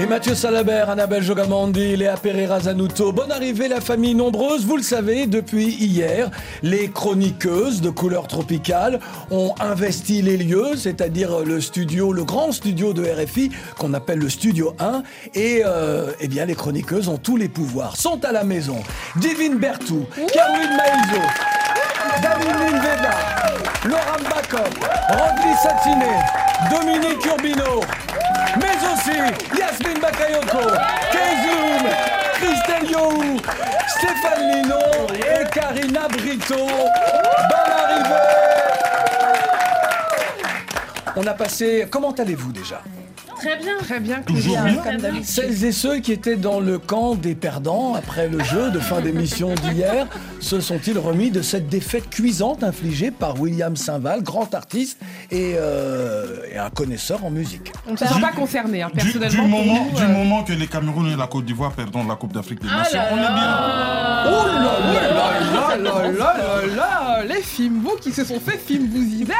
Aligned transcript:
Et 0.00 0.06
Mathieu 0.06 0.34
Salabert, 0.34 0.90
Annabelle 0.90 1.22
Jogamandi, 1.22 1.96
Léa 1.96 2.16
Pereira 2.16 2.58
Zanuto. 2.58 3.12
Bonne 3.12 3.30
arrivée, 3.30 3.68
la 3.68 3.80
famille 3.80 4.16
nombreuse. 4.16 4.66
Vous 4.66 4.76
le 4.76 4.82
savez, 4.82 5.26
depuis 5.26 5.68
hier, 5.68 6.32
les 6.64 6.90
chroniqueuses 6.90 7.80
de 7.80 7.90
couleur 7.90 8.26
tropicale 8.26 8.98
ont 9.30 9.54
investi 9.60 10.20
les 10.20 10.36
lieux, 10.36 10.74
c'est-à-dire 10.76 11.44
le 11.44 11.60
studio, 11.60 12.12
le 12.12 12.24
grand 12.24 12.50
studio 12.50 12.92
de 12.92 13.04
RFI, 13.04 13.52
qu'on 13.78 13.94
appelle 13.94 14.18
le 14.18 14.28
Studio 14.28 14.74
1. 14.80 15.04
Et 15.34 15.62
euh, 15.64 16.10
eh 16.18 16.26
bien, 16.26 16.44
les 16.44 16.56
chroniqueuses 16.56 17.08
ont 17.08 17.18
tous 17.18 17.36
les 17.36 17.48
pouvoirs. 17.48 17.96
Sont 17.96 18.24
à 18.24 18.32
la 18.32 18.42
maison. 18.42 18.82
Divine 19.14 19.58
Bertou, 19.58 20.06
Caroline 20.32 20.76
Maïzo, 20.76 21.22
David 22.20 22.80
Veda, 22.82 23.14
Laura 23.84 24.18
Mbakov, 24.18 24.74
Rodney 25.08 25.54
Satiné, 25.62 26.10
Dominique 26.68 27.24
Urbino, 27.26 27.80
aussi 29.04 29.16
Yasmine 29.58 30.00
Bakayoko, 30.00 30.70
Keizum, 31.12 31.88
Christelle 32.34 32.90
Yohou, 32.90 33.36
Stéphane 33.88 34.50
Lino 34.50 34.78
et 35.14 35.44
Karina 35.50 36.08
Brito. 36.08 36.54
Bonne 36.56 37.72
arrivée. 37.84 38.14
On 41.16 41.26
a 41.26 41.34
passé... 41.34 41.86
Comment 41.90 42.12
allez-vous 42.12 42.52
déjà? 42.52 42.80
Très 43.36 43.56
bien. 43.56 43.72
Très 43.80 44.00
bien, 44.00 44.22
Toujours 44.22 44.54
Claudia, 44.54 44.72
bien. 44.72 44.82
comme 44.82 44.96
d'habitude. 45.00 45.24
Celles 45.26 45.64
et 45.64 45.72
ceux 45.72 45.98
qui 45.98 46.12
étaient 46.12 46.36
dans 46.36 46.60
le 46.60 46.78
camp 46.78 47.14
des 47.14 47.34
perdants 47.34 47.94
après 47.94 48.28
le 48.28 48.42
jeu 48.42 48.70
de 48.70 48.78
fin 48.78 49.00
d'émission 49.00 49.54
d'hier 49.54 50.06
se 50.40 50.60
sont-ils 50.60 50.98
remis 50.98 51.30
de 51.30 51.42
cette 51.42 51.68
défaite 51.68 52.08
cuisante 52.08 52.62
infligée 52.64 53.10
par 53.10 53.38
William 53.40 53.76
Saint-Val, 53.76 54.22
grand 54.22 54.54
artiste 54.54 54.98
et, 55.30 55.54
euh, 55.56 56.36
et 56.52 56.58
un 56.58 56.70
connaisseur 56.70 57.24
en 57.24 57.30
musique 57.30 57.72
On 57.88 57.92
ne 57.92 57.96
se 57.96 58.06
sent 58.06 58.20
pas 58.20 58.32
concerné, 58.32 58.82
hein, 58.82 58.90
Du, 58.94 59.12
personnellement. 59.18 59.60
du 59.60 59.66
moment, 59.66 59.86
nous, 59.90 59.96
du 59.98 60.02
euh, 60.04 60.08
moment 60.08 60.42
que 60.44 60.52
les 60.52 60.66
Cameroun 60.66 61.10
et 61.12 61.16
la 61.16 61.26
Côte 61.26 61.44
d'Ivoire 61.44 61.72
perdront 61.72 62.06
la 62.06 62.14
Coupe 62.16 62.32
d'Afrique 62.32 62.62
des 62.62 62.68
Nations, 62.68 63.00
on 63.12 63.16
est 63.16 63.18
bien. 63.18 63.58
Oh 64.26 64.30
là 64.46 64.70
Oh 65.46 65.76
là 65.76 65.76
là 65.76 66.08
là 66.08 66.12
là 66.16 66.66
là 66.76 67.03
Les 67.44 67.68
Fimbo 67.68 67.96
qui 68.00 68.10
se 68.12 68.24
sont 68.24 68.40
fait 68.40 68.56
Fimbousiver 68.58 69.34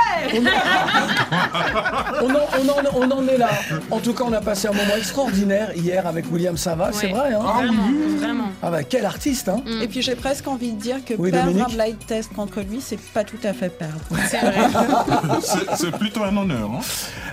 on 2.23 2.31
en, 2.31 2.47
on 2.59 2.69
en- 2.69 3.09
on 3.09 3.11
en 3.11 3.29
est 3.29 3.39
là. 3.39 3.51
En 3.91 3.99
tout 3.99 4.13
cas, 4.13 4.25
on 4.27 4.33
a 4.33 4.41
passé 4.41 4.69
un 4.69 4.73
moment 4.73 4.97
extraordinaire 4.97 5.73
hier 5.77 6.07
avec 6.07 6.31
William 6.31 6.57
Saint-Val, 6.57 6.93
c'est 6.95 7.09
vrai. 7.09 7.33
Hein 7.35 7.41
Vraiment, 7.41 7.83
vraiment. 8.19 8.45
ah 8.63 8.71
bah, 8.71 8.83
quel 8.85 9.05
artiste, 9.07 9.49
hein 9.49 9.63
Et 9.83 9.89
puis 9.89 10.03
j'ai 10.03 10.15
presque 10.17 10.47
envie 10.49 10.73
de 10.73 10.81
dire 10.81 11.05
que 11.05 11.15
Oui, 11.17 11.31
perdre 11.31 11.49
Dominique 11.53 11.73
un 11.73 11.85
blind 11.85 12.07
test 12.07 12.33
contre 12.35 12.61
lui, 12.61 12.81
c'est 12.81 13.01
pas 13.01 13.25
tout 13.25 13.39
à 13.43 13.53
fait 13.53 13.69
perdre. 13.71 14.01
C'est 14.29 14.39
vrai. 14.39 14.55
C'est- 15.43 15.77
C'est 15.77 15.91
plutôt 15.93 16.23
un 16.25 16.37
honneur. 16.37 16.71
hein. 16.73 16.81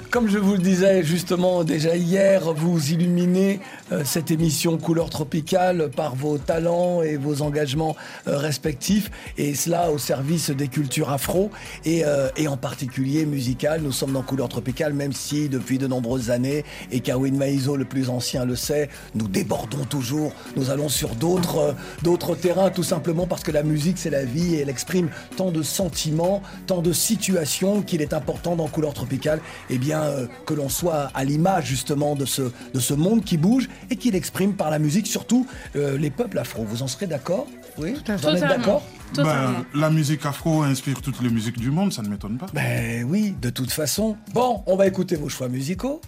Comme 0.10 0.30
je 0.30 0.38
vous 0.38 0.54
le 0.54 0.60
disais 0.60 1.04
justement 1.04 1.64
déjà 1.64 1.96
hier, 1.96 2.52
vous 2.54 2.92
illuminez 2.92 3.62
euh, 3.94 4.02
cette 4.04 4.30
émission 4.30 4.78
Couleur 4.78 5.10
Tropicale 5.10 5.90
par 5.96 6.16
vos 6.16 6.38
talents 6.38 7.02
et 7.02 7.16
vos 7.16 7.42
engagements 7.42 7.96
euh, 8.28 8.38
respectifs, 8.38 9.10
et 9.38 9.56
cela 9.56 9.90
au 9.92 9.98
service 9.98 10.52
des 10.62 10.68
cultures 10.68 11.10
afro 11.10 11.50
et, 11.86 12.06
euh, 12.06 12.30
en 12.48 12.58
particulier 12.58 13.26
musicales. 13.26 13.82
Nous 13.82 13.92
sommes 13.92 14.14
dans 14.14 14.22
Couleur 14.22 14.48
Tropicale, 14.48 14.94
même 14.94 15.12
si 15.12 15.50
depuis 15.50 15.80
de 15.80 15.88
nombreuses 15.88 16.30
années, 16.30 16.64
et 16.92 17.00
Kawin 17.00 17.36
Maizo 17.36 17.76
le 17.76 17.86
plus 17.86 18.10
ancien 18.10 18.46
le 18.46 18.56
sait, 18.56 18.90
nous 19.16 19.28
débordons 19.28 19.86
toujours, 19.86 20.34
nous 20.56 20.70
allons 20.70 20.90
sur 20.90 21.16
d'autres 21.16 21.58
euh, 21.58 21.72
d'autres 22.04 22.36
terrains, 22.36 22.70
tout 22.70 22.84
simplement 22.84 23.26
parce 23.26 23.42
que 23.44 23.52
la 23.52 23.64
musique 23.64 23.98
c'est 23.98 24.12
la 24.12 24.24
vie 24.24 24.56
et 24.56 24.60
elle 24.60 24.70
exprime 24.70 25.10
tant 25.36 25.52
de 25.52 25.64
sentiments, 25.64 26.44
tant 26.68 26.82
de 26.82 26.94
situations 26.94 27.82
qu'il 27.82 28.04
est 28.04 28.14
important 28.14 28.56
dans 28.56 28.68
Couleur 28.68 28.94
Tropicale, 28.94 29.42
eh 29.72 29.80
bien 29.80 30.04
euh, 30.04 30.28
que 30.46 30.54
l'on 30.54 30.70
soit 30.70 31.10
à 31.16 31.24
l'image 31.24 31.66
justement 31.66 32.16
de 32.16 32.26
ce, 32.26 32.44
de 32.74 32.80
ce 32.80 32.94
monde 32.94 33.24
qui 33.24 33.38
bouge 33.38 33.68
et 33.90 33.96
qu'il 33.96 34.16
exprime 34.16 34.54
par 34.54 34.70
la 34.70 34.78
musique 34.78 35.08
surtout 35.08 35.48
les 35.74 36.12
peuples 36.12 36.38
afro. 36.38 36.64
Vous 36.64 36.84
en 36.84 36.88
serez 36.88 37.08
d'accord? 37.08 37.48
Oui 37.78 37.90
êtes 37.92 38.04
Totalement. 38.22 38.40
d'accord. 38.48 38.84
Ben, 39.16 39.66
la 39.76 39.90
musique 39.90 40.26
afro 40.26 40.64
inspire 40.64 41.02
toutes 41.02 41.22
les 41.22 41.30
musiques 41.30 41.60
du 41.60 41.70
monde, 41.70 41.92
ça 41.92 42.02
ne 42.02 42.08
m'étonne 42.08 42.38
pas. 42.38 42.48
Ben 42.54 43.04
oui, 43.04 43.36
de 43.42 43.50
toute 43.50 43.72
façon. 43.72 44.16
Bon, 44.34 44.64
on 44.68 44.76
va 44.78 44.88
écouter 44.88 45.16
vos 45.18 45.28
choix 45.30 45.50
musicaux. 45.50 46.02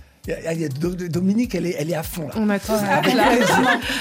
Dominique, 1.09 1.53
elle 1.55 1.65
est, 1.65 1.75
elle 1.77 1.91
est 1.91 1.95
à 1.95 2.03
fond 2.03 2.27
là. 2.27 2.33
On 2.37 2.49
a 2.49 2.57
tous 2.57 2.71
Ah, 2.71 2.99
hâte, 2.99 3.13
là. 3.13 3.25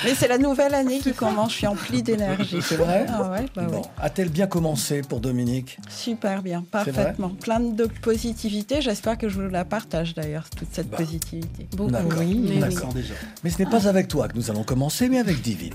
Mais 0.05 0.15
c'est 0.15 0.29
la 0.29 0.39
nouvelle 0.39 0.73
année 0.75 1.01
qui 1.01 1.13
commence, 1.13 1.51
je 1.53 1.57
suis 1.59 1.67
emplie 1.67 2.03
d'énergie. 2.03 2.61
C'est 2.63 2.77
vrai 2.77 3.07
Ah 3.09 3.31
ouais, 3.31 3.47
bah 3.57 3.63
Bon, 3.69 3.79
oui. 3.81 3.89
a-t-elle 4.01 4.29
bien 4.29 4.47
commencé 4.47 5.03
pour 5.03 5.19
Dominique? 5.21 5.79
Super 5.91 6.43
bien, 6.43 6.63
parfaitement. 6.71 7.31
Plein 7.31 7.59
de 7.59 7.87
positivité. 8.03 8.81
J'espère 8.83 9.19
que 9.19 9.29
je 9.29 9.41
vous 9.41 9.49
la 9.49 9.65
partage 9.65 10.15
d'ailleurs, 10.15 10.49
toute 10.57 10.69
cette 10.73 10.89
Bah. 10.91 10.99
positivité. 10.99 11.67
Beaucoup. 11.77 11.91
D'accord, 11.91 12.13
oui. 12.21 12.59
d'accord 12.61 12.93
déjà. 12.93 13.15
Mais 13.43 13.51
ce 13.51 13.59
n'est 13.59 13.67
pas 13.69 13.89
avec 13.89 14.07
toi 14.07 14.29
que 14.29 14.37
nous 14.37 14.49
allons 14.49 14.63
commencer, 14.63 15.09
mais 15.09 15.19
avec 15.19 15.43
Divine. 15.43 15.75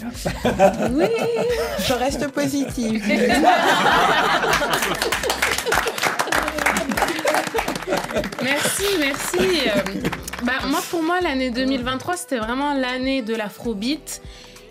Oui, 0.93 1.05
je 1.85 1.93
reste 1.93 2.25
positive. 2.29 3.03
Merci, 8.79 8.97
merci. 8.99 9.37
Euh, 9.67 10.43
bah, 10.43 10.53
moi, 10.67 10.79
pour 10.91 11.01
moi, 11.01 11.19
l'année 11.19 11.49
2023, 11.49 12.15
c'était 12.15 12.37
vraiment 12.37 12.73
l'année 12.73 13.21
de 13.23 13.33
l'afrobeat. 13.35 14.21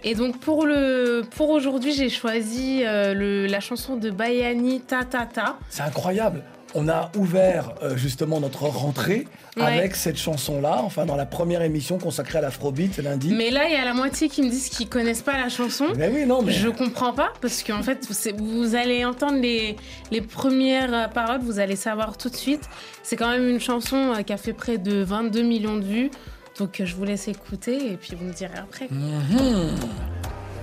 Et 0.04 0.14
donc, 0.14 0.38
pour, 0.38 0.64
le, 0.64 1.22
pour 1.36 1.50
aujourd'hui, 1.50 1.92
j'ai 1.92 2.08
choisi 2.08 2.82
euh, 2.84 3.14
le- 3.14 3.46
la 3.46 3.58
chanson 3.60 3.96
de 3.96 4.10
Bayani 4.10 4.80
Ta 4.80 5.04
Ta 5.04 5.26
Ta. 5.26 5.58
C'est 5.68 5.82
incroyable. 5.82 6.42
On 6.78 6.88
a 6.90 7.10
ouvert 7.16 7.72
euh, 7.82 7.96
justement 7.96 8.38
notre 8.38 8.64
rentrée 8.64 9.26
Ouais. 9.56 9.62
avec 9.64 9.96
cette 9.96 10.18
chanson-là, 10.18 10.80
enfin 10.82 11.06
dans 11.06 11.16
la 11.16 11.24
première 11.24 11.62
émission 11.62 11.96
consacrée 11.96 12.36
à 12.36 12.42
l'afrobeat 12.42 12.98
lundi. 12.98 13.32
Mais 13.32 13.48
là, 13.50 13.62
il 13.66 13.72
y 13.72 13.76
a 13.76 13.86
la 13.86 13.94
moitié 13.94 14.28
qui 14.28 14.42
me 14.42 14.50
disent 14.50 14.68
qu'ils 14.68 14.90
connaissent 14.90 15.22
pas 15.22 15.38
la 15.38 15.48
chanson. 15.48 15.86
Mais 15.96 16.10
oui, 16.14 16.26
non, 16.26 16.42
mais 16.42 16.52
Je 16.52 16.68
comprends 16.68 17.14
pas 17.14 17.32
parce 17.40 17.62
qu'en 17.62 17.82
fait, 17.82 18.06
vous 18.38 18.74
allez 18.74 19.06
entendre 19.06 19.38
les, 19.40 19.76
les 20.10 20.20
premières 20.20 20.92
euh, 20.92 21.08
paroles, 21.08 21.40
vous 21.40 21.58
allez 21.58 21.76
savoir 21.76 22.18
tout 22.18 22.28
de 22.28 22.36
suite. 22.36 22.68
C'est 23.02 23.16
quand 23.16 23.30
même 23.30 23.48
une 23.48 23.60
chanson 23.60 24.12
euh, 24.14 24.20
qui 24.22 24.34
a 24.34 24.36
fait 24.36 24.52
près 24.52 24.76
de 24.76 25.02
22 25.02 25.40
millions 25.40 25.76
de 25.78 25.84
vues. 25.84 26.10
Donc, 26.58 26.82
je 26.84 26.94
vous 26.94 27.04
laisse 27.04 27.26
écouter 27.28 27.92
et 27.92 27.96
puis 27.96 28.14
vous 28.14 28.26
me 28.26 28.34
direz 28.34 28.58
après. 28.58 28.88
Mhm. 28.90 29.70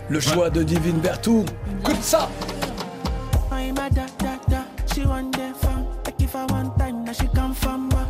le 0.09 0.19
choix 0.19 0.51
de 0.51 0.61
Divine 0.61 0.99
Bertou. 0.99 1.45
Écoute 1.79 2.01
ça 2.03 2.29
I 6.35 6.45
want 6.45 6.79
time, 6.79 7.05
now 7.05 7.11
she 7.13 7.27
come 7.27 7.53
from 7.53 7.89
what? 7.89 8.07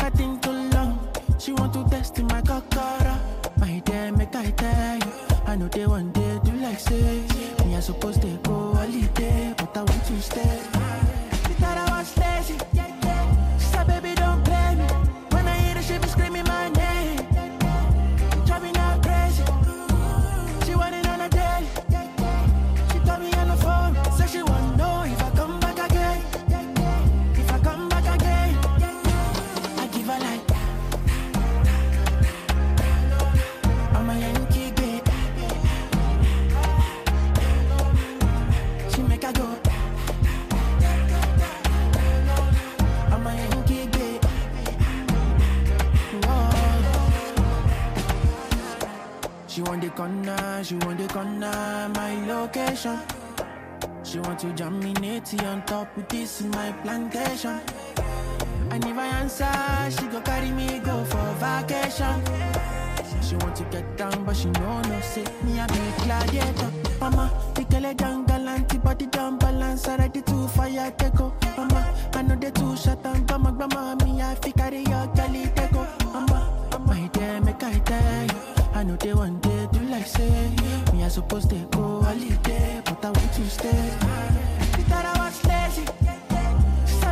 I 0.00 0.10
think 0.10 0.42
too 0.42 0.50
long. 0.50 0.98
She 1.38 1.52
want 1.52 1.72
to 1.74 1.84
test 1.88 2.18
in 2.18 2.26
my 2.26 2.42
cockara. 2.42 3.18
My 3.56 3.80
dear, 3.84 4.12
make 4.12 4.34
I 4.36 4.50
tell 4.50 4.98
you. 4.98 5.12
I 5.46 5.56
know 5.56 5.68
they 5.68 5.86
one 5.86 6.12
day 6.12 6.40
do 6.44 6.52
like 6.52 6.78
say. 6.78 7.22
Me 7.64 7.76
I 7.76 7.80
supposed 7.80 8.20
to 8.22 8.28
go 8.42 8.74
holiday, 8.74 9.54
but 9.56 9.76
I 9.76 9.82
want 9.82 10.04
to 10.04 10.20
stay. 10.20 10.73
she 50.64 50.76
want 50.76 50.98
the 50.98 51.06
corner, 51.08 51.90
my 51.94 52.26
location. 52.26 52.98
She 54.02 54.18
want 54.18 54.38
to 54.38 54.52
germinate 54.54 55.42
on 55.42 55.62
top 55.66 55.94
of 55.96 56.08
this 56.08 56.42
my 56.42 56.72
plantation. 56.82 57.60
And 58.70 58.84
if 58.84 58.96
I 58.96 59.06
answer, 59.06 59.46
she 59.90 60.06
go 60.08 60.20
carry 60.22 60.50
me 60.50 60.78
go 60.78 61.04
for 61.04 61.34
vacation. 61.38 62.16
She 63.22 63.36
want 63.36 63.56
to 63.56 63.64
get 63.64 63.96
down, 63.98 64.24
but 64.24 64.36
she 64.36 64.48
know 64.50 64.80
no 64.82 65.00
say 65.00 65.24
me 65.42 65.58
a 65.58 65.66
big 65.66 65.96
gladiator. 66.04 66.70
Mama, 66.98 67.30
the 67.54 67.64
girl 67.64 67.84
a 67.84 67.94
down 67.94 68.26
galanty, 68.26 68.82
body 68.82 69.06
down 69.06 69.38
balance, 69.38 69.86
ready 69.86 70.22
to 70.22 70.48
fire 70.48 70.90
take 70.96 71.14
go. 71.14 71.34
Mama, 71.58 71.94
I 72.14 72.22
know 72.22 72.36
they 72.36 72.50
too 72.50 72.74
shut 72.76 73.02
down, 73.02 73.26
come 73.26 73.42
grandma, 73.42 73.66
grandma, 73.66 73.94
me 74.04 74.22
I 74.22 74.34
fi 74.36 74.50
carry 74.52 74.78
your 74.78 75.06
girl 75.08 75.34
take 75.56 75.72
go. 75.72 75.86
Mama, 76.06 76.78
my 76.86 77.06
dear, 77.12 77.40
make 77.42 77.62
I 77.62 77.78
tell 77.80 78.22
you, 78.22 78.40
I 78.74 78.82
know 78.82 78.96
they 78.96 79.12
want 79.14 79.33
like 80.04 80.12
say. 80.12 80.92
Me, 80.92 81.04
I 81.04 81.08
supposed 81.08 81.50
to 81.50 81.56
go 81.70 82.02
holiday, 82.02 82.82
but 82.84 83.04
I 83.04 83.10
want 83.10 83.32
to 83.32 83.48
stay. 83.48 83.70
Thought 84.88 85.04
I 85.04 85.18
was 85.18 85.44
lazy. 85.44 85.84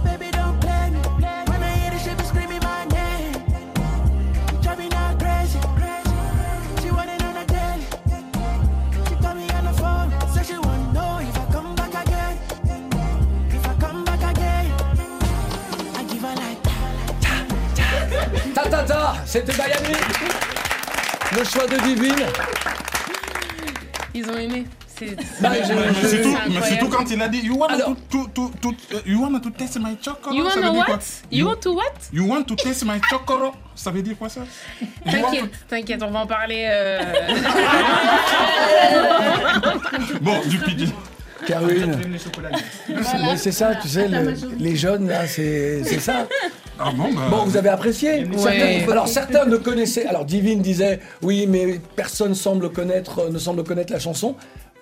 Baby, 0.05 0.31
don't 0.33 0.61
play 0.61 0.91
me. 0.91 1.01
When 1.49 1.61
Ta 18.55 18.63
ta 18.69 18.83
ta, 18.83 19.15
c'était 19.25 19.53
Bayani. 19.53 19.97
Le 21.35 21.45
choix 21.45 21.67
de 21.67 21.77
Divine. 21.79 22.82
Ils 24.15 24.29
ont 24.31 24.37
aimé. 24.37 24.65
C'est 24.95 25.17
Bah, 25.41 25.49
Mais, 25.51 25.65
surtout 25.65 26.37
incroyable. 26.37 26.89
quand 26.91 27.11
il 27.11 27.23
a 27.23 27.29
dit 27.29 27.39
You 27.39 27.57
wanna, 27.57 27.75
Alors- 27.75 27.97
to, 28.11 28.27
to, 28.35 28.51
to, 28.61 28.73
to- 28.73 28.97
uh, 28.97 29.01
you 29.07 29.23
wanna 29.23 29.41
to 29.41 29.49
taste 29.51 29.79
my 29.81 29.97
chocolate? 30.03 30.37
You 30.37 30.49
ça 30.51 30.57
veut 30.57 30.63
wanna 30.67 30.73
dire 30.75 30.85
quoi? 30.85 30.95
What 30.97 31.03
You 31.33 31.47
want 31.47 31.57
to 31.63 31.73
what? 31.75 31.93
You 32.13 32.27
want 32.29 32.45
to 32.45 32.55
taste 32.57 32.85
my 32.85 33.01
chocolate? 33.09 33.55
Ça 33.75 33.91
veut 33.91 34.03
dire 34.03 34.19
quoi 34.19 34.29
ça? 34.29 34.43
T'inquiète, 35.05 35.51
t'inquiète, 35.69 36.03
on 36.03 36.11
va 36.11 36.19
en 36.21 36.27
parler. 36.27 36.69
euh, 36.71 37.01
Bon, 40.21 40.41
du 40.47 40.59
pidgin. 40.59 40.93
Karine. 41.47 41.99
C'est 43.37 43.53
ça, 43.53 43.75
tu 43.77 43.89
sais, 43.89 44.09
le- 44.09 44.35
les 44.59 44.77
jeunes, 44.77 45.09
là, 45.09 45.27
c'est 45.27 45.83
c'est 45.85 46.01
ça. 46.01 46.27
Ah 46.85 46.91
bon, 46.97 47.13
bah. 47.15 47.29
Bon, 47.31 47.45
vous 47.45 47.57
avez 47.57 47.69
apprécié 47.69 48.25
Ouais. 48.25 48.37
Certains- 48.39 48.91
Alors 48.93 49.09
certains 49.09 49.45
ne 49.47 49.57
connaissaient. 49.57 50.07
Alors 50.07 50.25
Divine 50.25 50.61
disait 50.61 51.01
oui, 51.23 51.47
mais 51.49 51.81
personne 51.97 52.35
semble 52.35 52.71
connaître, 52.71 53.31
ne 53.31 53.39
semble 53.39 53.63
connaître 53.65 53.93
la 53.93 53.99
chanson. 53.99 54.35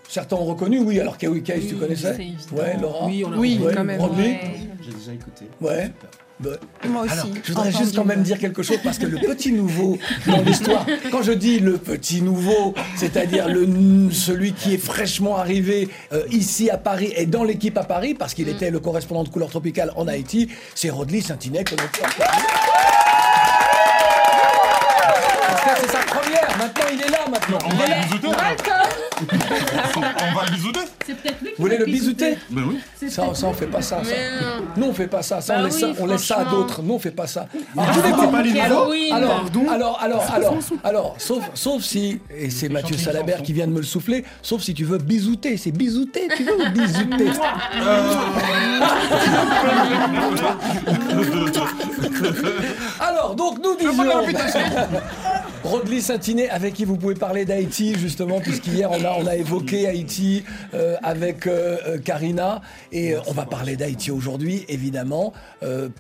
Certains 0.09 0.37
ont 0.37 0.45
reconnu, 0.45 0.81
oui. 0.81 0.99
Alors 0.99 1.19
Kawi 1.19 1.43
Case, 1.43 1.67
tu 1.69 1.77
connaissais. 1.77 2.17
Ouais, 2.53 2.77
Laura. 2.81 3.07
Oui, 3.07 3.23
on 3.27 3.31
l'a 3.31 3.37
Oui, 3.39 3.61
Ouais, 3.63 3.75
quand 3.75 3.85
même. 3.85 4.01
Ouais. 4.01 4.41
J'ai 4.83 4.93
déjà 4.93 5.13
écouté. 5.13 5.45
Ouais. 5.61 5.69
Ouais. 5.69 5.91
Moi 6.89 7.03
aussi. 7.03 7.13
Alors, 7.13 7.27
je 7.45 7.53
voudrais 7.53 7.73
juste 7.73 7.97
quand 7.97 8.05
même 8.05 8.23
dire 8.23 8.39
quelque 8.39 8.63
chose 8.63 8.79
parce 8.83 8.99
que 8.99 9.07
le 9.07 9.19
petit 9.19 9.53
nouveau 9.53 9.99
dans 10.27 10.41
l'histoire, 10.41 10.87
quand 11.11 11.23
je 11.23 11.33
dis 11.33 11.61
le 11.61 11.77
petit 11.77 12.23
nouveau, 12.23 12.75
c'est-à-dire 12.97 13.49
le 13.49 13.69
celui 14.11 14.53
qui 14.53 14.75
est 14.75 14.79
fraîchement 14.79 15.37
arrivé 15.37 15.89
euh, 16.13 16.25
ici 16.31 16.71
à 16.71 16.79
Paris 16.79 17.13
et 17.17 17.27
dans 17.27 17.45
l'équipe 17.45 17.77
à 17.77 17.85
Paris, 17.85 18.15
parce 18.15 18.35
qu'il 18.35 18.49
était 18.49 18.71
le 18.71 18.81
correspondant 18.81 19.25
de 19.25 19.29
couleur 19.29 19.51
tropicale 19.51 19.93
en 19.97 20.09
Haïti, 20.09 20.49
c'est 20.75 20.91
Rodley 20.91 21.21
Saint-Inet 21.21 21.65
que 21.65 21.73
l'on 21.73 21.77
peut 21.77 22.05
applaudir. 22.05 22.31
Parce 25.47 25.63
que 25.63 25.87
c'est 25.87 25.93
sa 25.93 26.03
première. 26.05 26.59
Maintenant, 26.59 26.80
il 26.93 27.01
est 27.01 27.11
là. 27.11 27.19
Maintenant, 27.31 27.59
On 27.67 27.77
va 27.77 27.87
le 27.87 27.95
bisouter 28.03 28.29
On 29.97 30.35
va 30.35 30.45
le 30.47 30.51
bisouter 30.53 30.81
Vous 31.57 31.63
voulez 31.65 31.79
le 31.79 31.85
bisouter 31.85 32.39
Ben 32.51 32.65
oui. 32.69 32.81
ça, 33.11 33.35
ça, 33.35 33.47
on 33.47 33.53
fait 33.53 33.67
pas 33.67 33.83
ça. 33.83 34.03
Nous, 34.77 34.87
on 34.87 34.95
fait 34.95 35.07
pas 35.07 35.23
ça. 35.23 35.41
ça, 35.41 35.55
Bah 35.55 35.61
on 35.61 35.65
laisse, 35.65 35.75
oui, 35.75 35.81
ça 35.81 36.03
on 36.03 36.07
laisse 36.07 36.25
ça 36.25 36.39
à 36.39 36.45
d'autres. 36.45 36.83
Nous, 36.83 36.95
on 36.95 36.99
fait 36.99 37.11
pas 37.11 37.27
ça. 37.27 37.47
Ah, 37.77 37.83
Alors, 38.63 38.93
alors, 39.13 39.41
alors, 39.43 39.71
alors, 39.71 40.01
alors, 40.01 40.31
alors, 40.35 40.55
alors, 40.85 41.15
sauf, 41.19 41.45
sauf 41.55 41.83
si, 41.83 42.21
et 42.35 42.51
c'est 42.51 42.69
Mathieu 42.69 42.97
Salabert 42.97 43.43
qui 43.43 43.53
vient 43.53 43.67
de 43.67 43.73
me 43.73 43.79
le 43.81 43.85
souffler, 43.85 44.25
sauf 44.43 44.63
si 44.63 44.75
tu 44.75 44.85
veux 44.85 44.99
bisouter. 44.99 45.57
C'est 45.57 45.73
bisouter, 45.73 46.29
tu 46.37 46.45
veux 46.45 46.55
ou 46.67 46.71
bisouter? 46.71 47.31
Alors, 53.01 53.35
donc 53.35 53.59
nous 53.63 53.77
disions. 53.77 54.05
Rodley 55.63 56.01
Saintinet, 56.01 56.49
avec 56.49 56.80
vous 56.85 56.97
pouvez 56.97 57.15
parler 57.15 57.45
d'Haïti, 57.45 57.95
justement, 57.99 58.41
puisqu'hier 58.41 58.91
on 58.91 59.05
a, 59.05 59.17
on 59.19 59.27
a 59.27 59.37
évoqué 59.37 59.87
Haïti 59.87 60.45
euh, 60.75 60.97
avec 61.03 61.47
euh, 61.47 61.79
euh, 61.87 61.99
Karina. 61.99 62.63
Et 62.93 63.15
on 63.27 63.33
va 63.33 63.47
parler 63.47 63.77
d'Haïti 63.77 64.11
aujourd'hui, 64.11 64.65
évidemment. 64.69 65.33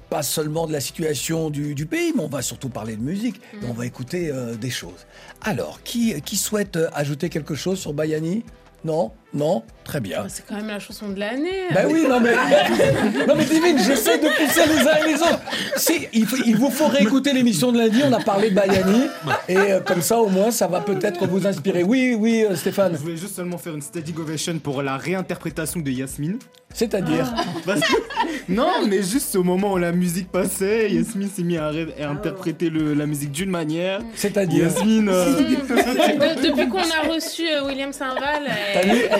Pas 0.09 0.23
seulement 0.23 0.67
de 0.67 0.73
la 0.73 0.81
situation 0.81 1.51
du, 1.51 1.87
pays, 1.87 2.13
mais 2.17 2.23
on 2.23 2.29
va 2.29 2.43
surtout 2.43 2.69
parler 2.69 2.97
de 2.97 3.03
musique. 3.03 3.41
Et 3.63 3.67
on 3.69 3.73
va 3.73 3.87
écouter 3.87 4.33
des 4.61 4.71
choses. 4.71 5.07
Alors, 5.43 5.83
qui, 5.83 6.37
souhaite 6.37 6.79
ajouter 6.95 7.29
quelque 7.29 7.55
chose 7.55 7.79
sur 7.79 7.93
Bayani? 7.93 8.45
Non? 8.85 9.13
Non 9.33 9.63
Très 9.85 10.01
bien. 10.01 10.25
C'est 10.29 10.47
quand 10.47 10.55
même 10.55 10.69
la 10.69 10.79
chanson 10.79 11.09
de 11.09 11.19
l'année. 11.19 11.65
Ben 11.75 11.87
oui, 11.91 12.05
non 12.09 12.21
mais, 12.21 12.33
non 13.27 13.35
mais 13.37 13.45
Divine, 13.45 13.77
j'essaie 13.85 14.19
de 14.19 14.29
pousser 14.29 14.61
les 14.69 14.87
uns 14.87 15.05
et 15.05 15.09
les 15.13 15.21
autres. 15.21 15.41
Si, 15.77 16.07
il, 16.13 16.27
faut- 16.27 16.37
il 16.47 16.57
vous 16.57 16.71
faut 16.71 16.87
réécouter 16.87 17.33
l'émission 17.33 17.73
de 17.73 17.79
lundi, 17.79 18.01
on 18.05 18.13
a 18.13 18.21
parlé 18.23 18.51
de 18.51 18.55
Bayani, 18.55 19.07
et 19.49 19.57
euh, 19.57 19.81
comme 19.81 20.01
ça 20.03 20.19
au 20.21 20.29
moins 20.29 20.53
ça 20.53 20.69
va 20.69 20.81
peut-être 20.81 21.27
vous 21.27 21.45
inspirer. 21.45 21.83
Oui, 21.83 22.15
oui, 22.17 22.45
euh, 22.49 22.55
Stéphane, 22.55 22.93
Je 22.93 22.99
voulais 22.99 23.17
juste 23.17 23.35
seulement 23.35 23.59
faire 23.59 23.75
une 23.75 23.83
standing 23.83 24.17
ovation 24.19 24.59
pour 24.61 24.81
la 24.83 24.97
réinterprétation 24.97 25.81
de 25.81 25.91
Yasmine. 25.91 26.39
c'est-à-dire. 26.73 27.33
Que- 27.67 28.53
non, 28.53 28.87
mais 28.89 29.03
juste 29.03 29.35
au 29.35 29.43
moment 29.43 29.73
où 29.73 29.79
la 29.79 29.91
musique 29.93 30.31
passait, 30.31 30.89
Yasmine 30.91 31.29
s'est 31.35 31.43
mis 31.43 31.57
à, 31.57 31.69
ré- 31.69 31.95
à 32.01 32.11
interpréter 32.11 32.71
le- 32.71 32.95
la 32.95 33.07
musique 33.07 33.33
d'une 33.33 33.51
manière. 33.51 34.01
C'est-à-dire. 34.15 34.65
Yasmine. 34.65 35.09
euh, 35.09 35.35
De- 35.37 36.43
depuis 36.49 36.69
qu'on 36.69 36.79
a 36.79 37.13
reçu 37.13 37.43
euh, 37.51 37.65
William 37.67 37.93
Saint-Val. 37.93 38.43
T'as 38.75 38.83
vu 38.83 39.01
elle, 39.11 39.20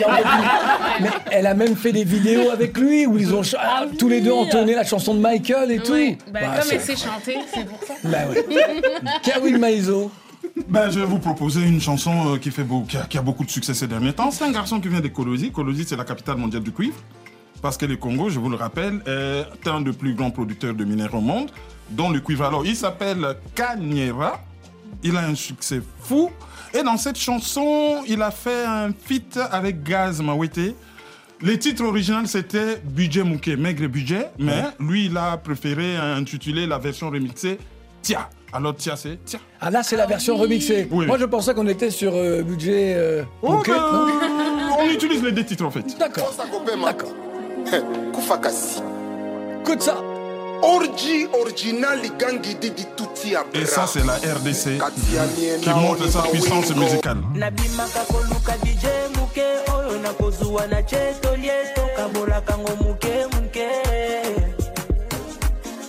Mais 1.01 1.09
elle 1.31 1.47
a 1.47 1.55
même 1.55 1.77
fait 1.77 1.93
des 1.93 2.05
vidéos 2.05 2.51
avec 2.51 2.77
lui 2.79 3.07
où 3.07 3.17
ils 3.19 3.35
ont 3.35 3.43
ch- 3.43 3.57
ah, 3.61 3.85
tous 3.99 4.09
les 4.09 4.21
deux 4.21 4.33
entonné 4.33 4.75
la 4.75 4.85
chanson 4.85 5.15
de 5.15 5.21
Michael 5.21 5.71
et 5.73 5.79
tout. 5.79 5.93
Ouais, 5.93 6.19
bah, 6.33 6.41
Bah, 6.43 6.47
comme 6.61 6.69
c'est- 6.69 6.75
elle 6.77 6.81
sait 6.81 6.97
chanter, 6.97 7.37
c'est 7.53 7.67
pour 7.67 7.79
ça. 7.83 7.95
Bah 8.05 8.19
oui. 9.43 9.53
Maizo. 9.59 10.11
Ben, 10.69 10.91
je 10.91 11.01
vais 11.01 11.07
vous 11.07 11.19
proposer 11.19 11.63
une 11.63 11.81
chanson 11.81 12.35
euh, 12.35 12.39
qui, 12.39 12.51
fait 12.51 12.65
beau- 12.65 12.83
qui, 12.83 12.97
a, 12.97 13.03
qui 13.03 13.19
a 13.19 13.23
beaucoup 13.23 13.45
de 13.45 13.51
succès 13.51 13.75
ces 13.75 13.87
derniers 13.87 14.13
temps. 14.13 14.31
C'est 14.31 14.45
un 14.45 14.51
garçon 14.51 14.81
qui 14.81 14.89
vient 14.89 15.01
de 15.01 15.09
Colosi. 15.09 15.51
Colosi, 15.53 15.85
c'est 15.87 15.97
la 15.97 16.05
capitale 16.05 16.37
mondiale 16.37 16.63
du 16.63 16.73
cuivre. 16.73 16.97
Parce 17.63 17.77
que 17.77 17.85
le 17.87 17.97
Congo, 17.97 18.31
je 18.31 18.39
vous 18.39 18.49
le 18.49 18.57
rappelle, 18.57 19.01
est 19.07 19.69
un 19.69 19.81
des 19.83 19.93
plus 19.93 20.15
grands 20.15 20.31
producteurs 20.31 20.75
de 20.75 20.85
minéraux 20.85 21.19
au 21.19 21.21
monde, 21.21 21.51
dont 21.91 22.09
le 22.11 22.21
cuivre. 22.21 22.45
Alors, 22.47 22.65
il 22.65 22.75
s'appelle 22.75 23.37
Kanyera. 23.55 24.41
Il 25.03 25.17
a 25.17 25.21
un 25.21 25.35
succès 25.35 25.81
fou. 26.03 26.31
Et 26.75 26.83
dans 26.83 26.97
cette 26.97 27.19
chanson, 27.19 28.03
il 28.07 28.23
a 28.23 28.31
fait 28.31 28.65
un 28.65 28.91
feat 28.93 29.39
avec 29.51 29.83
Gaz 29.83 30.21
Mawete. 30.21 30.75
Le 31.43 31.59
titre 31.59 31.85
original, 31.85 32.27
c'était 32.29 32.77
Budget 32.85 33.23
Mouké, 33.25 33.57
maigre 33.57 33.87
budget. 33.89 34.29
Mais 34.39 34.63
lui, 34.79 35.07
il 35.07 35.17
a 35.17 35.37
préféré 35.37 35.97
intituler 35.97 36.67
la 36.67 36.79
version 36.79 37.11
remixée 37.11 37.59
Tia. 38.03 38.29
Alors, 38.53 38.75
Tia, 38.77 38.95
c'est 38.97 39.25
Tia. 39.25 39.39
Ah 39.61 39.71
là 39.71 39.83
c'est 39.83 39.97
la 39.97 40.07
version 40.07 40.37
remixée. 40.37 40.87
Oui. 40.91 41.07
Moi 41.07 41.19
je 41.19 41.25
pensais 41.25 41.55
qu'on 41.55 41.67
était 41.67 41.91
sur 41.91 42.15
euh, 42.15 42.43
budget. 42.43 42.95
euh, 42.97 43.23
Oh, 43.43 43.63
ben, 43.67 43.75
on 44.79 44.89
utilise 44.91 45.23
les 45.23 45.33
deux 45.33 45.45
titres 45.45 45.65
en 45.65 45.71
fait. 45.71 45.85
D'accord. 45.99 46.35
D'accord. 46.85 47.15
kufakasi 48.15 48.81
Écoute 49.63 49.83
ça. 49.83 50.03
Orji 50.63 51.27
original 51.41 51.99
gangi 52.19 52.55
didi 52.55 52.85
tuti 52.97 53.33
ya 53.33 53.45
Et 53.55 53.67
ça, 53.67 53.87
c'est 53.87 54.05
la 54.05 54.15
RDC 54.15 54.79
qui 55.63 55.71
montre 55.71 56.09
sa 56.09 56.23
puissance 56.23 56.75
musicale. 56.75 57.19
nabimaka 57.35 58.01
koluka 58.11 58.53
dj 58.63 58.85
muke 59.19 59.45
oyo 59.77 59.99
nakozwa 60.03 60.67
na 60.67 60.83
chetolie 60.83 61.53
tokabolaka 61.75 62.59
ngo 62.59 62.73
muke 62.85 63.27
muke. 63.35 63.69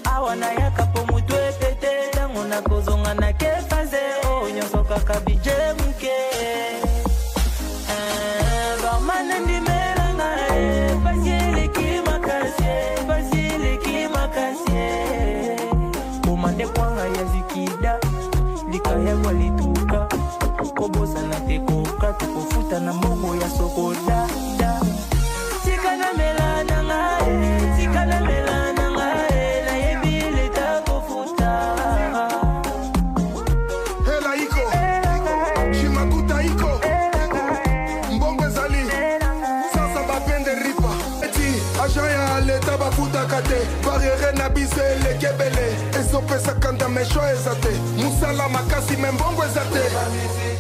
Awa 0.06 0.36
nayaka 0.36 0.86
po 0.94 1.06
tokofuta 22.72 22.80
na 22.80 22.94
mbongo 22.94 23.36
ya 23.36 23.50
sokoda 23.50 24.28
da. 24.58 24.80
tika 25.64 25.98
na 25.98 26.14
mela 26.14 26.64
na 26.64 26.84
ngai 26.84 27.78
tika 27.78 28.06
na 28.06 28.20
mela 28.22 28.74
na 28.74 28.92
ngai 28.92 29.64
nayebi 29.66 30.32
leta 30.32 30.82
kofuta. 30.86 31.76
Hela 34.06 34.36
iko 34.36 34.72
shimakuta 35.74 36.44
iko 36.44 36.82
mbongo 38.12 38.44
ezali. 38.46 38.86
Sasa 39.74 40.04
bapende 40.08 40.56
ripa 40.56 40.94
eti 41.26 41.62
agent 41.84 42.12
ya 42.12 42.40
leta 42.40 42.78
bafutaka 42.78 43.42
te. 43.42 43.68
Barriere 43.86 44.32
na 44.38 44.50
biso 44.50 44.82
eleki 44.84 45.26
ebele 45.26 45.76
ezopesaka 46.00 46.72
ndamesho 46.72 47.22
eza 47.34 47.56
te. 47.56 47.72
Mosala 47.98 48.50
makasi 48.50 48.98
me 48.98 49.12
mbongo 49.12 49.44
eza 49.44 49.62
te 49.74 50.51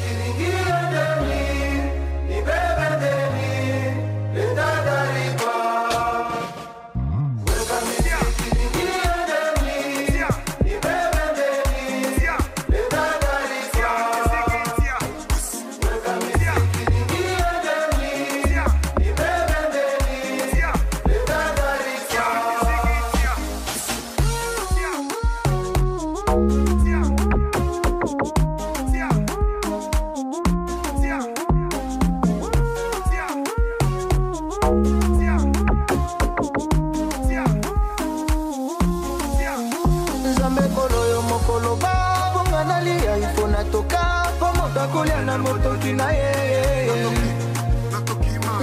natoka 43.63 44.27
mpo 44.37 44.45
moto 44.53 44.81
akolia 44.81 45.21
na 45.21 45.37
motoki 45.37 45.93
na 45.93 46.11
ye. 46.11 46.31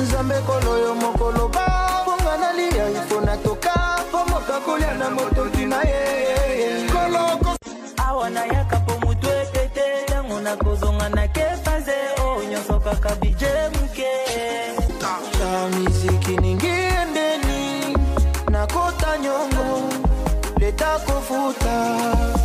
Nzambe 0.03 0.35
kolo 0.47 0.79
yo 0.79 0.95
mokoloba 0.95 1.65
bonga 2.07 2.37
nalia 2.37 2.91
ifo 2.91 3.21
natoka 3.21 3.75
mpo 4.09 4.19
moto 4.31 4.55
akolia 4.55 4.95
na 4.95 5.11
motoki 5.11 5.67
na 5.67 5.81
ye. 5.83 6.89
Awa 8.07 8.31
nayaka 8.31 8.79
mpo 8.81 9.07
motu 9.07 9.29
epete 9.29 9.83
ntango 10.03 10.41
nakozonga 10.41 11.09
na 11.09 11.29
kefaze 11.29 11.99
oyo 12.21 12.37
oh, 12.37 12.43
nyonso 12.51 12.81
kaka 12.81 13.15
bije 13.15 13.53
moke 13.75 14.11
miziki 15.79 16.37
ningi 16.37 16.67
endeni 16.67 17.97
nakota 18.51 19.19
nyongo 19.19 19.95
leta 20.59 20.99
kofuta. 21.07 22.38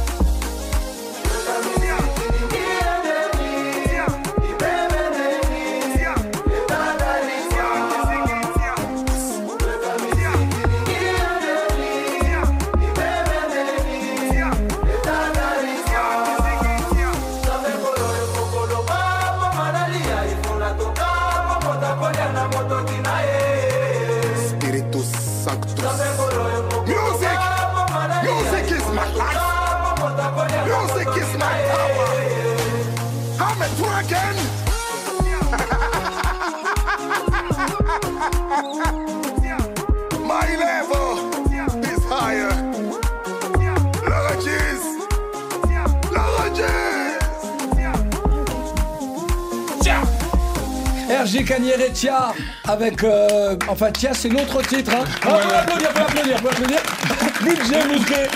RG 51.34 51.46
Cagneretia 51.46 52.34
avec. 52.66 53.04
euh, 53.04 53.56
enfin, 53.68 53.92
Tia, 53.92 54.13
c'est 54.13 54.30
l'autre 54.30 54.62
titre. 54.68 54.92
Hein. 54.96 55.04
Ah, 55.24 55.36
Ouais. 55.36 55.54
applaudir, 55.56 55.90
faut 55.92 56.00
applaudir, 56.00 56.40
faut 56.40 56.48
applaudir. 56.50 56.80
Musclé. 57.44 57.78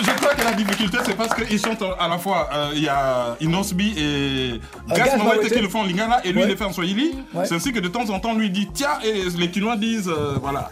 Je 0.04 0.12
crois 0.18 0.34
que 0.36 0.44
la 0.44 0.54
difficulté, 0.54 0.98
c'est 1.06 1.16
parce 1.16 1.34
qu'ils 1.34 1.60
chantent 1.60 1.84
à 2.00 2.08
la 2.08 2.18
fois. 2.18 2.50
euh, 2.54 2.72
Il 2.76 2.84
y 2.84 2.90
a 2.90 3.38
Inosbi 3.40 3.94
et 3.98 4.60
Euh, 4.92 4.96
Gas 4.96 5.18
Mawete 5.18 5.54
qui 5.54 5.60
le 5.62 5.70
font 5.70 5.82
en 5.82 5.84
lingala 5.86 6.26
et 6.26 6.32
lui 6.32 6.40
Ouais. 6.40 6.46
il 6.46 6.50
le 6.52 6.56
fait 6.58 6.66
en 6.66 6.74
swahili. 6.74 7.12
C'est 7.46 7.56
ainsi 7.56 7.72
que 7.72 7.80
de 7.80 7.88
temps 7.88 8.10
en 8.10 8.20
temps, 8.20 8.34
lui 8.36 8.50
dit 8.50 8.68
tiens 8.74 9.00
et 9.04 9.30
les 9.38 9.50
Kinois 9.52 9.78
disent 9.78 10.10
euh, 10.10 10.36
voilà. 10.42 10.70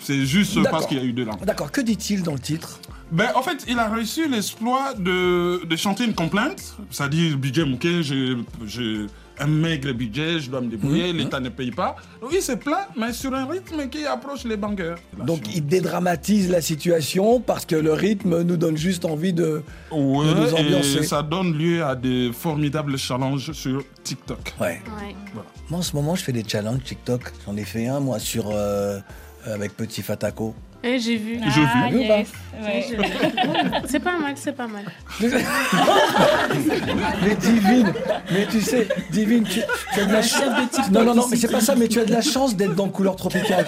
C'est 0.00 0.24
juste 0.24 0.62
parce 0.70 0.86
qu'il 0.86 0.96
y 0.96 1.00
a 1.00 1.04
eu 1.04 1.12
deux 1.12 1.24
langues. 1.24 1.44
D'accord, 1.44 1.70
que 1.72 1.80
dit-il 1.80 2.22
dans 2.22 2.32
le 2.32 2.38
titre? 2.38 2.78
Ben, 3.10 3.28
en 3.34 3.42
fait, 3.42 3.64
il 3.68 3.78
a 3.78 3.88
réussi 3.88 4.28
l'exploit 4.28 4.94
de, 4.96 5.64
de 5.64 5.76
chanter 5.76 6.04
une 6.04 6.14
complainte, 6.14 6.76
c'est-à-dire 6.90 7.36
budget 7.36 7.64
Mouquet, 7.64 8.02
j'ai 8.02 9.06
un 9.40 9.46
maigre 9.46 9.92
budget, 9.92 10.40
je 10.40 10.50
dois 10.50 10.60
me 10.60 10.68
débrouiller, 10.68 11.12
Mhm. 11.12 11.18
l'État 11.18 11.40
ne 11.40 11.48
paye 11.48 11.70
pas. 11.70 11.96
Donc, 12.20 12.30
il 12.32 12.42
se 12.42 12.52
plaint, 12.52 12.88
mais 12.96 13.12
sur 13.12 13.32
un 13.34 13.46
rythme 13.46 13.88
qui 13.88 14.04
approche 14.04 14.44
les 14.44 14.56
bangers. 14.56 14.96
Donc, 15.24 15.54
il 15.54 15.64
dédramatise 15.66 16.50
la 16.50 16.60
situation 16.60 17.40
parce 17.40 17.64
que 17.64 17.76
le 17.76 17.92
rythme 17.92 18.42
nous 18.42 18.56
donne 18.56 18.76
juste 18.76 19.04
envie 19.04 19.32
de, 19.32 19.62
Ouais, 19.90 20.26
de 20.26 20.34
nous 20.34 20.54
ambiancer. 20.54 20.98
et 20.98 21.02
ça 21.02 21.22
donne 21.22 21.56
lieu 21.56 21.84
à 21.84 21.94
des 21.94 22.30
formidables 22.32 22.96
challenges 22.98 23.52
sur 23.52 23.84
TikTok. 24.02 24.54
Ouais. 24.60 24.80
Moi, 25.70 25.78
en 25.78 25.82
ce 25.82 25.94
moment, 25.94 26.14
je 26.14 26.24
fais 26.24 26.32
des 26.32 26.44
challenges 26.46 26.82
TikTok. 26.84 27.32
J'en 27.46 27.56
ai 27.56 27.64
fait 27.64 27.86
un, 27.86 28.00
moi, 28.00 28.18
sur. 28.18 28.50
euh, 28.52 28.98
avec 29.46 29.76
Petit 29.76 30.02
Fatako. 30.02 30.54
Eh, 30.84 30.98
j'ai 31.00 31.16
vu. 31.16 31.40
J'ai 31.48 31.60
vu. 31.60 31.66
Ah, 31.74 31.88
Vu 31.90 31.96
ou 31.96 32.00
yes. 32.02 32.28
Ouais, 32.62 32.86
vu. 32.88 32.96
C'est 33.86 34.00
pas 34.00 34.16
mal, 34.18 34.32
c'est 34.36 34.52
pas 34.52 34.66
mal. 34.66 34.84
Mais 37.22 37.34
Divine, 37.36 37.92
mais 38.32 38.46
tu 38.50 38.60
sais, 38.60 38.88
Divine, 39.10 39.44
tu, 39.44 39.60
tu 39.94 40.00
as 40.00 40.04
de 40.04 40.12
la 40.12 40.22
chance. 40.22 40.40
Non, 40.90 41.04
non, 41.04 41.14
non, 41.14 41.26
mais 41.30 41.36
c'est 41.36 41.50
pas 41.50 41.60
ça, 41.60 41.74
mais 41.76 41.88
tu 41.88 42.00
as 42.00 42.04
de 42.04 42.12
la 42.12 42.20
chance 42.20 42.56
d'être 42.56 42.74
dans 42.74 42.88
Couleur 42.88 43.16
Tropicale. 43.16 43.66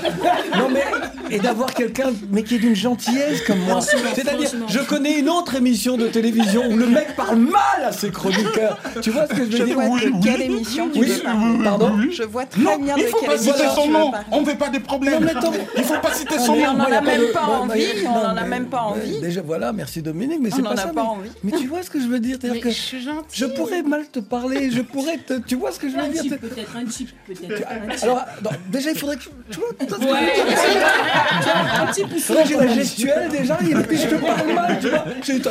Non, 0.56 0.68
mais. 0.72 0.84
Et 1.32 1.38
d'avoir 1.38 1.72
quelqu'un, 1.72 2.10
mais 2.32 2.42
qui 2.42 2.56
est 2.56 2.58
d'une 2.58 2.74
gentillesse 2.74 3.42
comme 3.42 3.60
moi. 3.60 3.80
C'est-à-dire, 3.80 4.50
je 4.68 4.78
connais 4.80 5.20
une 5.20 5.28
autre 5.28 5.54
émission 5.54 5.96
de 5.96 6.08
télévision 6.08 6.64
où 6.68 6.76
le 6.76 6.86
mec 6.86 7.14
parle 7.14 7.38
mal 7.38 7.84
à 7.86 7.92
ses 7.92 8.10
chroniqueurs. 8.10 8.76
Tu 9.00 9.10
vois 9.10 9.26
ce 9.28 9.34
que 9.34 9.44
je 9.44 9.50
veux 9.50 9.56
Je 9.58 9.62
dire? 9.62 9.74
vois 9.80 10.00
de 10.00 10.24
quelle 10.24 10.42
émission 10.42 10.88
tu 10.92 10.98
Oui, 10.98 11.06
veux 11.06 11.20
parler? 11.22 11.62
Pardon? 11.62 11.92
Je 12.10 12.24
vois 12.24 12.46
très 12.46 12.60
Non, 12.60 12.76
bien 12.78 12.96
il 12.96 13.04
de 13.04 13.08
faut 13.08 13.18
quelle 13.20 13.30
pas 13.30 13.38
citer 13.38 13.68
son 13.76 13.88
nom. 13.88 14.10
On 14.32 14.40
ne 14.40 14.46
veut 14.46 14.56
pas 14.56 14.70
des 14.70 14.80
problèmes. 14.80 15.14
Non, 15.14 15.20
mais 15.20 15.30
attends. 15.36 15.52
Il 15.76 15.84
faut 15.84 15.98
pas 16.02 16.12
citer 16.12 16.38
son 16.40 16.56
nom. 16.56 16.78
On 17.00 17.02
en 17.02 17.06
y 17.06 17.10
a 17.10 17.12
pas 17.12 17.18
même 17.18 17.32
pas 17.32 17.46
envie, 17.46 17.86
on 18.06 18.36
a 18.36 18.44
même 18.44 18.66
pas 18.66 18.94
Déjà, 19.20 19.42
voilà, 19.42 19.72
merci 19.72 20.02
Dominique, 20.02 20.38
mais 20.40 20.52
On 20.52 20.56
c'est 20.56 20.62
en 20.62 20.64
pas 20.64 20.72
a 20.72 20.76
ça. 20.76 20.86
pas 20.88 20.92
mais, 20.94 21.00
envie. 21.00 21.30
mais 21.42 21.52
tu 21.52 21.66
vois 21.66 21.82
ce 21.82 21.90
que 21.90 22.00
je 22.00 22.06
veux 22.06 22.20
dire 22.20 22.36
C'est-à-dire 22.40 22.54
Mais 22.56 22.60
que 22.60 22.70
je 22.70 22.74
suis 22.80 23.02
gentille. 23.02 23.22
je 23.32 23.46
pourrais 23.46 23.82
mal 23.82 24.06
te 24.08 24.20
parler, 24.20 24.70
je 24.70 24.80
pourrais 24.82 25.18
te. 25.18 25.34
Tu 25.40 25.54
vois 25.56 25.72
ce 25.72 25.78
que 25.78 25.88
je 25.90 25.96
veux 25.96 26.08
dire 26.08 26.22
t'es- 26.24 26.36
peut-être, 26.38 26.76
un 26.76 26.88
chip, 26.90 27.10
peut-être. 27.26 27.66
Alors, 28.04 28.24
déjà, 28.68 28.90
il 28.90 28.98
faudrait 28.98 29.16
que. 29.16 29.24
Tu 29.50 29.58
vois, 29.58 29.68
un 29.80 31.86
petit 31.86 32.00
Il 32.02 32.08
pouce. 32.08 32.24
faudrait 32.24 32.42
que 32.44 32.48
j'ai 32.48 32.56
la 32.56 32.66
gestuelle 32.68 33.28
déjà, 33.30 33.58
et 33.60 33.74
puis 33.82 33.96
je 33.96 34.06
te 34.08 34.14
parle 34.16 34.52
mal, 34.52 34.78
tu 34.80 34.88
vois. 34.88 35.04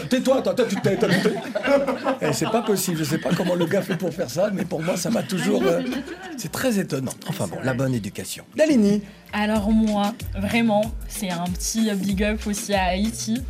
Tais-toi, 0.10 0.38
attends, 0.39 0.53
toi, 0.56 0.65
tu 0.68 0.75
te 0.75 0.82
tais, 0.82 0.98
toi, 0.98 1.10
tu 1.10 1.20
te 1.22 1.27
tais. 1.29 1.36
Eh, 2.22 2.34
C'est 2.34 2.50
pas 2.50 2.62
possible, 2.62 2.98
je 2.98 3.03
sais 3.03 3.18
pas 3.18 3.29
comment 3.36 3.56
le 3.56 3.65
gars 3.65 3.82
fait 3.82 3.96
pour 3.96 4.13
faire 4.13 4.29
ça, 4.29 4.50
mais 4.53 4.65
pour 4.65 4.82
moi, 4.82 4.98
ça 4.98 5.10
m'a 5.10 5.24
toujours. 5.24 5.63
euh, 5.65 5.82
C'est 6.38 6.51
très 6.51 6.77
étonnant. 6.79 7.12
Enfin 7.27 7.48
bon, 7.48 7.58
la 7.63 7.74
bonne 7.74 7.94
éducation. 7.94 8.44
Dalini 8.56 9.01
Alors 9.34 9.70
moi, 9.72 10.13
vraiment, 10.38 10.82
c'est 11.08 11.29
un 11.29 11.38
petit 11.46 11.89
big 11.96 12.24
up 12.24 12.41
aussi 12.48 12.74
à 12.74 12.86
Haïti. 12.86 13.41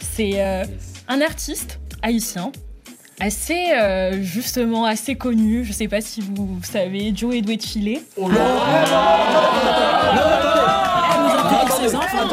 C'est 0.00 0.32
euh, 0.36 0.64
un 1.08 1.20
artiste 1.20 1.78
haïtien, 2.02 2.52
assez 3.20 3.72
euh, 3.74 4.22
justement 4.22 4.84
assez 4.84 5.14
connu. 5.16 5.64
Je 5.64 5.72
sais 5.72 5.88
pas 5.88 6.00
si 6.00 6.20
vous 6.20 6.58
savez, 6.62 7.12
Joe 7.14 7.34
Edouard 7.36 7.56
de 7.56 7.62
Filet. 7.62 8.02
Elle 8.16 8.28
nous 8.28 8.38
a 11.38 11.44
pris 11.44 11.66
pour 11.66 11.74
ses 11.76 11.94
enfants. 11.94 12.28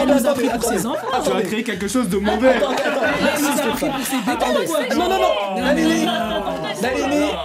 Elle 0.00 0.08
nous 0.08 0.26
a 0.26 0.34
pris 0.34 0.48
pour 0.48 0.64
ses 0.64 0.86
enfants. 0.86 1.22
Tu 1.24 1.30
as 1.32 1.42
créé 1.42 1.62
quelque 1.62 1.88
chose 1.88 2.08
de 2.08 2.18
mauvais. 2.18 2.54
Elle 2.54 3.42
nous 3.42 3.48
a 3.48 3.74
pris 3.74 3.88
pour 3.88 4.06
ses 4.06 4.18
bébés, 4.18 4.66
quoi. 4.66 4.96
Non, 4.96 5.08
non, 5.08 5.18
non 5.18 6.39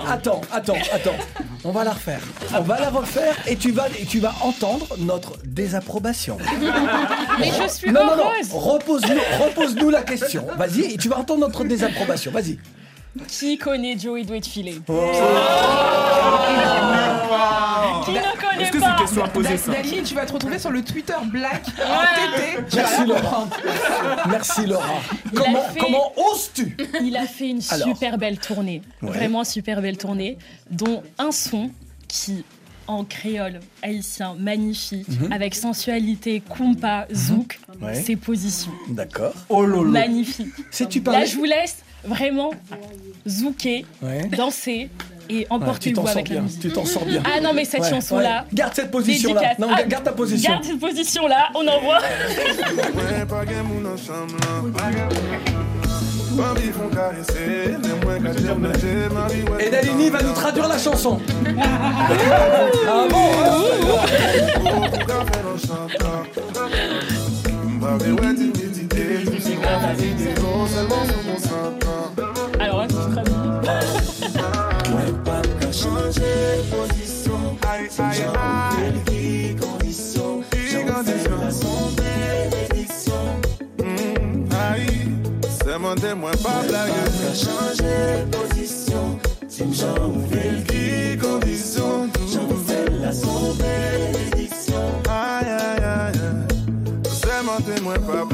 Attends, 0.09 0.41
attends, 0.51 0.77
attends. 0.93 1.15
On 1.63 1.71
va 1.71 1.83
la 1.83 1.91
refaire. 1.93 2.19
On 2.57 2.61
va 2.61 2.79
la 2.79 2.89
refaire 2.89 3.35
et 3.47 3.55
tu 3.55 3.71
vas, 3.71 3.87
et 3.99 4.05
tu 4.05 4.19
vas 4.19 4.33
entendre 4.41 4.87
notre 4.99 5.33
désapprobation. 5.45 6.37
Mais 7.39 7.51
je 7.51 7.67
suis 7.67 7.91
Non, 7.91 8.05
non, 8.05 8.15
non. 8.17 8.23
heureuse. 8.23 8.51
Repose-nous 8.53 9.43
repose-nous 9.45 9.89
la 9.89 10.03
question. 10.03 10.45
Vas-y, 10.57 10.93
et 10.93 10.97
tu 10.97 11.09
vas 11.09 11.17
entendre 11.17 11.41
notre 11.41 11.63
désapprobation. 11.63 12.31
Vas-y. 12.31 12.59
Qui 13.27 13.57
connaît 13.57 13.97
Joe 13.97 14.19
Edouard 14.21 14.41
de 14.41 14.45
Filet 14.45 14.75
Oh. 14.89 14.93
Qui 18.05 18.11
ne 18.11 18.41
connaît 18.41 18.63
Est-ce 18.63 18.71
que 18.71 18.77
pas 18.79 18.85
c'est 18.85 18.91
une 18.91 18.97
question 18.99 19.23
à 19.23 19.27
poser 19.27 19.57
ça 19.57 19.71
Daline, 19.71 20.03
tu 20.03 20.13
vas 20.15 20.25
te 20.25 20.33
retrouver 20.33 20.59
sur 20.59 20.69
le 20.71 20.83
Twitter 20.83 21.13
Black 21.25 21.63
en. 21.79 22.61
TT. 22.61 22.75
Merci 22.75 22.99
la 22.99 23.05
Laura. 23.05 23.47
Merci 24.29 24.65
Laura. 24.65 24.93
Il 25.31 25.37
a 25.39 25.41
Comment, 25.43 25.61
fait- 25.63 25.79
comment 25.79 26.11
oses-tu 26.31 26.77
Il 27.01 27.17
a 27.17 27.25
fait 27.25 27.49
une 27.49 27.61
Alors. 27.69 27.87
super 27.87 28.17
belle 28.17 28.37
tournée, 28.39 28.81
Ouais. 29.01 29.09
vraiment 29.11 29.43
super 29.43 29.81
belle 29.81 29.97
tournée, 29.97 30.37
dont 30.71 31.03
un 31.17 31.31
son 31.31 31.69
qui, 32.07 32.43
en 32.87 33.03
créole 33.03 33.59
haïtien 33.81 34.35
magnifique, 34.39 35.07
Mhm. 35.09 35.31
avec 35.31 35.55
sensualité, 35.55 36.41
compas, 36.47 37.05
zouk, 37.13 37.59
Ouais. 37.81 37.95
ses 37.95 38.15
positions. 38.15 38.71
D'accord. 38.89 39.33
Oh 39.49 39.65
lolo. 39.65 39.89
Magnifique. 39.89 40.53
Sais-tu 40.71 40.99
Là, 40.99 41.03
parler 41.11 41.25
je 41.25 41.35
vous 41.37 41.45
laisse 41.45 41.77
vraiment 42.03 42.51
zouker, 43.27 43.85
Ouais. 44.01 44.27
danser 44.27 44.89
et 45.29 45.35
Ouais, 45.37 45.45
tu 45.45 45.53
emportez-vous 45.53 45.95
sors 46.01 46.09
avec 46.09 46.29
la 46.29 46.33
bien. 46.35 46.41
musique. 46.43 46.61
Tu 46.61 46.71
t'en 46.71 46.85
sors 46.85 47.05
bien. 47.05 47.21
Ah 47.25 47.39
non, 47.41 47.51
mais 47.53 47.65
cette 47.65 47.81
Ouais, 47.81 47.89
chanson-là. 47.89 48.41
ouais. 48.41 48.47
Garde 48.53 48.73
cette 48.75 48.91
position-là. 48.91 49.53
Non, 49.59 49.67
Ah, 49.75 49.83
garde 49.83 50.03
ta 50.03 50.11
position. 50.11 50.51
Garde 50.51 50.63
cette 50.63 50.79
position-là, 50.79 51.49
on 51.55 51.67
envoie. 51.67 51.99
Ouais, 51.99 53.25
ouais 59.51 59.65
Et 59.65 59.69
Dalini 59.69 60.09
va 60.09 60.21
nous 60.21 60.33
traduire 60.33 60.67
la 60.67 60.77
chanson. 60.77 61.19
Ah 62.87 63.07
bon 63.09 63.29
position 76.71 77.55
bénédiction. 81.95 83.13
Aïe. 84.51 85.09
C'est 85.63 85.79
mon 85.79 85.95
témoin 85.95 86.31
pas 86.31 86.63
blague. 86.67 86.91
Changer 87.33 88.25
position. 88.31 89.19
Qui 89.49 91.17
condition 91.17 92.09
la 93.01 93.11
son 93.11 93.53
bénédiction. 93.53 94.81
Aïe 95.09 95.47
aïe 95.47 95.83
aïe 95.83 96.19
C'est 97.03 97.43
mon 97.43 97.53
monté, 97.53 97.81
moi 97.81 97.95
pas 97.95 98.24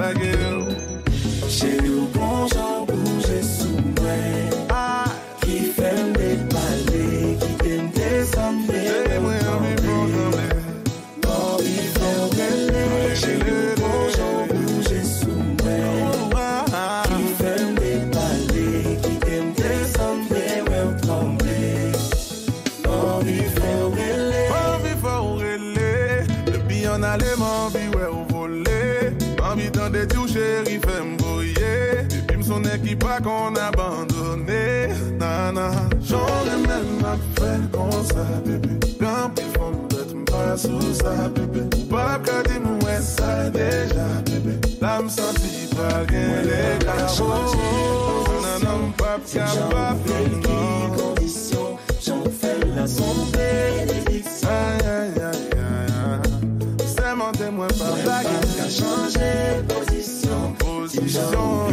d'être 40.61 40.69
m'pas 40.69 40.81
sous 40.81 40.93
ça, 40.93 41.29
bébé. 41.29 41.61
Pas 41.89 42.19
qu'à 42.23 42.43
dire, 42.43 42.61
ouais, 42.83 43.01
ça 43.01 43.49
déjà, 43.49 44.07
bébé. 44.25 44.59
Là, 44.81 45.01
m'senti 45.01 45.67
pas 45.75 46.05
gain 46.05 46.41
les 46.43 46.85
gars. 46.85 47.07
Oh, 47.19 47.23
oh, 47.23 48.41
nana, 48.41 48.75
m'pas 48.75 49.19
capable, 49.33 50.09
non. 50.43 50.95
conditions, 50.95 51.77
j'en 52.05 52.23
fais 52.23 52.59
la 52.75 52.87
son 52.87 53.25
bénédiction. 53.31 54.49
Aïe, 54.49 54.87
aïe, 54.87 55.21
aïe, 55.21 55.49
aïe, 55.53 55.91
aïe. 56.23 56.87
C'est 56.87 57.15
mon 57.15 57.31
témoin, 57.31 57.67
pas 57.67 58.01
blague. 58.03 58.27
changer 58.69 59.63
position. 59.67 60.55
Position. 60.59 61.21
Condition. 61.31 61.70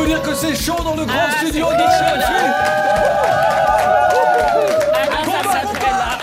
Vous 0.00 0.06
dire 0.06 0.22
que 0.22 0.34
c'est 0.34 0.54
chaud 0.54 0.82
dans 0.82 0.94
le 0.94 1.04
grand 1.04 1.18
Ah, 1.28 1.36
studio 1.44 1.66
de. 1.66 1.72
Ah 1.72 2.16
là. 2.16 2.26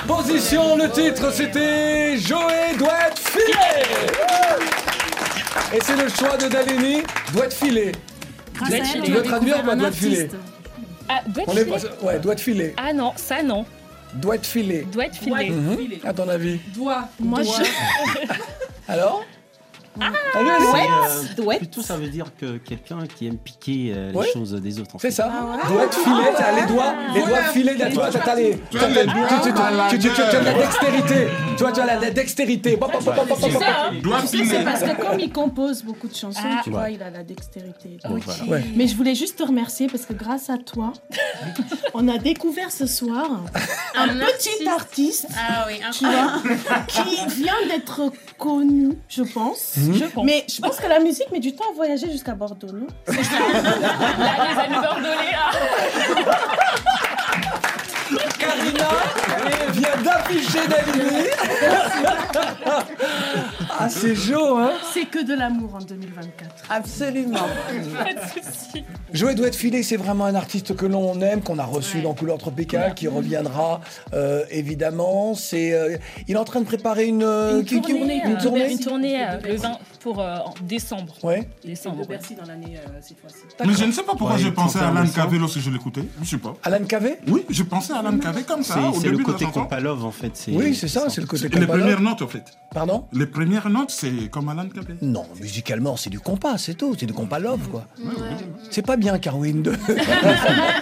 Position, 0.07 0.77
le 0.77 0.89
titre 0.89 1.31
c'était 1.31 2.17
Joey 2.17 2.75
doit 2.77 3.07
être 3.07 3.19
filé. 3.19 3.83
Et 5.73 5.79
c'est 5.83 5.95
le 5.95 6.09
choix 6.09 6.37
de 6.37 6.47
Dalini, 6.47 7.03
doit 7.33 7.45
être 7.45 7.53
filé. 7.55 7.91
Tu 9.03 9.11
veux 9.11 9.21
traduire 9.23 9.59
ou 9.63 9.67
pas 9.67 9.75
doit 9.75 9.87
être 9.89 9.95
filé. 9.95 10.29
Ah, 11.09 11.19
doit 11.27 11.43
être 11.43 11.49
On 11.49 11.55
est 11.57 11.63
filé 11.65 11.71
pas- 11.99 12.05
Ouais, 12.05 12.19
doit 12.19 12.33
être 12.33 12.39
filé. 12.41 12.73
Ah 12.77 12.93
non, 12.93 13.13
ça 13.15 13.43
non. 13.43 13.65
Doit 14.13 14.35
être 14.35 14.45
filé. 14.45 14.87
Doit 14.91 15.05
être 15.05 15.15
filé. 15.17 15.49
Mhm. 15.49 15.77
À 16.05 16.13
ton 16.13 16.27
avis 16.29 16.59
Doigt. 16.75 17.09
Moi, 17.19 17.43
Doigt. 17.43 17.55
Alors 18.87 19.23
Ah. 20.01 20.11
Euh, 20.37 21.43
Ouais. 21.43 21.57
Plutôt, 21.57 21.81
ça 21.81 21.97
veut 21.97 22.09
dire 22.09 22.25
que 22.39 22.57
quelqu'un 22.57 22.99
qui 23.07 23.27
aime 23.27 23.37
piquer 23.37 23.93
euh, 23.95 24.11
Ouais. 24.13 24.25
les 24.25 24.31
choses 24.33 24.53
des 24.53 24.79
autres. 24.79 24.95
en 24.95 24.99
C'est 24.99 25.09
fait. 25.09 25.15
ça. 25.15 25.31
Doit 25.67 25.83
être 25.85 25.97
filé, 25.99 26.23
t'as 26.37 26.51
les 26.59 26.65
doigts, 26.67 26.93
les 27.13 27.21
doigts 27.21 27.43
filés 27.53 27.75
toi, 27.93 28.09
t'as 28.11 28.35
les, 28.35 28.57
Tu 28.69 28.77
as 28.77 28.87
la 28.89 29.05
dextérité. 29.05 31.27
Tu 31.57 31.65
as 31.65 31.85
la 31.85 32.11
dextérité. 32.11 32.79
Hein 32.81 32.87
Tu 34.21 34.27
sais, 34.27 34.37
filé. 34.37 34.49
c'est 34.49 34.63
parce 34.63 34.81
que 34.83 35.01
comme 35.01 35.19
il 35.19 35.31
compose 35.31 35.83
beaucoup 35.83 36.07
de 36.07 36.15
chansons, 36.15 36.39
Ah. 36.43 36.61
tu 36.63 36.69
Ouais. 36.69 36.75
vois, 36.75 36.89
il 36.89 37.01
a 37.03 37.09
la 37.09 37.23
dextérité. 37.23 37.97
Ouais. 38.47 38.63
Mais 38.75 38.87
je 38.87 38.95
voulais 38.95 39.15
juste 39.15 39.37
te 39.37 39.43
remercier 39.43 39.87
parce 39.87 40.05
que 40.05 40.13
grâce 40.13 40.49
à 40.49 40.57
toi, 40.57 40.93
on 41.93 42.07
a 42.07 42.17
découvert 42.17 42.71
ce 42.71 42.85
soir 42.87 43.25
un, 43.95 44.07
petit 44.07 44.67
artiste, 44.67 45.27
Ah 45.37 45.65
oui, 45.67 45.79
tu 45.91 46.05
vois, 46.05 46.33
qui 46.87 47.25
vient 47.41 47.53
d'être 47.69 48.01
connu, 48.37 48.89
je 49.09 49.23
pense. 49.23 49.75
Je 49.93 50.05
pense. 50.05 50.25
Mais 50.25 50.45
je 50.47 50.61
pense 50.61 50.77
que 50.77 50.87
la 50.87 50.99
musique 50.99 51.31
met 51.31 51.39
du 51.39 51.53
temps 51.55 51.65
à 51.71 51.73
voyager 51.75 52.09
jusqu'à 52.11 52.33
Bordeaux, 52.33 52.67
non? 52.71 52.87
Là, 53.07 53.13
les 53.13 54.59
amis 54.59 54.75
bordelais, 54.85 55.31
là. 55.31 55.51
Karina 58.39 58.89
vient 59.73 60.01
d'afficher 60.03 60.67
Dalini. 60.67 61.27
Ah, 63.79 63.89
c'est 63.89 64.15
chaud, 64.15 64.57
hein 64.57 64.71
C'est 64.93 65.05
que 65.05 65.23
de 65.23 65.33
l'amour 65.33 65.75
en 65.75 65.79
2024. 65.79 66.63
Absolument. 66.69 67.37
Pas 67.95 68.13
de 68.13 68.19
soucis. 68.41 68.83
Joey 69.13 69.35
Doit 69.35 69.47
être 69.47 69.55
filé, 69.55 69.83
c'est 69.83 69.97
vraiment 69.97 70.25
un 70.25 70.35
artiste 70.35 70.75
que 70.75 70.85
l'on 70.85 71.19
aime, 71.21 71.41
qu'on 71.41 71.59
a 71.59 71.63
reçu 71.65 71.97
Ouais. 71.97 72.03
dans 72.03 72.13
Couleur 72.13 72.37
Tropicale, 72.37 72.93
qui 72.95 73.07
reviendra 73.07 73.81
euh, 74.13 74.43
évidemment. 74.49 75.35
C'est, 75.35 75.73
euh, 75.73 75.97
il 76.27 76.35
est 76.35 76.39
en 76.39 76.43
train 76.43 76.59
de 76.61 76.65
préparer 76.65 77.05
une, 77.05 77.23
euh, 77.23 77.59
Une 77.59 77.65
qui- 77.65 77.81
qui- 77.81 77.93
tournée, 77.93 78.21
une 78.25 78.35
euh, 78.35 78.41
tournée 78.41 78.71
Une 78.71 78.79
tournée 78.79 79.23
euh, 79.23 79.35
le 79.35 79.41
Bercy. 79.41 79.63
20 79.63 79.77
pour 80.01 80.19
euh, 80.21 80.37
en 80.37 80.53
décembre. 80.61 81.13
Ouais. 81.23 81.47
Décembre. 81.63 82.01
de. 82.03 82.07
Bercy 82.07 82.35
dans 82.35 82.45
l'année 82.45 82.77
euh, 82.77 82.89
cette 83.01 83.19
fois-ci. 83.19 83.35
Mais 83.65 83.73
je 83.73 83.85
ne 83.85 83.91
sais 83.91 84.03
pas 84.03 84.13
pourquoi 84.15 84.35
Ouais, 84.35 84.41
j'ai 84.41 84.51
pensé 84.51 84.79
à 84.79 84.87
Alan. 84.89 85.05
Cavé 85.13 85.37
lorsque 85.37 85.59
je 85.59 85.69
l'écoutais. 85.69 86.03
Je 86.21 86.27
sais 86.27 86.37
pas. 86.37 86.55
Alan 86.63 86.83
Cavé 86.85 87.17
Oui, 87.27 87.45
j'ai 87.49 87.63
pensé 87.63 87.93
à 87.93 87.96
Alan 87.99 88.17
Cavé 88.17 88.43
comme 88.43 88.63
ça 88.63 88.79
C'est 88.99 89.09
le 89.09 89.17
côté. 89.19 89.45
Compalove 89.45 90.05
en 90.05 90.11
fait. 90.11 90.45
Oui, 90.49 90.75
c'est 90.75 90.87
ça, 90.87 91.09
c'est 91.09 91.21
le 91.21 91.27
côté 91.27 91.47
Les 91.49 91.65
premières 91.67 92.01
notes, 92.01 92.21
en 92.21 92.27
fait. 92.27 92.43
Pardon? 92.73 93.05
Les 93.13 93.25
premières 93.25 93.69
notes, 93.69 93.91
c'est 93.91 94.29
comme 94.29 94.49
Alan 94.49 94.67
Cavé. 94.69 94.95
Non, 95.01 95.25
musicalement, 95.39 95.95
c'est 95.95 96.09
du 96.09 96.19
compas, 96.19 96.57
c'est 96.57 96.75
tout. 96.75 96.95
C'est 96.99 97.05
du 97.05 97.13
compas 97.13 97.39
love, 97.39 97.67
quoi. 97.69 97.85
C'est 98.69 98.85
pas 98.85 98.97
bien, 98.97 99.17
Carwin 99.19 99.61
2. 99.61 99.73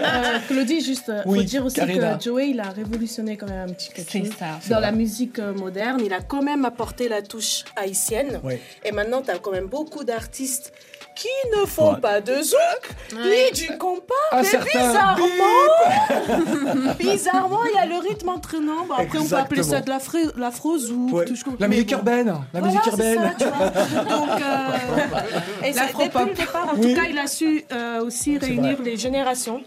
Euh, 0.05 0.39
Claudie, 0.47 0.81
juste, 0.81 1.09
euh, 1.09 1.21
Oui, 1.25 1.39
faut 1.39 1.43
dire 1.43 1.65
aussi 1.65 1.79
que 1.79 2.21
Joey, 2.23 2.49
il 2.49 2.59
a 2.59 2.69
révolutionné 2.69 3.37
quand 3.37 3.47
même 3.47 3.69
un 3.69 3.73
petit 3.73 3.89
chose. 3.95 4.29
ça. 4.37 4.59
Dans 4.69 4.79
la 4.79 4.91
musique 4.91 5.39
euh, 5.39 5.53
moderne, 5.53 6.01
il 6.05 6.13
a 6.13 6.21
quand 6.21 6.41
même 6.41 6.65
apporté 6.65 7.07
la 7.09 7.21
touche 7.21 7.63
haïtienne. 7.75 8.39
Et 8.83 8.91
maintenant, 8.91 9.21
tu 9.21 9.31
as 9.31 9.39
quand 9.39 9.51
même 9.51 9.67
beaucoup 9.67 10.03
d'artistes 10.03 10.73
qui 11.15 11.27
ne 11.59 11.65
font 11.65 11.93
Ouais. 11.93 11.99
pas 12.01 12.21
de 12.21 12.41
zouk, 12.41 12.89
ni 13.13 13.51
du 13.53 13.77
compas. 13.77 14.13
Un 14.31 14.41
mais 14.41 14.49
bizarrement, 14.73 15.25
bizarrement, 16.99 17.59
il 17.65 17.75
y 17.75 17.77
a 17.77 17.85
le 17.85 17.97
rythme 18.07 18.29
entraînant. 18.29 18.85
Bon, 18.87 18.95
après, 18.95 19.19
on 19.19 19.25
peut 19.25 19.35
appeler 19.35 19.63
ça 19.63 19.81
de 19.81 19.89
l'afro- 19.89 20.31
l'afro-zouk. 20.37 21.13
Ouais. 21.13 21.25
tout 21.25 21.35
ce 21.35 21.43
qu'on- 21.43 21.55
La 21.59 21.67
musique 21.67 21.89
bon. 21.89 21.97
urbaine. 21.97 22.27
La 22.53 22.59
Voilà, 22.59 22.67
musique 22.67 22.81
c'est 22.83 22.91
urbaine. 22.91 23.33
ça, 23.39 23.45
tu 23.45 23.51
vois. 23.51 24.03
Donc, 24.03 24.29
euh, 24.41 25.65
et 25.65 25.73
ça, 25.73 25.85
depuis 25.87 26.03
le 26.29 26.33
départ, 26.35 26.69
en 26.73 26.77
Oui. 26.77 26.93
tout 26.93 27.01
cas, 27.01 27.07
il 27.09 27.17
a 27.17 27.27
su 27.27 27.63
euh, 27.71 28.01
aussi 28.03 28.37
C'est 28.39 28.45
réunir 28.47 28.75
vrai. 28.77 28.85
les 28.91 28.97
générations. 28.97 29.61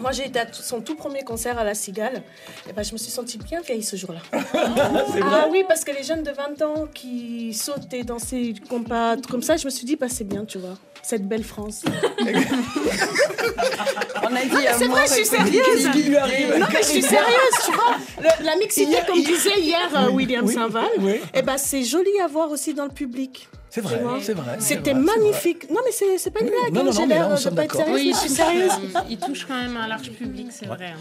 Moi, 0.00 0.12
j'ai 0.12 0.26
été 0.26 0.38
à 0.40 0.46
son 0.52 0.80
tout 0.80 0.94
premier 0.94 1.22
concert 1.24 1.58
à 1.58 1.64
la 1.64 1.74
Cigale. 1.74 2.22
Et 2.68 2.72
ben, 2.72 2.82
je 2.82 2.92
me 2.92 2.98
suis 2.98 3.10
sentie 3.10 3.36
bien 3.38 3.60
vieille 3.60 3.82
ce 3.82 3.96
jour-là. 3.96 4.20
ah 4.32 5.46
oui, 5.50 5.62
parce 5.68 5.84
que 5.84 5.92
les 5.92 6.02
jeunes 6.02 6.22
de 6.22 6.30
20 6.30 6.62
ans 6.62 6.86
qui 6.94 7.52
sautent 7.52 7.92
et 7.92 8.02
dansaient 8.02 8.52
du 8.52 8.60
compas 8.62 9.16
comme 9.28 9.42
ça, 9.42 9.56
je 9.58 9.66
me 9.66 9.70
suis 9.70 9.84
dit, 9.84 9.96
bah, 9.96 10.06
c'est 10.08 10.24
bien, 10.24 10.44
tu 10.46 10.56
vois. 10.58 10.76
Cette 11.02 11.26
belle 11.26 11.44
France. 11.44 11.82
On 14.22 14.34
a 14.36 14.42
dit 14.44 14.50
c'est 14.78 14.86
vrai, 14.86 15.02
je 15.06 15.12
suis 15.12 15.24
sérieuse. 15.26 15.62
Qu'est-ce 15.64 15.90
qui 15.92 16.02
lui 16.04 16.16
arrive 16.16 16.56
Non, 16.58 16.66
mais 16.72 16.82
je 16.82 16.86
suis 16.86 17.02
sérieuse, 17.02 17.56
tu 17.64 17.72
vois. 17.72 17.96
Le- 18.20 18.44
la 18.44 18.56
mixité, 18.56 18.90
Hier- 18.90 19.06
comme 19.06 19.22
disait 19.22 19.60
hier 19.60 19.88
euh, 19.96 20.06
Oui, 20.08 20.24
William 20.24 20.44
oui, 20.44 20.54
Saint-Val, 20.54 20.88
oui. 21.00 21.20
eh 21.34 21.42
ben, 21.42 21.56
c'est 21.58 21.82
joli 21.82 22.10
à 22.22 22.26
voir 22.26 22.50
aussi 22.50 22.74
dans 22.74 22.84
le 22.84 22.90
public. 22.90 23.48
C'est 23.70 23.80
vrai, 23.82 24.00
c'est 24.20 24.34
vrai, 24.34 24.56
C'était 24.58 24.92
vrai, 24.92 25.00
magnifique. 25.00 25.70
Non, 25.70 25.80
mais 25.84 25.92
c'est 25.92 26.18
c'est 26.18 26.30
pas 26.32 26.40
une 26.40 26.48
blague. 26.48 26.72
Non, 26.72 26.80
hein, 26.80 26.84
non, 26.84 26.92
j'ai 26.92 27.06
l'air 27.06 27.30
de 27.30 27.36
sommes 27.36 27.54
pas 27.54 27.64
être 27.64 27.76
d'accord. 27.76 27.94
sérieuse, 27.94 28.04
Oui, 28.06 28.12
je 28.12 28.18
suis 28.18 28.30
il- 28.30 28.36
sérieuse. 28.36 28.72
Il 29.08 29.18
touche 29.18 29.46
quand 29.46 29.54
même 29.54 29.76
un 29.76 29.86
large 29.86 30.10
public, 30.10 30.48
c'est 30.50 30.66
vrai. 30.66 30.92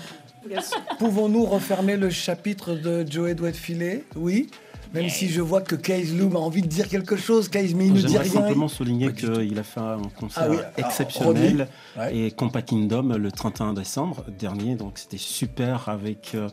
Pouvons-nous 1.00 1.46
refermer 1.46 1.98
le 1.98 2.10
chapitre 2.10 2.74
de 2.74 3.06
Joey 3.10 3.34
doit 3.34 3.52
filer 3.54 4.04
Oui. 4.16 4.50
Même 4.94 5.10
si 5.10 5.30
je 5.30 5.42
vois 5.42 5.62
que 5.62 5.76
Case 5.76 6.14
Loom 6.16 6.36
a 6.36 6.40
envie 6.40 6.64
de 6.64 6.68
dire 6.68 6.88
quelque 6.90 7.16
chose, 7.16 7.48
Case, 7.48 7.74
mais 7.76 7.86
il 7.88 7.94
ne 7.94 7.98
dit 7.98 8.08
J'aimerais 8.08 8.24
rien. 8.24 8.32
simplement 8.34 8.68
souligner 8.68 9.12
qu'il 9.14 9.60
a 9.60 9.64
fait 9.64 9.80
un 9.80 10.02
concert 10.20 10.44
Ah 10.46 10.50
oui, 10.50 10.58
ah, 10.62 10.72
exceptionnel 10.80 11.68
et 12.12 12.32
Compa 12.32 12.62
Kingdom 12.62 13.10
le 13.18 13.32
31 13.32 13.74
décembre 13.74 14.24
dernier, 14.40 14.76
donc 14.76 14.94
c'était 14.96 15.18
super 15.18 15.90
avec 15.90 16.32
euh, 16.34 16.48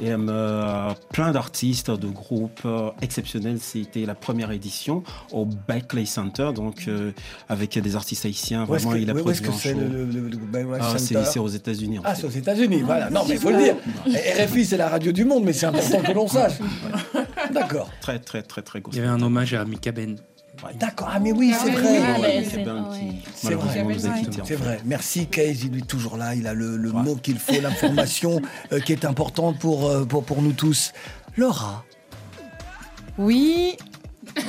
et, 0.00 0.12
euh, 0.12 0.90
plein 1.12 1.32
d'artistes, 1.32 1.90
de 1.90 2.06
groupes 2.08 2.62
euh, 2.64 2.90
exceptionnels. 3.02 3.58
C'était 3.60 4.06
la 4.06 4.14
première 4.14 4.50
édition 4.50 5.02
au 5.32 5.44
Barclays 5.44 6.06
Center, 6.06 6.50
donc 6.54 6.84
euh, 6.88 7.12
avec 7.48 7.78
des 7.78 7.96
artistes 7.96 8.24
haïtiens. 8.24 8.64
Vraiment, 8.64 8.92
que- 8.92 8.98
il 8.98 9.10
a 9.10 9.14
produit 9.14 9.42
c'est 9.58 9.74
le, 9.74 10.04
le, 10.04 10.28
le- 10.28 10.78
Ah, 10.80 10.94
c'est 10.98 11.38
aux 11.38 11.48
États-Unis. 11.48 11.98
Ah, 12.04 12.14
c'est 12.14 12.26
aux 12.26 12.30
États-Unis, 12.30 12.82
voilà. 12.82 13.10
Non, 13.10 13.22
mais 13.28 13.34
il 13.34 13.40
faut 13.40 13.50
le 13.50 13.58
dire. 13.58 13.76
RFI, 14.06 14.64
c'est 14.64 14.76
la 14.76 14.88
radio 14.88 15.12
du 15.12 15.24
monde, 15.24 15.44
mais 15.44 15.52
c'est 15.52 15.66
important 15.66 16.00
que 16.00 16.12
l'on 16.12 16.28
sache. 16.28 16.54
D'accord. 17.54 17.90
Très, 18.00 18.18
très, 18.18 18.42
très, 18.42 18.62
très 18.62 18.80
gros. 18.80 18.92
Il 18.92 18.98
y 18.98 19.00
avait 19.00 19.08
un 19.08 19.22
hommage 19.22 19.54
à 19.54 19.64
Mika 19.64 19.92
Ben. 19.92 20.16
D'accord, 20.78 21.10
ah 21.12 21.18
mais 21.18 21.32
oui, 21.32 21.52
c'est 21.52 21.70
vrai. 21.70 22.44
C'est 22.44 23.54
vrai, 23.54 23.96
c'est 24.44 24.54
vrai. 24.54 24.80
Merci 24.84 25.26
Case, 25.26 25.64
il 25.64 25.78
est 25.78 25.86
toujours 25.86 26.16
là, 26.16 26.34
il 26.34 26.46
a 26.46 26.54
le, 26.54 26.76
le 26.76 26.92
mot 26.92 27.16
qu'il 27.16 27.38
faut, 27.38 27.60
l'information 27.60 28.40
euh, 28.72 28.80
qui 28.80 28.92
est 28.92 29.04
importante 29.04 29.58
pour, 29.58 29.90
euh, 29.90 30.04
pour, 30.04 30.24
pour 30.24 30.42
nous 30.42 30.52
tous. 30.52 30.92
Laura. 31.36 31.84
Oui. 33.18 33.76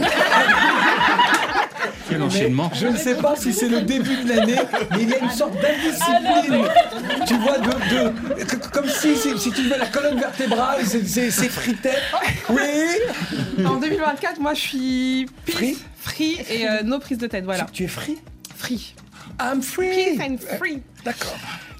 Quel 2.10 2.22
enchaînement. 2.22 2.70
Je 2.74 2.88
ne 2.88 2.98
sais 2.98 3.16
pas 3.16 3.36
si 3.36 3.52
c'est 3.54 3.68
le 3.70 3.82
début 3.82 4.16
de 4.24 4.30
l'année, 4.30 4.60
mais 4.92 5.02
il 5.02 5.10
y 5.10 5.14
a 5.14 5.20
une 5.20 5.30
sorte 5.32 5.54
d'indiscipline. 5.62 6.68
tu 7.28 7.34
vois, 7.38 7.58
de, 7.58 7.70
de- 7.70 8.40
c- 8.50 8.58
comme 8.72 8.88
si, 8.88 9.16
si, 9.16 9.38
si 9.40 9.52
tu 9.52 9.64
veux, 9.64 9.78
la 9.78 9.88
colonne 9.88 10.20
vertébrale 10.20 10.86
c'est- 10.86 11.06
c'est- 11.08 11.32
s'effritait. 11.32 11.98
Oui. 12.50 13.66
En 13.66 13.78
2024, 13.78 14.40
moi, 14.40 14.54
je 14.54 14.60
suis 14.62 15.26
Free 15.50 15.78
free 15.98 16.38
et 16.50 16.68
euh, 16.70 16.84
no 16.84 17.00
prise 17.00 17.18
de 17.18 17.26
tête, 17.28 17.46
voilà. 17.46 17.66
Tu 17.74 17.84
es 17.84 17.88
free 17.88 18.18
Free. 18.56 18.94
I'm 19.42 19.62
free. 19.62 20.16
Peace 20.16 20.22
and 20.22 20.38
free. 20.60 20.82
D'accord. 21.04 21.36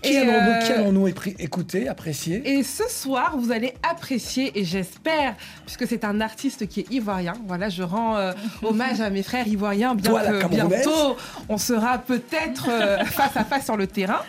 Qui 0.06 0.14
Et, 0.14 0.72
allons-nous 0.74 1.08
euh, 1.08 1.10
épri- 1.12 1.36
écouter, 1.40 1.88
apprécier 1.88 2.42
Et 2.46 2.64
ce 2.64 2.88
soir, 2.90 3.36
vous 3.38 3.52
allez 3.52 3.74
apprécier, 3.90 4.52
et 4.58 4.64
j'espère, 4.64 5.36
puisque 5.66 5.88
c'est 5.88 6.04
un 6.04 6.22
artiste 6.22 6.68
qui 6.68 6.82
est 6.82 6.92
ivoirien. 6.92 7.34
Voilà, 7.48 7.70
je 7.70 7.84
rends 7.84 8.16
euh, 8.18 8.32
hommage 8.64 9.02
à 9.02 9.10
mes 9.10 9.24
frères 9.24 9.48
ivoiriens, 9.48 9.96
bien 9.96 10.12
que 10.14 10.48
bientôt, 10.48 11.18
on 11.50 11.58
sera 11.58 11.98
peut-être 11.98 12.68
euh, 12.70 13.04
face 13.06 13.36
à 13.36 13.44
face 13.44 13.66
sur 13.66 13.78
le 13.78 13.88
terrain. 13.88 14.22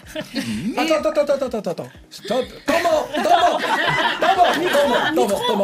Attends, 0.76 0.94
attends, 0.94 1.10
attends, 1.10 1.34
attends, 1.34 1.58
attends, 1.58 1.70
attends. 1.70 1.88
Stop. 2.10 2.44
Temps 2.66 2.82
mort, 2.82 3.08
temps 3.14 3.40
mort, 3.40 3.60
temps 5.46 5.56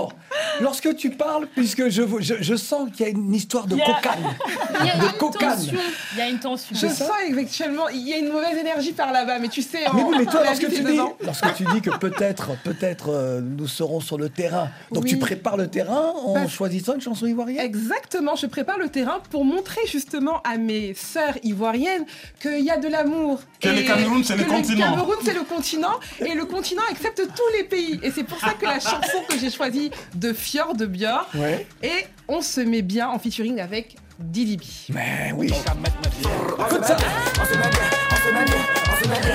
Lorsque 0.61 0.95
tu 0.97 1.11
parles, 1.11 1.47
puisque 1.55 1.89
je, 1.89 2.03
je, 2.21 2.35
je 2.41 2.55
sens 2.55 2.89
qu'il 2.93 3.07
y 3.07 3.09
a 3.09 3.13
une 3.13 3.35
histoire 3.35 3.67
de 3.67 3.77
cocagne. 3.77 4.23
Il 4.81 4.87
y 4.87 4.91
a 4.91 4.97
De 4.97 5.05
une 5.07 5.13
cocagne. 5.13 5.51
tension. 5.57 5.79
Il 6.15 6.19
y 6.19 6.23
a 6.23 6.29
une 6.29 6.39
tension. 6.39 6.75
Je 6.77 6.87
sens 6.89 7.11
effectivement, 7.29 7.89
il 7.89 8.09
y 8.09 8.13
a 8.15 8.19
une 8.19 8.31
mauvaise 8.31 8.57
énergie 8.59 8.93
par 8.93 9.13
là-bas, 9.13 9.39
mais 9.39 9.49
tu 9.49 9.63
sais, 9.63 9.81
Mais 9.95 10.03
en- 10.03 10.09
oui, 10.09 10.17
mais 10.19 10.27
toi, 10.27 10.43
lorsque 10.45 10.69
tu, 10.69 10.83
dis, 10.83 10.99
lorsque 11.25 11.55
tu 11.55 11.65
dis 11.73 11.81
que 11.81 11.91
peut-être, 11.97 12.51
peut-être 12.65 13.11
euh, 13.11 13.41
nous 13.41 13.67
serons 13.69 14.01
sur 14.01 14.19
le 14.19 14.29
terrain, 14.29 14.69
donc 14.91 15.05
Oui. 15.05 15.11
tu 15.11 15.19
prépares 15.19 15.57
le 15.57 15.69
terrain 15.69 16.13
en 16.25 16.35
Bah, 16.35 16.49
choisissant 16.49 16.95
une 16.95 17.01
chanson 17.01 17.27
ivoirienne 17.27 17.65
Exactement, 17.65 18.35
je 18.37 18.47
prépare 18.47 18.79
le 18.79 18.89
terrain 18.89 19.21
pour 19.31 19.45
montrer 19.45 19.81
justement 19.87 20.41
à 20.43 20.57
mes 20.57 20.95
sœurs 20.95 21.37
ivoiriennes 21.43 22.05
qu'il 22.41 22.61
y 22.61 22.71
a 22.71 22.77
de 22.79 22.89
l'amour. 22.89 23.41
Que 23.61 23.69
le 23.69 23.83
Cameroun, 23.83 24.25
c'est 24.25 24.37
le 24.37 24.45
que 24.45 24.49
continent. 24.51 24.87
Le 24.91 24.93
Cameroun, 24.97 25.17
c'est 25.25 25.35
le 25.35 25.43
continent. 25.45 26.01
Et 26.21 26.35
le 26.35 26.45
continent 26.45 26.83
accepte 26.91 27.23
tous 27.35 27.57
les 27.59 27.65
pays. 27.65 28.01
Et 28.03 28.11
c'est 28.11 28.25
pour 28.25 28.39
ça 28.39 28.55
que 28.55 28.65
la 28.65 28.81
chanson 28.81 29.19
que 29.29 29.39
j'ai 29.39 29.51
choisie 29.51 29.91
de 30.23 30.33
Fjord 30.33 30.77
de 30.77 30.87
Bior. 30.87 31.29
Ouais. 31.35 31.67
Et 31.83 32.07
on 32.29 32.41
se 32.43 32.61
met 32.61 32.83
bien 32.83 33.09
en 33.09 33.19
featuring 33.19 33.61
avec 33.61 33.97
Didi 34.21 34.57
B. 34.57 34.63
Mais 34.95 35.33
oui. 35.37 35.49
Écoute 35.49 36.85
ça. 36.85 36.97
On 37.41 37.45
se 37.45 37.55
met 37.55 37.69
bien, 37.69 37.81
on 38.11 38.17
se 38.17 38.31
met 38.33 38.45
bien, 38.45 38.55
on 38.87 38.97
se 39.03 39.09
met 39.09 39.21
bien, 39.21 39.35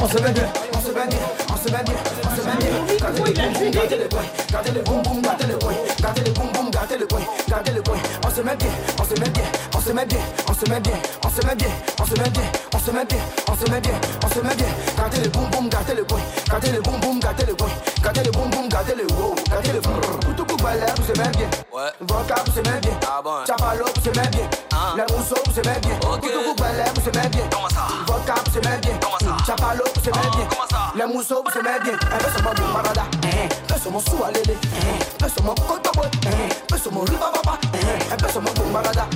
on 0.00 0.08
se 0.08 0.18
met 0.18 0.32
bien, 0.32 0.48
on 0.68 0.78
se 0.78 0.90
met 0.90 1.04
bien, 1.06 1.18
on 1.48 1.56
se 1.56 1.70
met 1.70 1.84
bien, 1.84 1.94
on 2.24 2.36
se 2.36 2.42
met 2.42 2.54
bien. 2.54 2.76
Gardez 2.98 3.22
le 3.22 3.30
boum 3.30 3.42
boum, 3.42 3.62
gardez 3.62 3.76
le 3.76 3.86
coin, 3.86 4.44
gardez 4.50 4.72
le 4.72 4.82
boum 4.82 5.02
boum, 5.02 5.20
gardez 5.20 5.46
le 5.46 5.56
coin, 5.56 5.74
gardez 6.00 6.22
le 6.24 6.32
boum 6.32 6.48
boum, 6.52 6.70
gardez 6.70 6.98
le 6.98 7.06
coin, 7.06 7.20
gardez 7.48 7.72
le 7.72 7.82
coin. 7.82 7.98
On 8.26 8.30
se 8.30 8.42
met 8.42 8.56
bien, 8.56 8.70
on 8.98 9.04
se 9.04 9.20
met 9.20 9.30
bien, 9.30 9.44
on 9.72 9.80
se 9.80 9.92
met 9.92 10.06
bien, 10.06 10.20
on 10.48 10.54
se 10.54 10.68
met 10.68 10.80
bien, 10.80 10.98
on 11.24 11.30
se 11.30 11.44
met 11.46 11.54
bien, 11.56 11.70
on 12.00 12.04
se 12.06 12.14
met 12.16 12.30
bien, 12.32 12.42
on 12.74 12.78
se 12.78 12.90
met 12.90 13.04
bien, 13.06 13.20
on 13.48 13.56
se 13.56 13.70
met 13.70 13.80
bien, 13.80 14.00
on 14.24 14.28
se 14.28 14.40
met 14.40 14.56
bien. 14.56 14.66
Gardez 14.96 15.20
le 15.22 15.28
boum 15.28 15.48
boum, 15.50 15.68
gardez 15.68 15.94
le 15.94 16.04
coin, 16.04 16.20
gardez 16.48 16.72
le 16.72 16.80
boum 16.80 17.00
boum, 17.00 17.20
gardez 17.20 17.46
le 17.46 17.54
coin, 17.54 17.70
gardez 18.02 18.24
le 18.24 18.30
boum 18.32 18.50
boum, 18.50 18.68
gardez 18.68 18.94
le 18.96 19.06
wow, 19.14 19.34
Craquer 19.56 19.72
le 19.72 19.80
brrr. 19.80 20.20
Couteau 20.26 20.44
coupe 20.44 20.66
à 20.66 20.74
l'air, 20.74 20.94
c'est 21.06 21.16
même 21.16 21.32
bien. 21.32 21.48
Ouais. 21.72 21.88
Vodka, 22.00 22.34
c'est 22.54 22.66
même 22.68 22.78
bien. 22.80 22.92
Ah 23.08 23.22
bon. 23.24 23.42
Chapalo, 23.46 23.86
vous 23.86 24.10
aimez 24.10 24.28
bien. 24.28 24.50
Ah. 24.70 24.92
La 24.98 25.04
rousseau, 25.06 25.36
c'est 25.54 25.64
même 25.64 25.80
bien. 25.80 25.96
Ok. 26.02 26.20
Couteau 26.20 26.42
coupe 26.50 26.60
à 26.60 26.72
l'air, 26.74 26.92
bien. 26.92 27.48
Comment 27.50 27.70
ça? 27.70 27.86
Vodka, 28.06 28.34
c'est 28.52 28.62
même 28.66 28.80
bien. 28.82 28.98
Comment 29.00 29.18
ça? 29.18 29.44
Chapalo, 29.46 29.84
vous 29.94 30.10
aimez 30.10 30.28
bien. 30.36 30.46
Comment 30.50 30.68
ça? 30.68 30.92
La 30.94 31.06
mousseau, 31.06 31.42
c'est 31.54 31.62
même 31.62 31.82
bien. 31.82 31.94
Eh, 31.94 32.22
ben, 32.22 32.30
c'est 32.36 32.42
mon 32.42 32.50
bon 32.52 32.72
parada. 32.74 33.04
Eh, 33.22 33.48
ben, 33.48 33.76
c'est 33.82 33.90
mon 33.90 34.00
sou 34.00 34.22
à 34.22 34.30
l'élé. 34.30 34.58
Eh, 34.62 35.22
ben, 35.22 35.30
c'est 35.34 35.42
mon 35.42 35.54
cotoboy. 35.54 36.10
Eh, 36.24 36.28
ben, 36.70 36.78
c'est 36.82 36.92
mon 36.92 37.00
riba 37.00 37.30
papa. 37.32 37.58
Eh, 37.72 38.16
ben, 38.20 38.28
c'est 38.30 38.40
mon 38.40 38.52
bon 38.52 38.72
parada. 38.74 39.06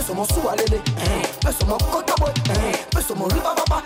Peso 0.00 0.14
sou 0.32 0.48
alele 0.48 0.80
Peso 1.44 1.66
mon 1.66 1.76
kotobo 1.76 2.30
Peso 2.90 3.14
mon 3.14 3.28
ribababa 3.28 3.82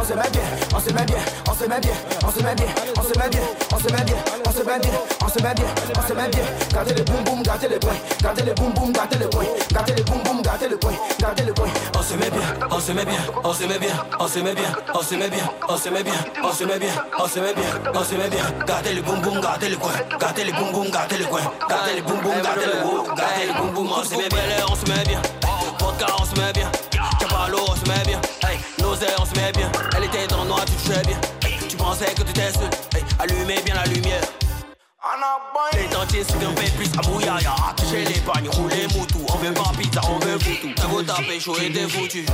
On 0.00 0.04
se 0.04 0.14
met 0.14 0.28
bien, 0.32 0.42
on 0.74 0.80
se 0.80 0.92
met 0.92 1.06
bien, 1.06 1.16
on 1.48 1.54
se 1.54 1.68
met 1.68 1.80
bien 1.80 1.94
On 2.26 2.32
se 2.32 2.42
met 2.42 2.54
bien, 2.56 2.66
on 2.96 3.02
se 3.04 3.18
met 3.18 3.30
bien, 3.30 3.40
on 3.72 3.80
se 3.80 3.88
met 3.88 4.04
bien 4.04 4.16
On 4.44 4.52
se 4.52 4.64
met 4.64 4.80
bien, 4.80 4.90
on 5.24 5.28
se 5.28 5.42
met 5.42 5.54
bien, 5.54 5.66
on 5.96 6.08
se 6.08 6.12
met 6.12 6.28
bien 6.28 6.44
Gardez 6.72 6.94
le 6.94 7.04
boum 7.04 7.22
boum, 7.24 7.42
gardez 7.44 7.68
le 7.68 7.78
bruit 7.78 7.96
Gardez 8.20 8.42
le 8.42 8.52
boum 8.54 8.72
boum, 8.72 8.92
gardez 8.92 9.18
le 9.18 9.28
bruit 9.28 9.46
Gardez 9.72 9.94
le 9.94 10.02
boum 10.02 10.22
boum, 10.24 10.42
gardez 10.42 10.68
le 10.68 10.76
bruit 10.76 10.96
Gardez 11.20 11.44
le 11.44 11.52
bruit 11.52 11.70
On 11.96 12.02
se 12.02 12.14
met 12.14 12.30
bien, 12.30 12.68
on 12.70 12.80
se 12.80 12.92
met 12.92 13.04
bien, 13.04 13.20
on 13.44 13.52
se 13.52 13.66
met 13.66 13.78
bien 13.78 13.94
On 14.18 14.26
se 14.26 14.38
met 14.40 14.54
bien, 14.54 14.74
on 14.92 15.02
se 15.02 15.14
met 15.14 15.30
bien, 15.30 15.48
on 15.68 15.76
se 15.76 15.88
met 15.90 16.02
bien 16.02 16.14
On 16.42 16.52
se 16.52 16.64
met 16.64 16.78
bien, 16.80 16.90
on 17.22 17.28
se 17.28 17.38
met 17.38 17.54
bien, 17.54 17.64
on 17.94 18.04
se 18.04 18.14
met 18.16 18.28
bien 18.28 18.44
Gardez 18.66 18.92
le 18.92 19.02
boum 19.02 19.20
boum, 19.20 19.40
gardez 19.40 19.68
le 19.68 19.76
coin 19.76 19.92
Gardez 20.18 20.44
le 20.44 20.52
boum 20.52 20.72
boum, 20.72 20.90
gardez 20.90 21.18
le 21.18 21.26
coin 21.26 21.40
Gardez 21.68 21.94
le 21.96 22.02
boum 22.02 22.20
boum, 22.20 22.42
gardez 22.42 22.66
le 22.66 22.82
boum 22.82 23.06
Gardez 23.14 23.46
le 23.46 23.52
boum 23.60 23.70
boum, 23.72 23.92
on 23.92 24.02
se 24.02 24.16
met 24.16 24.28
bien, 24.28 24.66
on 24.68 24.74
se 24.74 24.90
met 24.90 25.04
bien 25.06 25.22
se 26.34 26.40
met 26.40 26.52
bien. 26.52 26.70
Chapalo, 27.20 27.58
on 27.68 27.76
se 27.76 27.88
met 27.88 28.02
bien. 28.06 28.20
Hey, 28.42 28.58
Nausée, 28.80 29.06
on 29.18 29.24
se 29.24 29.34
met 29.40 29.52
bien. 29.52 29.70
Elle 29.96 30.04
était 30.04 30.26
dans 30.26 30.42
le 30.42 30.48
noir, 30.48 30.64
tu 30.64 30.72
touchais 30.72 31.02
bien. 31.02 31.18
Tu 31.68 31.76
pensais 31.76 32.12
que 32.12 32.22
tu 32.22 32.30
étais 32.30 32.50
seul. 32.52 32.70
Hey, 32.94 33.04
allumez 33.18 33.62
bien 33.62 33.74
la 33.74 33.84
lumière. 33.84 34.22
Les 35.74 35.88
dentiers 35.88 36.24
se 36.24 36.32
grimpaient 36.32 36.70
plus 36.70 36.88
à 36.98 37.02
Bouyaya 37.02 37.54
Chez 37.90 38.04
les 38.04 38.20
pagnes, 38.20 38.48
rouler 38.48 38.86
moutou 38.94 39.24
On 39.32 39.36
veut 39.36 39.52
pas 39.52 39.70
pizza, 39.78 40.00
on 40.10 40.18
veut 40.24 40.38
foutu 40.38 40.74
Que 40.74 40.86
vous 40.86 41.02
tapez 41.02 41.40
chaud 41.40 41.56
et 41.60 41.70
t'es 41.72 41.88
foutu 41.88 42.26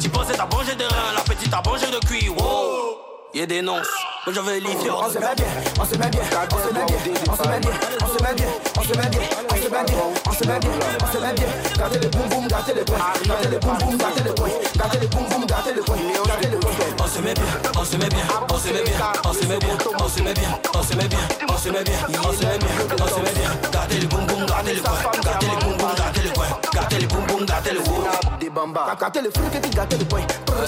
Tu 0.00 0.08
pensais 0.08 0.34
t'as 0.34 0.46
mangé 0.46 0.74
de 0.74 0.84
rein, 0.84 1.12
la 1.14 1.20
petite 1.22 1.52
a 1.52 1.62
mangé 1.64 1.86
de 1.86 1.98
cuir 2.06 2.32
Wow 2.36 3.05
Y'a 3.36 3.44
des 3.44 3.60
noms, 3.60 3.74
moi 3.74 4.34
j'avais 4.34 4.60
les 4.60 4.70
fiers 4.80 4.90
On 4.90 5.10
se 5.10 5.18
met 5.18 5.34
bien, 5.36 5.44
on 5.78 5.84
se 5.84 5.94
met 5.98 6.08
bien, 6.08 6.22
on 6.24 6.56
se 6.56 6.72
met 6.72 6.86
bien, 6.86 6.96
on 7.28 7.36
se 7.36 7.44
met 7.44 7.60
bien, 7.60 7.70
on 8.00 8.08
se 8.08 8.22
met 8.22 8.34
bien, 8.34 8.48
on 8.74 8.82
se 8.82 8.96
met 8.96 9.10
bien, 9.10 9.20
on 9.52 9.56
se 9.60 9.68
met 9.68 9.84
bien, 9.84 10.00
on 10.24 10.32
se 10.32 10.46
met 10.46 10.58
bien, 10.58 10.70
on 11.04 11.12
se 11.12 11.18
met 11.20 11.34
bien. 11.34 11.48
Gardez 11.76 11.98
le 11.98 12.08
boum 12.08 12.28
boum, 12.30 12.48
gardez 12.48 12.72
le 12.72 12.82
coin, 12.82 12.96
gardez 13.26 13.48
le 13.50 13.58
boum 13.58 13.76
boum, 13.76 13.96
gardez 13.98 14.22
le 14.24 14.32
coin, 14.32 14.48
gardez 14.78 14.98
le 15.00 15.06
boum 15.08 15.24
boum, 15.28 15.44
gardez 15.44 15.74
le 15.74 15.82
coin, 15.82 15.96
gardez 16.26 16.48
le 16.48 16.56
coin. 16.56 16.72
On 16.98 17.06
se 17.06 17.20
met 17.20 17.34
bien, 17.34 17.44
on 17.78 17.84
se 17.84 17.96
met 17.98 18.08
bien, 18.08 18.24
on 18.48 18.58
se 18.58 18.72
met 18.72 18.82
bien, 18.82 18.96
on 19.22 19.34
se 19.34 19.46
met 19.46 19.58
bien, 19.58 19.76
on 19.92 20.08
se 20.08 20.22
met 20.22 20.34
bien, 20.34 20.48
on 20.72 20.82
se 20.82 20.96
met 20.96 21.04
bien, 21.04 21.20
on 21.46 21.58
se 21.58 21.68
met 21.68 21.84
bien, 21.84 22.00
on 22.24 22.32
se 22.32 22.40
met 22.40 22.58
bien, 22.58 22.72
on 22.88 23.08
se 23.12 23.20
met 23.20 23.34
bien. 23.36 23.50
Gardez 23.70 23.98
le 24.00 24.06
boum 24.06 24.24
boum, 24.24 24.46
gardez 24.46 24.72
le 24.72 24.80
coin, 24.80 24.96
gardez 25.22 25.46
le 25.46 25.58
boum 25.60 25.76
boum, 25.76 25.94
gardez 25.94 26.22
le 26.22 26.30
coin, 26.30 26.48
gardez 26.72 26.98
le 27.00 27.05
gardez 27.46 27.72
le 27.72 27.80
haut. 27.80 28.04
Des 28.40 28.50
bambas. 28.50 28.96
Le 29.14 29.30
fric 29.30 29.54
et 29.54 29.60
puis 29.60 29.70
gardez 29.70 29.96
le 29.96 30.04
coin. 30.04 30.20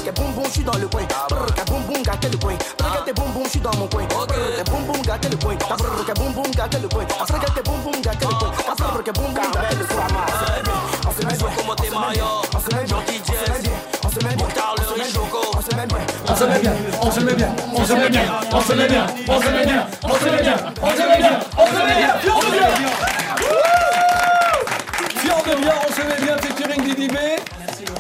Que 0.05 0.11
boum 0.13 0.33
boum, 0.33 0.45
je 0.47 0.51
suis 0.51 0.65
dans 0.65 0.79
le 0.79 0.87
coin. 0.89 1.03
Que 1.03 1.65
boum 1.71 1.83
boum, 1.83 2.03
gardez 2.03 2.29
le 2.29 2.37
coin. 2.39 2.57
Que 2.57 3.13
boum 3.13 3.31
boum, 3.33 3.45
je 3.45 3.51
suis 3.51 3.61
dans 3.61 3.77
mon 3.77 3.87
coin. 3.89 4.07
Que 4.07 4.71
boum 4.71 4.85
boum, 4.85 5.03
gardez 5.03 5.29
le 5.29 5.37
coin. 5.37 5.57
Que 5.57 6.13
boum 6.15 6.33
boum, 6.33 6.51
gardez 6.53 6.79
le 6.79 6.89
coin. 6.89 7.05
Que 7.05 7.63
boum 7.63 7.83
boum, 7.83 8.01
gardez 8.03 8.27
le 8.27 8.35
coin. 8.35 8.55
Que 9.05 9.13
le. 9.13 9.89
On 11.07 11.13
se 11.13 11.25
met 11.25 11.35
bien, 11.35 11.49
on 11.69 11.83
se 11.83 11.91
met 11.91 12.11
bien, 12.11 12.25
on 12.55 12.61
se 12.61 12.75
met 12.75 12.85
bien, 12.85 12.97
on 12.97 13.21
se 13.43 13.45
met 13.49 13.61
bien, 13.61 13.79
on 14.05 14.11
se 14.11 14.25
met 14.25 14.35
bien, 14.35 14.55
on 15.49 15.63
se 15.63 15.75
met 15.75 15.87
bien, 15.87 16.03
on 16.29 17.11
se 17.11 17.21
met 17.21 17.35
bien. 17.37 17.53
On 17.73 17.83
se 17.83 17.95
met 17.95 18.09
bien, 18.09 18.27
on 18.53 18.63
se 18.63 18.75
met 18.75 18.89
bien, 18.89 18.89
on 18.89 18.89
se 18.89 18.89
met 18.89 18.89
bien, 18.89 19.07
on 19.29 19.41
se 19.41 19.51
met 19.51 19.65
bien, 19.65 19.87
on 20.03 20.15
se 20.15 20.29
met 20.29 20.43
bien, 20.43 20.63
on 20.83 20.95
se 20.95 20.99
met 20.99 20.99
bien, 20.99 20.99
on 20.99 20.99
se 20.99 21.05
met 21.05 21.19
bien, 21.19 21.39
on 21.57 21.67
se 21.67 21.83
met 21.83 21.87
bien, 21.89 22.13
on 25.59 25.93
se 25.93 26.03
met 26.05 26.41
bien. 26.41 26.48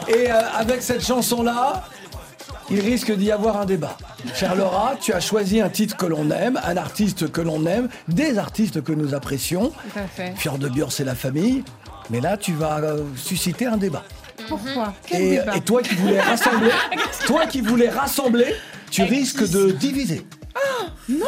Et 0.08 0.30
euh, 0.30 0.34
avec 0.56 0.82
cette 0.82 1.04
chanson-là, 1.04 1.84
il 2.70 2.80
risque 2.80 3.12
d'y 3.14 3.30
avoir 3.30 3.60
un 3.60 3.64
débat. 3.66 3.96
Chère 4.34 4.54
Laura, 4.54 4.94
tu 5.00 5.12
as 5.12 5.20
choisi 5.20 5.60
un 5.60 5.68
titre 5.68 5.96
que 5.96 6.06
l'on 6.06 6.30
aime, 6.30 6.58
un 6.64 6.76
artiste 6.76 7.30
que 7.30 7.40
l'on 7.40 7.64
aime, 7.66 7.88
des 8.08 8.38
artistes 8.38 8.82
que 8.82 8.92
nous 8.92 9.14
apprécions. 9.14 9.70
Tout 9.70 9.98
à 9.98 10.06
fait. 10.06 10.32
Fior 10.36 10.58
de 10.58 10.68
Bior, 10.68 10.92
c'est 10.92 11.04
la 11.04 11.14
famille. 11.14 11.62
Mais 12.10 12.20
là, 12.20 12.36
tu 12.36 12.52
vas 12.52 12.78
euh, 12.78 13.04
susciter 13.16 13.66
un 13.66 13.76
débat. 13.76 14.02
Pourquoi? 14.48 14.94
Quel 15.06 15.20
Et, 15.22 15.30
débat? 15.38 15.56
et 15.56 15.60
toi 15.60 15.82
qui 15.82 15.94
voulais 15.96 16.20
rassembler, 16.20 16.70
toi 17.26 17.46
qui 17.46 17.60
voulais 17.60 17.90
rassembler, 17.90 18.54
tu 18.90 19.02
risques 19.02 19.48
de 19.50 19.72
diviser. 19.72 20.26
Non 21.08 21.26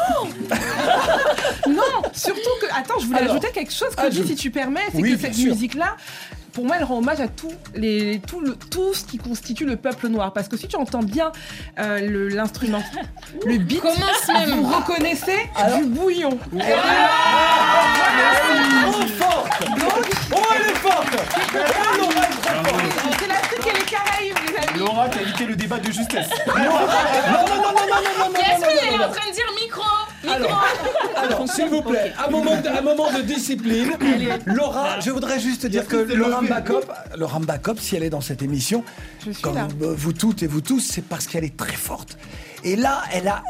Non 1.69 2.03
Surtout 2.13 2.41
que. 2.61 2.67
Attends, 2.75 2.99
je 2.99 3.07
voulais 3.07 3.21
Alors, 3.21 3.33
ajouter 3.37 3.51
quelque 3.53 3.73
chose, 3.73 3.91
ah, 3.97 4.11
je- 4.11 4.23
si 4.23 4.35
tu 4.35 4.51
permets. 4.51 4.81
C'est 4.93 5.01
Oui, 5.01 5.13
que 5.13 5.19
cette 5.21 5.37
musique-là. 5.39 5.97
Pour 6.53 6.65
moi, 6.65 6.77
elle 6.79 6.85
rend 6.85 6.99
hommage 6.99 7.21
à 7.21 7.29
tout, 7.29 7.53
les, 7.75 8.21
tout, 8.27 8.41
le, 8.41 8.55
tout 8.57 8.95
ce 8.95 9.05
qui 9.05 9.19
constitue 9.19 9.65
le 9.65 9.77
peuple 9.77 10.09
noir. 10.09 10.33
Parce 10.33 10.49
que 10.49 10.57
si 10.57 10.69
tu 10.69 10.77
entends 10.77 11.03
bien 11.03 11.33
euh, 11.79 12.31
l'instrument, 12.31 12.83
le 13.47 13.59
beat, 13.59 13.83
vous 13.83 14.63
reconnaissez 14.67 15.49
du 15.77 15.85
bouillon. 15.87 16.39
Oh, 16.53 16.59
forte 19.19 19.63
Oh, 20.33 20.39
elle 20.55 20.71
est 20.71 20.75
forte 20.77 21.09
Oh, 21.13 22.11
est 22.11 23.19
C'est 23.19 23.29
l'Afrique 23.29 23.67
et 23.67 23.79
les 23.79 23.85
Caraïbes, 23.85 24.37
les 24.49 24.57
amis. 24.57 24.79
Laura, 24.79 25.09
t'as 25.09 25.21
évité 25.21 25.45
le 25.47 25.57
débat 25.57 25.79
de 25.79 25.91
justesse. 25.93 26.29
Non, 26.47 26.55
non, 26.55 26.63
non, 26.63 26.71
non, 26.71 26.77
non, 26.77 27.73
non, 27.73 27.87
non, 27.87 28.01
non, 28.19 28.33
non, 28.33 28.39
Yasmine, 28.39 28.61
non, 28.61 28.67
elle 28.83 28.95
est 28.95 28.99
non, 28.99 29.05
en 29.05 29.11
train 29.11 29.29
de 29.29 29.35
dire 29.35 29.47
micro. 29.61 29.83
Micro. 29.83 30.00
Alors, 30.29 30.65
alors 31.17 31.51
s'il 31.51 31.69
vous 31.69 31.83
plaît, 31.83 32.13
un 32.25 32.31
moment, 32.31 32.61
de, 32.61 32.69
un 32.69 32.83
moment 32.83 33.13
de 33.13 33.23
discipline. 33.23 33.91
Laura, 34.47 35.01
je 35.01 35.11
voudrais 35.11 35.41
juste 35.41 35.67
dire 35.67 35.87
que 35.87 35.97
le 35.97 36.25
Rambacop, 36.25 36.93
le 37.17 37.25
Rambacop, 37.25 37.79
si 37.79 37.97
elle 37.97 38.03
est 38.03 38.11
dans 38.11 38.21
cette 38.21 38.43
émission, 38.43 38.85
comme 39.43 39.55
là. 39.55 39.69
vous 39.79 40.13
toutes 40.13 40.43
et 40.43 40.47
vous 40.47 40.61
tous, 40.61 40.81
c'est 40.81 41.05
parce 41.05 41.27
qu'elle 41.27 41.45
est 41.45 41.57
très 41.57 41.73
forte. 41.73 42.19
Et 42.65 42.77
là, 42.77 43.03
elle 43.13 43.29
a 43.29 43.43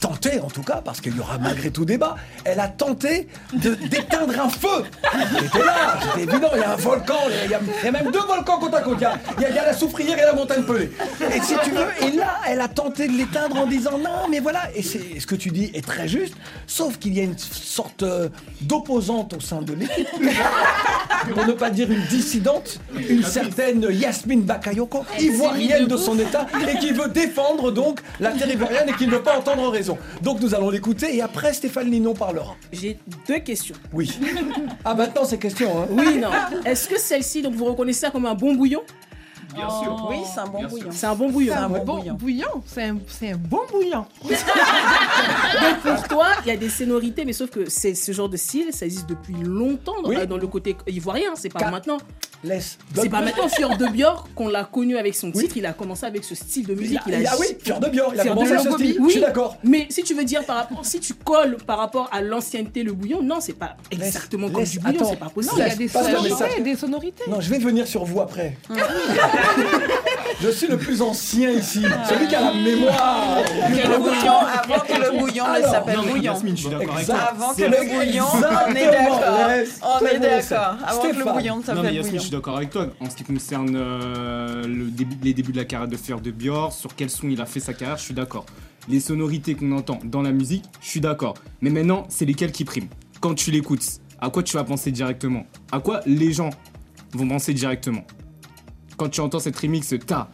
tenté, 0.00 0.40
en 0.40 0.48
tout 0.48 0.62
cas, 0.62 0.80
parce 0.84 1.00
qu'il 1.00 1.14
y 1.16 1.20
aura 1.20 1.38
malgré 1.38 1.70
tout 1.70 1.84
débat, 1.84 2.16
elle 2.44 2.58
a 2.58 2.68
tenté 2.68 3.28
de- 3.52 3.74
d'éteindre 3.74 4.38
un 4.40 4.48
feu. 4.48 4.84
J'étais 5.40 5.58
là, 5.64 5.98
évident, 6.18 6.48
il 6.54 6.60
y 6.60 6.64
a 6.64 6.72
un 6.72 6.76
volcan, 6.76 7.18
il 7.44 7.50
y 7.50 7.54
a, 7.54 7.60
il 7.82 7.88
y 7.88 7.90
même 7.92 8.10
deux 8.10 8.20
volcans 8.26 8.58
côte 8.58 8.74
à 8.74 8.80
côte. 8.80 8.96
Il 8.98 9.02
y 9.02 9.04
a, 9.04 9.18
il 9.38 9.54
y 9.54 9.54
la 9.54 9.74
soufrière 9.74 10.18
et 10.18 10.22
la 10.22 10.32
montagne 10.32 10.62
pelée. 10.62 10.90
Et 11.34 11.40
si 11.42 11.54
tu 11.62 11.70
veux, 11.70 11.86
et 12.06 12.16
là, 12.16 12.38
elle 12.48 12.60
a 12.60 12.68
tenté 12.68 13.08
de 13.08 13.12
l'éteindre 13.12 13.58
en 13.58 13.66
disant 13.66 13.98
non, 13.98 14.26
mais 14.30 14.40
voilà, 14.40 14.62
et 14.74 14.82
c'est 14.82 15.20
ce 15.20 15.26
que 15.26 15.34
tu 15.34 15.50
dis 15.50 15.70
est 15.74 15.84
très 15.86 16.08
juste, 16.08 16.34
sauf 16.66 16.98
qu'il 16.98 17.12
y 17.14 17.20
a 17.20 17.24
une 17.24 17.36
sorte 17.38 18.02
euh, 18.02 18.28
d'opposante 18.62 19.34
au 19.34 19.40
sein 19.40 19.60
de 19.60 19.74
l'équipe. 19.74 20.08
Pour 21.34 21.46
ne 21.46 21.52
pas 21.52 21.68
dire 21.70 21.90
une 21.90 22.04
dissidente, 22.06 22.80
une 22.96 23.22
certaine 23.22 23.86
Yasmine 23.90 24.42
Bakayoko, 24.42 25.04
ivoirienne 25.18 25.86
de 25.86 25.96
son 25.98 26.18
état, 26.18 26.46
et 26.68 26.78
qui 26.78 26.92
veut 26.92 27.08
défendre 27.08 27.70
donc 27.70 28.00
la 28.18 28.30
terre 28.32 28.48
ivoirienne 28.50 28.88
et 28.88 28.92
qui 28.94 29.06
ne 29.06 29.12
veut 29.12 29.22
pas 29.22 29.36
entendre 29.36 29.68
raison. 29.68 29.89
Donc 30.22 30.40
nous 30.40 30.54
allons 30.54 30.70
l'écouter 30.70 31.14
et 31.16 31.22
après 31.22 31.52
Stéphane 31.52 31.90
Linon 31.90 32.14
parlera. 32.14 32.56
J'ai 32.72 32.98
deux 33.26 33.38
questions. 33.38 33.76
Oui. 33.92 34.10
Ah 34.84 34.94
maintenant 34.94 35.24
c'est 35.24 35.38
question. 35.38 35.82
Hein. 35.82 35.86
Oui, 35.90 36.18
non. 36.18 36.30
Est-ce 36.64 36.88
que 36.88 36.98
celle-ci, 36.98 37.42
donc 37.42 37.54
vous 37.54 37.64
reconnaissez 37.66 38.00
ça 38.00 38.10
comme 38.10 38.26
un 38.26 38.34
bon 38.34 38.54
bouillon? 38.54 38.82
Bien 39.54 39.68
sûr. 39.68 40.06
Oui, 40.08 40.18
c'est 40.32 40.38
un 40.40 40.46
bon 40.46 40.62
bouillon. 40.68 40.90
C'est 40.92 41.06
un 41.06 41.14
bon 41.16 41.28
bouillon. 41.30 41.52
C'est 41.56 41.58
un 41.58 41.68
bon 41.68 42.12
bouillon. 42.14 42.46
C'est 42.66 42.84
un, 42.84 42.98
c'est 43.08 43.32
un 43.32 43.36
bon 43.36 43.60
bouillon. 43.72 44.04
Donc 44.24 45.80
pour 45.96 46.08
toi, 46.08 46.26
il 46.44 46.48
y 46.48 46.52
a 46.52 46.56
des 46.56 46.68
sonorités, 46.68 47.24
mais 47.24 47.32
sauf 47.32 47.50
que 47.50 47.68
c'est 47.68 47.94
ce 47.94 48.12
genre 48.12 48.28
de 48.28 48.36
style, 48.36 48.68
ça 48.72 48.86
existe 48.86 49.08
depuis 49.08 49.34
longtemps 49.42 50.00
dans, 50.02 50.08
Oui. 50.10 50.24
dans 50.26 50.36
le 50.36 50.46
côté 50.46 50.76
ivoirien. 50.86 51.30
C'est 51.34 51.52
pas 51.52 51.68
maintenant. 51.70 51.98
Laisse. 52.42 52.78
C'est 52.94 53.08
pas 53.10 53.20
maintenant 53.20 53.48
Fior 53.48 53.76
de 53.76 53.86
Bior 53.88 54.26
qu'on 54.34 54.48
l'a 54.48 54.64
connu 54.64 54.96
avec 54.96 55.14
son 55.14 55.30
titre. 55.30 55.56
Il 55.58 55.66
a 55.66 55.74
commencé 55.74 56.06
avec 56.06 56.24
ce 56.24 56.34
style 56.34 56.66
de 56.66 56.74
musique. 56.74 56.98
Il 57.06 57.14
a- 57.14 57.20
il 57.20 57.26
a- 57.26 57.38
oui, 57.38 57.46
Fior 57.62 57.78
de 57.80 57.88
Bior, 57.88 58.12
il 58.14 58.20
a 58.20 58.24
commencé 58.24 58.52
avec 58.52 58.64
ce 58.64 58.72
style. 58.72 58.98
Je 59.04 59.08
suis 59.10 59.20
d'accord. 59.20 59.58
Mais 59.62 59.86
si 59.90 60.02
tu 60.02 60.14
veux 60.14 60.24
dire 60.24 60.44
par 60.46 60.56
rapport, 60.56 60.84
si 60.86 61.00
tu 61.00 61.12
colles 61.14 61.58
par 61.66 61.76
rapport 61.78 62.08
à 62.12 62.22
l'ancienneté 62.22 62.82
le 62.82 62.92
bouillon, 62.92 63.22
non, 63.22 63.40
c'est 63.40 63.52
pas 63.52 63.76
exactement 63.90 64.48
comme 64.48 64.60
laisse, 64.60 64.70
du 64.70 64.78
bouillon, 64.78 64.96
attends. 65.00 65.10
c'est 65.10 65.16
pas 65.18 65.28
possible. 65.28 65.54
Non, 65.58 65.64
il 65.64 65.68
y 65.68 65.72
a 65.72 65.76
des 65.76 65.88
sonorités, 65.88 66.60
des 66.62 66.76
sonorités. 66.76 67.24
Non, 67.28 67.40
je 67.40 67.50
vais 67.50 67.58
venir 67.58 67.86
sur 67.86 68.04
vous 68.04 68.20
après. 68.22 68.56
Je 70.40 70.48
suis 70.50 70.66
le 70.68 70.76
plus 70.78 71.02
ancien 71.02 71.50
ici, 71.50 71.82
celui 72.08 72.28
qui 72.28 72.34
a 72.34 72.40
la 72.40 72.52
mémoire. 72.54 73.38
Le 73.68 73.98
bouillon, 73.98 74.38
avant 74.40 74.80
que 74.84 74.92
le 75.12 75.18
bouillon 75.18 75.44
ne 75.56 75.62
s'appelle 75.62 75.96
bouillon. 75.98 76.22
Yasmine, 76.22 76.56
je 76.56 76.60
suis 76.62 76.70
d'accord 76.70 76.94
avec 76.94 77.00
Exact. 77.08 77.18
toi. 77.18 77.28
Avant 77.30 77.54
que 77.54 77.62
le 77.62 77.88
bouillon, 77.88 78.24
on 78.32 78.74
est 78.74 78.90
d'accord. 78.90 79.20
On 79.82 80.06
est 80.06 80.18
d'accord. 80.18 80.76
Avant 80.86 81.02
que 81.02 81.16
le 81.18 81.24
bouillon 81.24 81.56
ne 81.56 81.60
Non 81.60 81.60
mais 81.60 81.64
s'appelle 81.66 81.94
Yasmine, 81.94 82.02
je 82.04 82.08
bouillon. 82.08 82.20
suis 82.22 82.30
d'accord 82.30 82.56
avec 82.56 82.70
toi. 82.70 82.86
En 83.00 83.10
ce 83.10 83.16
qui 83.16 83.24
concerne 83.24 83.72
euh, 83.74 84.62
le 84.66 84.90
début, 84.90 85.16
les 85.22 85.34
débuts 85.34 85.52
de 85.52 85.58
la 85.58 85.64
carrière 85.64 85.88
de 85.88 85.96
Fior 85.96 86.20
de 86.20 86.30
Bior, 86.30 86.72
sur 86.72 86.94
quel 86.94 87.10
son 87.10 87.28
il 87.28 87.40
a 87.40 87.46
fait 87.46 87.60
sa 87.60 87.72
carrière, 87.74 87.96
je 87.98 88.04
suis 88.04 88.14
d'accord. 88.14 88.46
Les 88.88 89.00
sonorités 89.00 89.54
qu'on 89.54 89.72
entend 89.72 89.98
dans 90.04 90.22
la 90.22 90.32
musique, 90.32 90.64
je 90.80 90.88
suis 90.88 91.00
d'accord. 91.00 91.34
Mais 91.60 91.70
maintenant, 91.70 92.04
c'est 92.08 92.24
lesquelles 92.24 92.52
qui 92.52 92.64
priment? 92.64 92.88
Quand 93.20 93.34
tu 93.34 93.50
l'écoutes, 93.50 93.84
à 94.20 94.30
quoi 94.30 94.42
tu 94.42 94.56
vas 94.56 94.64
penser 94.64 94.90
directement? 94.90 95.44
À 95.70 95.80
quoi 95.80 96.00
les 96.06 96.32
gens 96.32 96.50
vont 97.12 97.28
penser 97.28 97.52
directement? 97.52 98.02
Quand 99.00 99.08
tu 99.08 99.22
entends 99.22 99.38
cette 99.40 99.56
remix, 99.56 99.94
ta, 100.06 100.28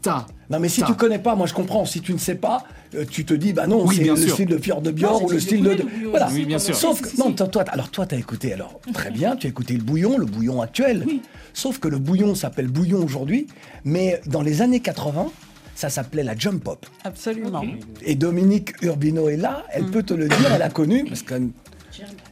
ta. 0.00 0.28
Non 0.48 0.60
mais 0.60 0.68
si 0.68 0.80
ta. 0.80 0.86
tu 0.86 0.94
connais 0.94 1.18
pas, 1.18 1.34
moi 1.34 1.48
je 1.48 1.54
comprends. 1.54 1.84
Si 1.84 2.00
tu 2.00 2.12
ne 2.12 2.18
sais 2.18 2.36
pas, 2.36 2.62
euh, 2.94 3.04
tu 3.04 3.24
te 3.24 3.34
dis 3.34 3.52
bah 3.52 3.66
non, 3.66 3.84
Oui, 3.84 3.96
c'est 3.96 4.04
le 4.04 4.14
sûr. 4.14 4.34
style 4.34 4.46
de 4.46 4.58
Fior 4.58 4.80
de 4.80 4.94
c'est 4.96 5.04
ou 5.24 5.26
que 5.26 5.32
le 5.34 5.40
style 5.40 5.64
de. 5.64 5.84
Voilà. 6.08 6.28
Oui, 6.32 6.44
bien 6.44 6.60
sûr. 6.60 6.76
Sauf 6.76 7.00
que 7.00 7.16
non, 7.18 7.32
toi, 7.32 7.48
toi, 7.48 7.64
alors 7.70 7.90
toi 7.90 8.06
t'as 8.06 8.16
écouté 8.16 8.52
alors 8.52 8.78
très 8.94 9.10
bien, 9.10 9.34
tu 9.34 9.48
as 9.48 9.50
écouté 9.50 9.74
le 9.74 9.82
bouillon, 9.82 10.18
le 10.18 10.26
bouillon 10.26 10.62
actuel. 10.62 11.04
Sauf 11.52 11.80
que 11.80 11.88
le 11.88 11.98
bouillon 11.98 12.36
s'appelle 12.36 12.68
bouillon 12.68 13.02
aujourd'hui, 13.02 13.48
mais 13.84 14.20
dans 14.26 14.42
les 14.42 14.62
années 14.62 14.78
80, 14.78 15.26
ça 15.74 15.90
s'appelait 15.90 16.22
la 16.22 16.36
jump 16.38 16.62
pop. 16.62 16.86
Absolument. 17.02 17.64
Et 18.02 18.14
Dominique 18.14 18.80
Urbino 18.82 19.28
est 19.30 19.36
là, 19.36 19.64
elle 19.72 19.86
peut 19.86 20.04
te 20.04 20.14
le 20.14 20.28
dire, 20.28 20.52
elle 20.54 20.62
a 20.62 20.70
connu 20.70 21.06
parce 21.06 21.22
qu'elle 21.24 21.48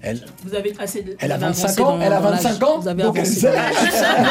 elle, 0.02 0.20
Vous 0.44 0.54
avez 0.54 0.72
assez 0.78 1.02
de. 1.02 1.16
elle 1.18 1.32
a 1.32 1.36
vous 1.38 1.44
avez 1.44 1.52
25 1.52 1.64
avancé 1.68 1.82
ans, 1.82 1.98
elle 2.00 2.12
a 2.12 2.20
dans 2.20 2.30
l'âge. 2.30 2.42
25 2.42 2.62
ans, 2.66 2.78
Vous 2.78 2.88
avez 2.88 3.02
donc 3.02 3.18
elle 3.18 3.26
sait. 3.26 3.48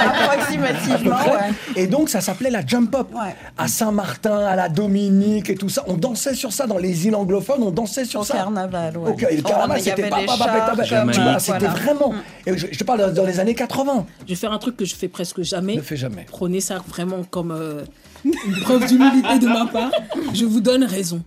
Approximativement, 0.05 1.15
ouais. 1.15 1.51
Et 1.75 1.87
donc 1.87 2.09
ça 2.09 2.21
s'appelait 2.21 2.49
la 2.49 2.65
jump 2.65 2.91
pop. 2.91 3.09
Ouais. 3.13 3.35
À 3.57 3.67
Saint-Martin, 3.67 4.37
à 4.45 4.55
la 4.55 4.69
Dominique 4.69 5.49
et 5.49 5.55
tout 5.55 5.69
ça, 5.69 5.83
on 5.87 5.93
dansait 5.95 6.35
sur 6.35 6.51
ça 6.53 6.67
dans 6.67 6.77
les 6.77 7.07
îles 7.07 7.15
anglophones, 7.15 7.61
on 7.63 7.71
dansait 7.71 8.05
sur 8.05 8.21
Au 8.21 8.23
ça. 8.23 8.35
carnaval, 8.35 8.97
ouais. 8.97 9.15
Et 9.29 9.37
le 9.37 9.41
carnaval, 9.41 9.77
Oh, 9.77 9.79
y 9.79 9.83
c'était 9.83 10.09
pas 10.09 10.17
pas- 10.25 11.39
c'était 11.39 11.67
vraiment. 11.67 12.13
Et 12.45 12.57
je, 12.57 12.67
je 12.71 12.77
te 12.79 12.83
parle 12.83 13.13
dans 13.13 13.25
les 13.25 13.39
années 13.39 13.55
80. 13.55 14.05
Je 14.23 14.29
vais 14.29 14.35
faire 14.35 14.51
un 14.51 14.57
truc 14.57 14.77
que 14.77 14.85
je 14.85 14.95
fais 14.95 15.07
presque 15.07 15.41
jamais. 15.43 15.75
Ne 15.75 15.81
fais 15.81 15.97
jamais. 15.97 16.25
Prenez 16.29 16.61
ça 16.61 16.77
vraiment 16.87 17.23
comme 17.29 17.51
euh, 17.51 17.83
une 18.25 18.59
preuve 18.63 18.85
d'humilité 18.87 19.39
de 19.39 19.47
ma 19.47 19.65
part. 19.67 19.91
Je 20.33 20.45
vous 20.45 20.59
donne 20.61 20.83
raison. 20.83 21.21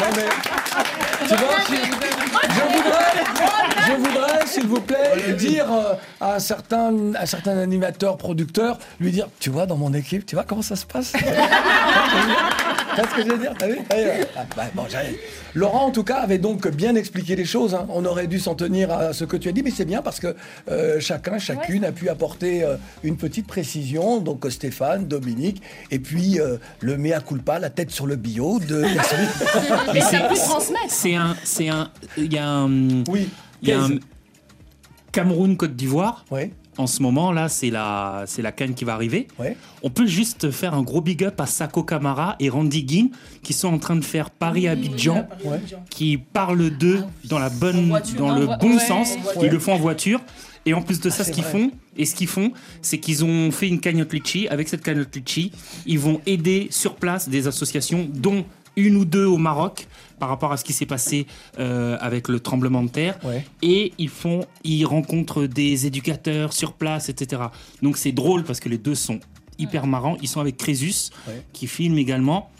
Non, 0.00 0.06
mais, 0.14 0.28
tu 1.28 1.34
vois, 1.34 1.56
je, 1.68 1.74
je 1.74 2.62
voudrais, 2.62 3.12
je 3.86 3.92
voudrais, 3.94 4.37
s'il 4.48 4.66
vous 4.66 4.80
plaît, 4.80 5.34
dire 5.38 5.72
euh, 5.72 5.94
à 6.20 6.34
un 6.36 6.38
certain, 6.38 7.14
à 7.14 7.22
un 7.22 7.26
certain 7.26 7.56
animateur, 7.58 8.16
producteur, 8.16 8.78
lui 9.00 9.12
dire, 9.12 9.28
tu 9.38 9.50
vois, 9.50 9.66
dans 9.66 9.76
mon 9.76 9.92
équipe, 9.94 10.26
tu 10.26 10.34
vois 10.34 10.44
comment 10.44 10.62
ça 10.62 10.76
se 10.76 10.86
passe? 10.86 11.12
Tu 12.94 13.04
vois 13.04 13.10
ce 13.10 13.16
que 13.16 13.22
je 13.22 13.30
veux 13.32 13.38
dire? 13.38 13.52
T'as 13.56 13.68
vu? 13.68 13.78
Allez, 13.90 14.10
ah, 14.36 14.44
bah, 14.56 14.64
bon, 14.74 14.84
Laurent, 15.54 15.86
en 15.86 15.90
tout 15.90 16.02
cas, 16.02 16.16
avait 16.16 16.38
donc 16.38 16.66
bien 16.68 16.96
expliqué 16.96 17.36
les 17.36 17.44
choses. 17.44 17.74
hein. 17.74 17.86
On 17.90 18.04
aurait 18.04 18.26
dû 18.26 18.40
s'en 18.40 18.56
tenir 18.56 18.90
à 18.90 19.12
ce 19.12 19.24
que 19.24 19.36
tu 19.36 19.48
as 19.48 19.52
dit, 19.52 19.62
mais 19.62 19.70
c'est 19.70 19.84
bien 19.84 20.02
parce 20.02 20.18
que 20.18 20.34
euh, 20.70 20.98
chacun, 20.98 21.38
chacune 21.38 21.84
a 21.84 21.92
pu 21.92 22.08
apporter 22.08 22.64
euh, 22.64 22.76
une 23.04 23.16
petite 23.16 23.46
précision. 23.46 24.18
Donc 24.18 24.44
Stéphane, 24.50 25.06
Dominique, 25.06 25.62
et 25.92 26.00
puis 26.00 26.40
euh, 26.40 26.56
le 26.80 26.96
mea 26.96 27.20
culpa, 27.20 27.60
la 27.60 27.70
tête 27.70 27.90
sur 27.92 28.06
le 28.06 28.16
bio 28.16 28.58
de. 28.58 28.82
Mais 29.94 30.00
ça 30.00 30.20
peut 30.20 30.34
transmettre. 30.34 30.88
C'est 30.88 31.14
un, 31.14 31.36
c'est 31.44 31.68
un, 31.68 31.90
il 32.16 32.32
y 32.32 32.38
a 32.38 32.48
un, 32.48 33.04
oui, 33.08 33.28
il 33.62 33.68
y 33.68 33.72
a 33.72 33.82
un 33.82 33.90
Qu'est-ce- 35.12 35.24
Cameroun 35.26 35.56
Côte 35.56 35.74
d'Ivoire. 35.76 36.24
Ouais. 36.30 36.52
En 36.76 36.86
ce 36.86 37.02
moment 37.02 37.32
là, 37.32 37.48
c'est 37.48 37.70
la, 37.70 38.22
c'est 38.26 38.40
la 38.40 38.52
canne 38.52 38.74
qui 38.74 38.84
va 38.84 38.94
arriver. 38.94 39.26
Ouais. 39.40 39.56
On 39.82 39.90
peut 39.90 40.06
juste 40.06 40.52
faire 40.52 40.74
un 40.74 40.82
gros 40.82 41.00
big 41.00 41.24
up 41.24 41.40
à 41.40 41.46
Sako 41.46 41.82
Kamara 41.82 42.36
et 42.38 42.48
Randy 42.48 42.84
Guin 42.84 43.08
qui 43.42 43.52
sont 43.52 43.66
en 43.74 43.78
train 43.78 43.96
de 43.96 44.04
faire 44.04 44.30
Paris-Abidjan, 44.30 45.26
Ouais. 45.44 45.60
qui 45.90 46.18
parlent 46.18 46.70
d'eux 46.70 47.02
dans 47.24 47.40
la 47.40 47.48
bonne, 47.50 47.88
voiture. 47.88 48.18
dans 48.18 48.32
le 48.38 48.46
bon 48.60 48.74
ouais, 48.74 48.78
sens. 48.78 49.14
Ils 49.42 49.48
le 49.50 49.58
font 49.58 49.72
en 49.72 49.78
voiture. 49.78 50.20
Et 50.68 50.74
en 50.74 50.82
plus 50.82 51.00
de 51.00 51.08
ça, 51.08 51.16
Ah, 51.20 51.24
ce 51.24 51.24
c'est 51.24 51.32
qu'ils 51.32 51.44
font, 51.44 51.70
et 51.96 52.04
ce 52.04 52.14
qu'ils 52.14 52.26
font, 52.28 52.52
c'est 52.82 52.98
qu'ils 52.98 53.24
ont 53.24 53.50
fait 53.50 53.68
une 53.68 53.80
cagnotte 53.80 54.12
litchi. 54.12 54.46
Avec 54.48 54.68
cette 54.68 54.82
cagnotte 54.82 55.16
litchi, 55.16 55.50
ils 55.86 55.98
vont 55.98 56.20
aider 56.26 56.68
sur 56.70 56.94
place 56.96 57.26
des 57.30 57.46
associations, 57.46 58.06
dont 58.12 58.44
une 58.76 58.96
ou 58.96 59.06
deux 59.06 59.24
au 59.24 59.38
Maroc, 59.38 59.86
par 60.18 60.28
rapport 60.28 60.52
à 60.52 60.58
ce 60.58 60.64
qui 60.64 60.74
s'est 60.74 60.84
passé 60.86 61.26
euh, 61.58 61.96
avec 62.00 62.28
le 62.28 62.38
tremblement 62.38 62.82
de 62.82 62.90
terre. 62.90 63.18
Ouais. 63.24 63.46
Et 63.62 63.92
ils 63.96 64.10
font, 64.10 64.44
ils 64.62 64.84
rencontrent 64.84 65.46
des 65.46 65.86
éducateurs 65.86 66.52
sur 66.52 66.74
place, 66.74 67.08
etc. 67.08 67.42
Donc 67.82 67.96
c'est 67.96 68.12
drôle 68.12 68.44
parce 68.44 68.60
que 68.60 68.68
les 68.68 68.78
deux 68.78 68.94
sont 68.94 69.20
hyper 69.58 69.86
marrants. 69.86 70.18
Ils 70.20 70.28
sont 70.28 70.40
avec 70.40 70.58
Crésus, 70.58 71.10
Ouais. 71.26 71.42
qui 71.54 71.66
filme 71.66 71.96
également. 71.96 72.50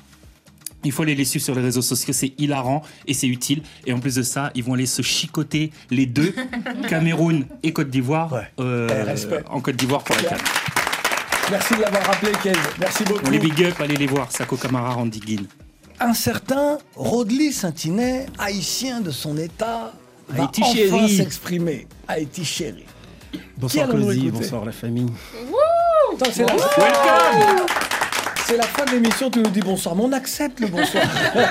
Il 0.84 0.92
faut 0.92 1.02
aller 1.02 1.14
les 1.16 1.24
suivre 1.24 1.44
sur 1.44 1.54
les 1.54 1.62
réseaux 1.62 1.82
sociaux, 1.82 2.12
c'est 2.12 2.32
hilarant 2.38 2.82
et 3.06 3.12
c'est 3.14 3.26
utile. 3.26 3.62
Et 3.86 3.92
en 3.92 3.98
plus 3.98 4.14
de 4.14 4.22
ça, 4.22 4.50
ils 4.54 4.62
vont 4.62 4.74
aller 4.74 4.86
se 4.86 5.02
chicoter 5.02 5.72
les 5.90 6.06
deux, 6.06 6.34
Cameroun 6.88 7.46
et 7.62 7.72
Côte 7.72 7.90
d'Ivoire, 7.90 8.32
Ouais. 8.32 8.48
euh, 8.60 9.16
en 9.50 9.60
Côte 9.60 9.76
d'Ivoire 9.76 10.04
pour 10.04 10.14
la 10.16 10.22
CAN. 10.22 10.36
Merci 11.50 11.74
de 11.74 11.80
l'avoir 11.80 12.04
rappelé, 12.04 12.30
Kez. 12.42 12.52
Merci 12.78 13.04
beaucoup. 13.04 13.22
On 13.26 13.30
les 13.30 13.38
big 13.38 13.64
up, 13.64 13.74
allez 13.80 13.96
les 13.96 14.06
voir, 14.06 14.30
Sako 14.30 14.56
Kamara, 14.56 14.90
Randy 14.94 15.20
Ginn. 15.26 15.46
Un 15.98 16.14
certain 16.14 16.78
Rodley 16.94 17.50
Saintinet, 17.50 18.26
haïtien 18.38 19.00
de 19.00 19.10
son 19.10 19.36
état, 19.36 19.92
va 20.28 20.44
Haïti 20.44 20.62
enfin 20.62 20.72
chéri. 20.74 21.16
s'exprimer. 21.16 21.86
Haïti 22.06 22.44
chéri. 22.44 22.84
Bonsoir 23.56 23.90
écouter 23.90 24.30
bonsoir 24.30 24.64
la 24.64 24.72
famille. 24.72 25.06
La 26.20 26.28
Welcome. 26.46 27.87
C'est 28.48 28.56
la 28.56 28.62
fin 28.62 28.86
de 28.86 28.92
l'émission, 28.92 29.28
tu 29.30 29.40
nous 29.40 29.50
dis 29.50 29.60
bonsoir, 29.60 29.94
mais 29.94 30.02
on 30.04 30.12
accepte 30.12 30.60
le 30.60 30.68
bonsoir. 30.68 31.04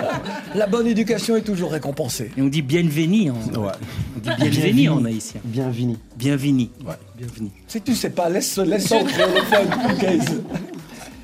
la 0.55 0.65
bonne 0.65 0.88
éducation 0.88 1.36
est 1.36 1.41
toujours 1.41 1.71
récompensée. 1.71 2.31
Et 2.36 2.41
on 2.41 2.47
dit 2.47 2.63
bienvenue 2.63 3.29
en, 3.29 3.36
Ouais. 3.36 3.71
on 4.15 4.19
dit 4.19 4.49
bienvenue 4.49 4.89
en 4.89 5.05
haïtien. 5.05 5.39
Bienvenue. 5.43 5.97
Bienvenue. 6.15 6.69
Ouais, 6.83 6.95
bienvenue. 7.15 7.51
Si 7.67 7.81
tu 7.81 7.93
sais 7.93 8.10
pas, 8.10 8.29
laisse, 8.29 8.57
laisse 8.57 8.91
entrer 8.91 9.25
le 9.31 9.41
fun, 9.43 9.93
Gaze. 10.01 10.41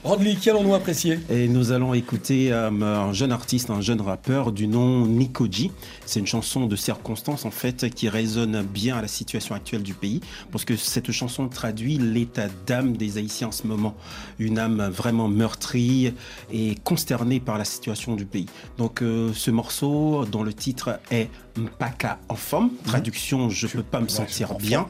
Rodley, 0.03 0.35
qui 0.35 0.49
allons-nous 0.49 0.75
apprécier? 0.75 1.17
Et 1.29 1.47
nous 1.47 1.71
allons 1.71 1.93
écouter 1.93 2.51
euh, 2.51 2.69
un 2.69 3.13
jeune 3.13 3.31
artiste, 3.31 3.69
un 3.69 3.79
jeune 3.79 4.01
rappeur 4.01 4.51
du 4.51 4.67
nom 4.67 5.05
Nikoji. 5.05 5.71
C'est 6.05 6.19
une 6.19 6.27
chanson 6.27 6.65
de 6.65 6.75
circonstance 6.75 7.45
en 7.45 7.51
fait 7.51 7.89
qui 7.89 8.09
résonne 8.09 8.63
bien 8.63 8.97
à 8.97 9.01
la 9.01 9.07
situation 9.07 9.55
actuelle 9.55 9.81
du 9.81 9.93
pays 9.93 10.19
parce 10.51 10.65
que 10.65 10.75
cette 10.75 11.13
chanson 11.13 11.47
traduit 11.47 11.97
l'état 11.99 12.49
d'âme 12.67 12.97
des 12.97 13.17
Haïtiens 13.17 13.47
en 13.47 13.51
ce 13.53 13.65
moment. 13.65 13.95
Une 14.39 14.59
âme 14.59 14.89
vraiment 14.89 15.29
meurtrie 15.29 16.13
et 16.51 16.75
consternée 16.83 17.39
par 17.39 17.57
la 17.57 17.63
situation 17.63 18.17
du 18.17 18.25
pays. 18.25 18.47
Donc 18.77 19.01
euh, 19.01 19.31
ce 19.33 19.51
morceau 19.51 20.25
dont 20.29 20.43
le 20.43 20.53
titre 20.53 20.99
est 21.11 21.29
Mpaka 21.55 22.19
en 22.27 22.35
forme, 22.35 22.71
traduction 22.83 23.49
je 23.49 23.67
peux 23.67 23.83
pas 23.83 24.01
me 24.01 24.09
sentir 24.09 24.55
bien. 24.55 24.87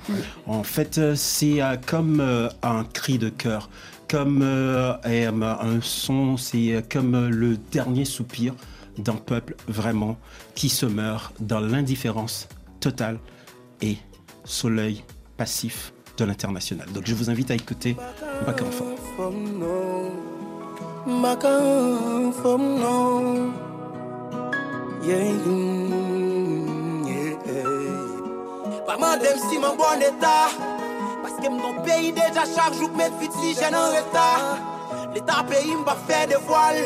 En 0.47 0.63
fait 0.63 0.99
c'est 1.13 1.61
euh, 1.61 1.75
comme 1.85 2.49
un 2.63 2.83
cri 2.85 3.19
de 3.19 3.29
cœur 3.29 3.69
comme 4.13 4.43
euh, 4.43 4.93
euh, 5.07 5.31
un 5.41 5.81
son, 5.81 6.37
c'est 6.37 6.75
euh, 6.75 6.81
comme 6.87 7.29
le 7.29 7.57
dernier 7.57 8.05
soupir 8.05 8.53
d'un 8.99 9.15
peuple 9.15 9.55
vraiment 9.67 10.17
qui 10.53 10.69
se 10.69 10.85
meurt 10.85 11.33
dans 11.39 11.59
l'indifférence 11.59 12.47
totale 12.79 13.17
et 13.81 13.97
sous 14.43 14.69
l'œil 14.69 15.03
passif 15.35 15.93
de 16.17 16.25
l'international. 16.25 16.87
Donc 16.93 17.07
je 17.07 17.15
vous 17.15 17.31
invite 17.31 17.49
à 17.49 17.55
écouter 17.55 17.97
état, 30.01 30.49
que 31.43 31.49
mon 31.49 31.81
pays 31.83 32.11
déjà 32.13 32.43
chaque 32.55 32.73
jour 32.75 32.89
met 32.95 33.11
vite 33.19 33.31
si 33.41 33.53
j'ai 33.53 33.75
en 33.75 33.89
retard. 33.97 34.57
L'état 35.13 35.43
pays 35.49 35.75
m'a 35.85 35.95
fait 36.07 36.27
des 36.27 36.41
voiles, 36.47 36.85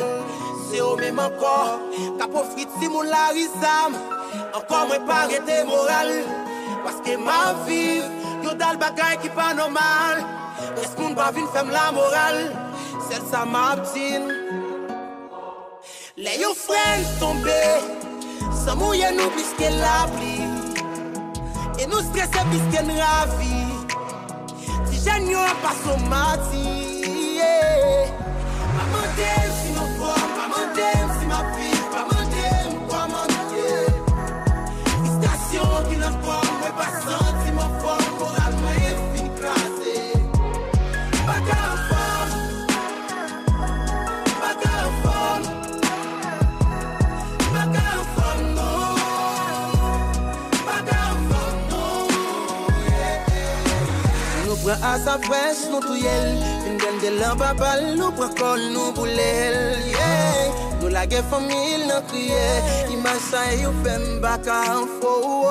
c'est 0.70 0.82
au 0.82 0.96
même 0.96 1.20
encore. 1.20 1.80
Cap 2.17 2.36
offrit 2.36 2.67
si 2.80 2.88
mon 2.89 3.04
la 3.04 3.28
risam, 3.34 3.93
encore 4.54 4.88
moins 4.88 5.00
pas 5.08 5.24
arrêter 5.24 5.63
moral. 5.65 6.24
Parce 6.84 6.98
que 7.06 7.15
ma 7.17 7.54
vie, 7.65 8.02
yo 8.43 8.54
dal 8.54 8.78
bagay 8.78 9.17
qui 9.22 9.30
pas 9.30 9.54
normal. 9.54 10.26
Est-ce 10.82 10.96
qu'on 10.96 11.13
va 11.13 11.32
venir 11.32 11.50
faire 11.52 11.65
la 11.65 11.91
morale? 11.91 12.56
Celle 13.10 13.26
ça 13.32 13.46
m'a 13.46 13.78
petite. 13.78 14.28
Les 16.17 16.41
yo 16.41 16.54
frères 16.56 17.20
tombés, 17.20 17.80
sans 18.65 18.76
mouiller 18.76 19.12
nous 19.15 19.30
puisque 19.30 19.70
la. 19.84 20.08
Et 21.80 21.86
nous 21.86 22.00
stresser 22.00 22.43
puisque 22.50 22.84
nous 22.84 23.00
ravis. 23.00 23.66
Jen 25.03 25.29
yo 25.29 25.45
pa 25.62 25.71
somati 25.83 26.65
Amante 28.81 29.29
Nous 54.67 54.73
prenons 54.73 54.86
à 54.86 54.99
sa 54.99 55.17
fraîche, 55.19 55.69
nous 55.71 55.80
tuyel. 55.80 56.36
Une 56.67 56.77
gaine 56.77 56.99
de 56.99 57.21
lampe 57.21 57.41
à 57.41 57.53
balle, 57.53 57.95
nous 57.95 58.12
prenons 58.12 58.34
col, 58.34 58.60
nous 58.73 58.91
boulel. 58.91 59.77
Yeah. 59.88 60.51
Nous 60.82 60.89
la 60.89 61.08
guerre 61.08 61.23
famille, 61.30 61.86
nous 61.88 62.01
crier. 62.10 62.91
Image 62.91 63.15
ça 63.32 63.53
et 63.53 63.62
you 63.62 63.71
fait 63.82 63.97
m'baka 63.97 64.75
en 64.75 64.86
faux. 64.99 65.47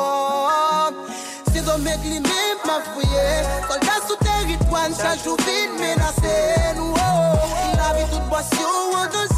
Si 1.50 1.62
ton 1.62 1.78
mec 1.78 1.98
li 2.04 2.20
même 2.20 2.60
m'a 2.66 2.80
fouillé. 2.92 3.42
Soldat 3.66 4.00
sous 4.06 4.16
territoire, 4.16 4.88
chaque 4.94 5.24
jour 5.24 5.38
vite 5.38 5.80
menacé. 5.80 6.76
Nous, 6.76 6.92
oh. 6.92 7.36
La 7.78 7.94
vie 7.96 8.10
toute 8.12 8.28
boisson, 8.28 8.68
on 8.92 9.06
dansait. 9.06 9.35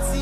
Son 0.00 0.21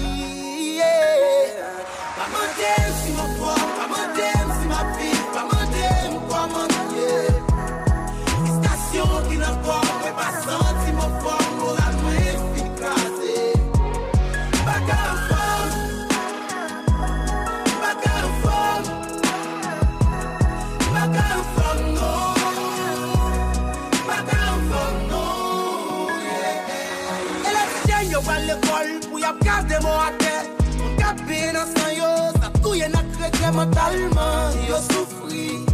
mentalement. 33.53 34.51
Yo 34.69 34.77
souffri, 34.77 35.65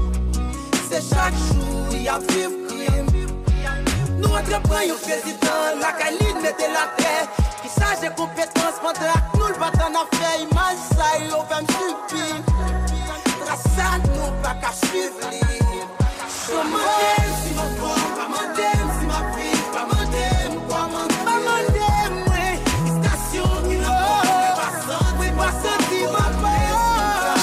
c'est 0.88 1.02
chaque 1.02 1.34
jour, 1.34 1.94
y 1.94 2.08
a 2.08 2.18
vivre 2.18 2.52
crime. 2.68 3.06
Nous 4.18 4.28
entreprenons 4.28 4.94
un 4.94 4.98
président, 5.02 5.80
la 5.80 5.92
caline 5.92 6.40
mettait 6.42 6.72
la 6.72 6.88
terre. 6.96 7.28
Qui 7.62 7.68
sage 7.68 8.04
et 8.04 8.14
compétences, 8.14 8.78
pendant 8.80 8.94
que 8.94 9.38
nous 9.38 9.48
le 9.48 9.58
battons 9.58 9.92
en 9.92 10.02
affaire. 10.02 10.40
Image 10.40 10.80
ça, 10.94 11.18
yo, 11.24 11.42
va 11.48 11.60
me 11.62 11.66
subir. 11.66 12.42
Traçade, 13.44 14.02
nous 14.14 14.42
pas 14.42 14.54
qu'à 14.54 14.72
suivre. 14.72 15.65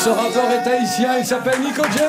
Ce 0.03 0.09
rappeur 0.09 0.51
est 0.51 0.67
haïtien, 0.67 1.17
il 1.17 1.25
s'appelle 1.25 1.61
Nico 1.61 1.81
J. 1.83 1.99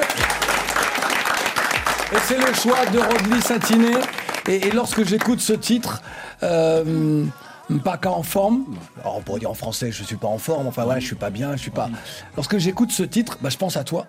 Et 2.12 2.18
c'est 2.24 2.38
le 2.38 2.52
choix 2.52 2.84
de 2.86 2.98
Rodney 2.98 3.40
Saintinet. 3.40 4.00
Et, 4.48 4.66
et 4.66 4.70
lorsque 4.72 5.04
j'écoute 5.04 5.38
ce 5.38 5.52
titre, 5.52 6.02
euh, 6.42 7.24
Mpaka 7.70 8.10
en 8.10 8.24
forme, 8.24 8.64
alors 9.00 9.18
on 9.18 9.20
pourrait 9.20 9.38
dire 9.38 9.50
en 9.52 9.54
français, 9.54 9.92
je 9.92 10.02
suis 10.02 10.16
pas 10.16 10.26
en 10.26 10.38
forme, 10.38 10.66
enfin 10.66 10.82
voilà, 10.82 10.98
je 10.98 11.06
suis 11.06 11.14
pas 11.14 11.30
bien, 11.30 11.52
je 11.52 11.60
suis 11.60 11.70
pas. 11.70 11.88
Lorsque 12.34 12.58
j'écoute 12.58 12.90
ce 12.90 13.04
titre, 13.04 13.38
bah, 13.40 13.48
je 13.48 13.58
pense 13.58 13.76
à 13.76 13.84
toi. 13.84 14.08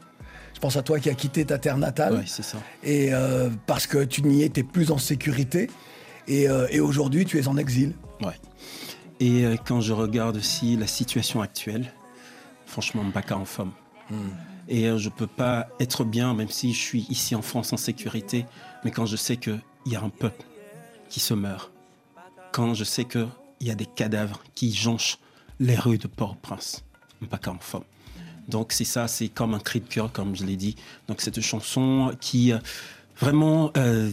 Je 0.55 0.59
pense 0.59 0.77
à 0.77 0.81
toi 0.81 0.99
qui 0.99 1.11
as 1.11 1.13
quitté 1.13 1.45
ta 1.45 1.59
terre 1.59 1.77
natale. 1.77 2.15
Ouais, 2.15 2.23
c'est 2.25 2.43
ça. 2.43 2.57
Et 2.83 3.13
euh, 3.13 3.51
parce 3.67 3.85
que 3.85 4.03
tu 4.03 4.23
n'y 4.23 4.41
étais 4.41 4.63
plus 4.63 4.89
en 4.89 4.97
sécurité. 4.97 5.69
Et, 6.27 6.49
euh, 6.49 6.65
et 6.71 6.79
aujourd'hui, 6.79 7.25
tu 7.25 7.37
es 7.37 7.47
en 7.47 7.55
exil. 7.55 7.93
Ouais. 8.19 8.33
Et 9.19 9.45
quand 9.67 9.79
je 9.79 9.93
regarde 9.93 10.37
aussi 10.37 10.75
la 10.75 10.87
situation 10.87 11.39
actuelle, 11.39 11.93
franchement, 12.65 13.03
Mbaka 13.03 13.37
en 13.37 13.45
forme. 13.45 13.71
Et 14.67 14.87
euh, 14.87 14.97
je 14.97 15.09
peux 15.09 15.27
pas 15.27 15.67
être 15.79 16.03
bien, 16.03 16.33
même 16.33 16.49
si 16.49 16.73
je 16.73 16.79
suis 16.79 17.05
ici 17.09 17.35
en 17.35 17.41
France 17.41 17.73
en 17.73 17.77
sécurité, 17.77 18.45
mais 18.83 18.91
quand 18.91 19.05
je 19.05 19.15
sais 19.15 19.37
qu'il 19.37 19.61
y 19.85 19.95
a 19.95 20.01
un 20.01 20.09
peuple 20.09 20.45
qui 21.09 21.19
se 21.19 21.33
meurt, 21.33 21.71
quand 22.51 22.73
je 22.73 22.83
sais 22.83 23.05
qu'il 23.05 23.27
y 23.61 23.71
a 23.71 23.75
des 23.75 23.85
cadavres 23.85 24.43
qui 24.55 24.73
jonchent 24.73 25.19
les 25.59 25.75
rues 25.75 25.97
de 25.97 26.07
Port-au-Prince, 26.07 26.83
Mbaka 27.21 27.51
en 27.51 27.59
forme. 27.59 27.83
Donc 28.47 28.71
c'est 28.71 28.85
ça, 28.85 29.07
c'est 29.07 29.29
comme 29.29 29.53
un 29.53 29.59
cri 29.59 29.79
de 29.79 29.87
cœur, 29.87 30.11
comme 30.11 30.35
je 30.35 30.45
l'ai 30.45 30.55
dit. 30.55 30.75
Donc 31.07 31.21
cette 31.21 31.41
chanson 31.41 32.15
qui 32.19 32.51
euh, 32.51 32.59
vraiment 33.17 33.71
euh, 33.77 34.11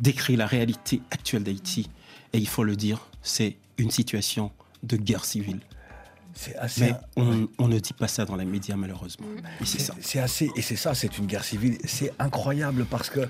décrit 0.00 0.36
la 0.36 0.46
réalité 0.46 1.00
actuelle 1.10 1.44
d'Haïti. 1.44 1.88
Et 2.32 2.38
il 2.38 2.48
faut 2.48 2.64
le 2.64 2.76
dire, 2.76 3.06
c'est 3.22 3.56
une 3.78 3.90
situation 3.90 4.52
de 4.82 4.96
guerre 4.96 5.24
civile. 5.24 5.60
C'est 6.42 6.56
assez. 6.56 6.80
Mais 6.80 6.94
on, 7.16 7.48
on 7.58 7.68
ne 7.68 7.78
dit 7.78 7.92
pas 7.92 8.08
ça 8.08 8.24
dans 8.24 8.36
les 8.36 8.46
médias, 8.46 8.74
malheureusement. 8.74 9.26
Et 9.60 9.66
c'est 9.66 9.78
ça. 9.78 9.94
C'est 10.00 10.20
assez, 10.20 10.50
et 10.56 10.62
c'est 10.62 10.76
ça, 10.76 10.94
c'est 10.94 11.18
une 11.18 11.26
guerre 11.26 11.44
civile. 11.44 11.76
C'est 11.84 12.12
incroyable 12.18 12.86
parce 12.86 13.10
que 13.10 13.20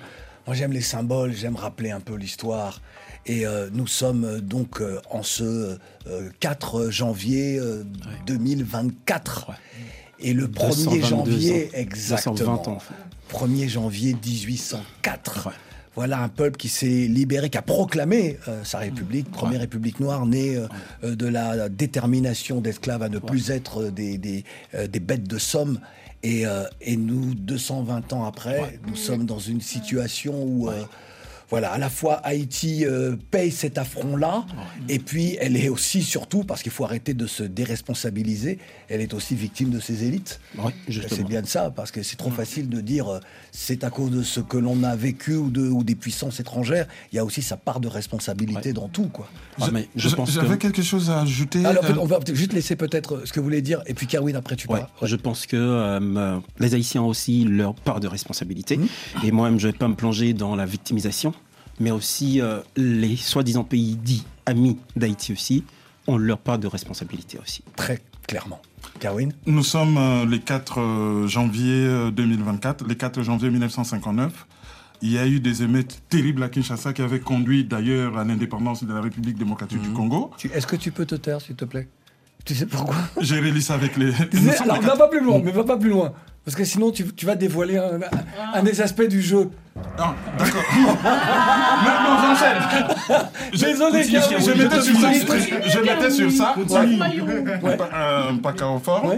moi 0.46 0.54
j'aime 0.54 0.72
les 0.72 0.80
symboles, 0.80 1.32
j'aime 1.32 1.56
rappeler 1.56 1.90
un 1.90 1.98
peu 1.98 2.14
l'histoire. 2.14 2.80
Et 3.26 3.44
euh, 3.46 3.68
nous 3.72 3.88
sommes 3.88 4.24
euh, 4.24 4.40
donc 4.40 4.80
euh, 4.80 5.00
en 5.10 5.24
ce 5.24 5.76
euh, 6.06 6.30
4 6.38 6.90
janvier 6.90 7.58
euh, 7.58 7.82
2024. 8.26 9.50
Et 10.20 10.32
le 10.32 10.46
1er 10.46 11.00
222 11.00 11.00
janvier, 11.06 11.66
ans. 11.66 11.68
exactement. 11.74 12.34
220 12.36 12.68
ans, 12.68 12.76
en 12.76 12.78
fait. 12.78 12.94
1er 13.32 13.68
janvier 13.68 14.14
1804. 14.14 15.48
Voilà 15.96 16.22
un 16.22 16.28
peuple 16.28 16.56
qui 16.56 16.68
s'est 16.68 16.86
libéré, 16.86 17.50
qui 17.50 17.58
a 17.58 17.62
proclamé 17.62 18.38
euh, 18.46 18.62
sa 18.62 18.78
république, 18.78 19.30
première 19.30 19.60
république 19.60 19.98
noire, 19.98 20.24
née 20.24 20.56
euh, 20.56 20.68
euh, 21.02 21.16
de 21.16 21.26
la 21.26 21.68
détermination 21.68 22.60
d'esclaves 22.60 23.02
à 23.02 23.08
ne 23.08 23.18
plus 23.18 23.50
être 23.50 23.90
des, 23.90 24.16
des, 24.16 24.44
des 24.88 25.00
bêtes 25.00 25.28
de 25.28 25.38
somme. 25.38 25.80
Et, 26.22 26.44
et 26.82 26.96
nous, 26.98 27.34
220 27.34 28.12
ans 28.12 28.26
après, 28.26 28.78
nous 28.86 28.94
sommes 28.94 29.24
dans 29.24 29.38
une 29.38 29.62
situation 29.62 30.42
où, 30.42 30.68
voilà, 31.50 31.72
à 31.72 31.78
la 31.78 31.90
fois 31.90 32.14
Haïti 32.24 32.84
euh, 32.86 33.16
paye 33.30 33.50
cet 33.50 33.76
affront-là, 33.78 34.44
et 34.88 34.98
puis 34.98 35.36
elle 35.40 35.56
est 35.56 35.68
aussi, 35.68 36.02
surtout, 36.02 36.44
parce 36.44 36.62
qu'il 36.62 36.72
faut 36.72 36.84
arrêter 36.84 37.12
de 37.14 37.26
se 37.26 37.42
déresponsabiliser, 37.42 38.58
elle 38.88 39.00
est 39.00 39.14
aussi 39.14 39.34
victime 39.34 39.70
de 39.70 39.80
ses 39.80 40.04
élites. 40.04 40.40
c'est 41.08 41.24
bien 41.24 41.42
de 41.42 41.46
ça, 41.46 41.70
parce 41.74 41.90
que 41.90 42.02
c'est 42.02 42.16
trop 42.16 42.30
facile 42.30 42.68
de 42.68 42.80
dire 42.80 43.08
euh, 43.08 43.18
c'est 43.52 43.84
à 43.84 43.90
cause 43.90 44.10
de 44.10 44.22
ce 44.22 44.40
que 44.40 44.56
l'on 44.58 44.82
a 44.84 44.94
vécu 44.96 45.34
ou, 45.34 45.50
de, 45.50 45.68
ou 45.68 45.82
des 45.84 45.94
puissances 45.94 46.40
étrangères. 46.40 46.86
Il 47.12 47.16
y 47.16 47.18
a 47.18 47.24
aussi 47.24 47.42
sa 47.42 47.56
part 47.56 47.80
de 47.80 47.88
responsabilité 47.88 48.72
dans 48.72 48.88
tout, 48.88 49.08
quoi. 49.08 49.28
Je- 49.58 50.08
J'avais 50.32 50.58
quelque 50.58 50.82
chose 50.82 51.10
à 51.10 51.22
ajouter. 51.22 51.64
Alors, 51.64 51.84
euh, 51.84 51.94
on 52.00 52.06
va 52.06 52.18
peut-être 52.20 52.36
juste 52.36 52.52
laisser 52.52 52.76
peut-être 52.76 53.22
ce 53.24 53.32
que 53.32 53.40
vous 53.40 53.44
voulez 53.44 53.62
dire, 53.62 53.82
et 53.86 53.94
puis 53.94 54.06
Kerwin, 54.06 54.36
après 54.36 54.56
tu 54.56 54.68
Ouais, 54.68 54.80
parles. 54.80 55.08
Je 55.08 55.16
pense 55.16 55.46
que 55.46 55.56
euh, 55.56 56.38
les 56.58 56.74
Haïtiens 56.74 57.02
ont 57.02 57.08
aussi 57.08 57.44
leur 57.44 57.74
part 57.74 58.00
de 58.00 58.06
responsabilité. 58.08 58.76
Mmh. 58.76 58.86
Et 59.24 59.32
moi-même, 59.32 59.58
je 59.58 59.66
ne 59.66 59.72
vais 59.72 59.78
pas 59.78 59.88
me 59.88 59.94
plonger 59.94 60.32
dans 60.32 60.54
la 60.56 60.66
victimisation, 60.66 61.32
mais 61.80 61.90
aussi 61.90 62.40
euh, 62.40 62.60
les 62.76 63.16
soi-disant 63.16 63.64
pays 63.64 63.96
dits 63.96 64.24
amis 64.46 64.78
d'Haïti 64.94 65.32
aussi 65.32 65.64
ont 66.06 66.16
leur 66.18 66.38
part 66.38 66.58
de 66.58 66.66
responsabilité 66.66 67.38
aussi. 67.42 67.62
Très 67.76 68.00
clairement. 68.28 68.60
Kerwin 69.00 69.30
Nous 69.46 69.62
sommes 69.64 69.96
euh, 69.98 70.26
les 70.26 70.40
4 70.40 70.80
euh, 70.80 71.26
janvier 71.26 71.72
euh, 71.86 72.10
2024, 72.10 72.86
les 72.86 72.96
4 72.96 73.22
janvier 73.22 73.50
1959. 73.50 74.46
Il 75.02 75.10
y 75.12 75.18
a 75.18 75.26
eu 75.26 75.40
des 75.40 75.62
émeutes 75.62 76.02
terribles 76.10 76.42
à 76.42 76.48
Kinshasa 76.50 76.92
qui 76.92 77.00
avaient 77.00 77.20
conduit 77.20 77.64
d'ailleurs 77.64 78.18
à 78.18 78.24
l'indépendance 78.24 78.84
de 78.84 78.92
la 78.92 79.00
République 79.00 79.38
démocratique 79.38 79.80
du 79.80 79.90
Congo. 79.90 80.30
Tu- 80.36 80.48
Est-ce 80.52 80.66
que 80.66 80.76
tu 80.76 80.92
peux 80.92 81.06
te 81.06 81.14
taire, 81.14 81.40
s'il 81.40 81.56
te 81.56 81.64
plaît? 81.64 81.88
Tu 82.44 82.54
sais 82.54 82.66
pourquoi? 82.66 82.96
J'ai 83.20 83.38
relis 83.40 83.62
ça 83.62 83.74
avec 83.74 83.96
les. 83.96 84.12
Tu 84.30 84.38
sais, 84.38 84.58
Alors, 84.62 84.80
va 84.80 84.96
pas 84.96 85.08
plus 85.08 85.20
loin, 85.22 85.40
mais 85.42 85.52
va 85.52 85.64
pas 85.64 85.76
plus 85.78 85.88
loin. 85.90 86.12
Parce 86.44 86.56
que 86.56 86.64
sinon, 86.64 86.90
tu, 86.90 87.04
tu 87.14 87.26
vas 87.26 87.36
dévoiler 87.36 87.76
un, 87.76 87.96
un- 87.96 88.54
un 88.54 88.62
des 88.62 88.80
aspects 88.80 89.06
du 89.08 89.20
jeu. 89.20 89.50
Ah, 89.98 90.14
d'accord. 90.38 90.62
Maintenant, 91.84 92.16
j'enchaîne. 92.22 93.26
Je- 93.52 93.64
Désolé, 93.66 94.02
je, 94.04 94.10
je 94.10 94.50
mettais 94.62 94.76
te 94.78 94.80
sur 94.82 95.00
ça. 95.00 95.12
Je 95.12 95.78
mettais 95.80 96.10
sur 96.10 96.30
ça. 96.32 96.54
Pas- 97.76 97.88
euh, 97.94 98.52
carrefour. 98.56 99.14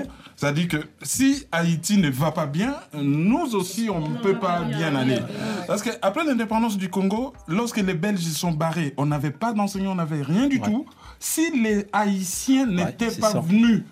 Dit 0.54 0.66
que 0.66 0.78
si 1.02 1.46
Haïti 1.52 1.98
ne 1.98 2.10
va 2.10 2.32
pas 2.32 2.46
bien, 2.46 2.74
nous 2.94 3.54
aussi, 3.54 3.88
on 3.88 4.00
ne 4.00 4.16
peut 4.18 4.34
pas 4.38 4.62
bien 4.62 4.96
aller. 4.96 5.20
Parce 5.68 5.82
qu'après 5.82 6.24
l'indépendance 6.24 6.76
du 6.76 6.88
Congo, 6.90 7.32
lorsque 7.46 7.76
les 7.76 7.94
Belges 7.94 8.18
sont 8.20 8.50
barrés, 8.50 8.92
on 8.96 9.06
n'avait 9.06 9.30
pas 9.30 9.52
d'enseignants, 9.52 9.92
on 9.92 9.96
n'avait 9.96 10.22
rien 10.22 10.48
du 10.48 10.60
tout. 10.60 10.84
Si 11.20 11.56
les 11.62 11.86
Haïtiens 11.92 12.66
n'étaient 12.66 13.12
pas 13.12 13.30
ça. 13.30 13.40
venus 13.40 13.84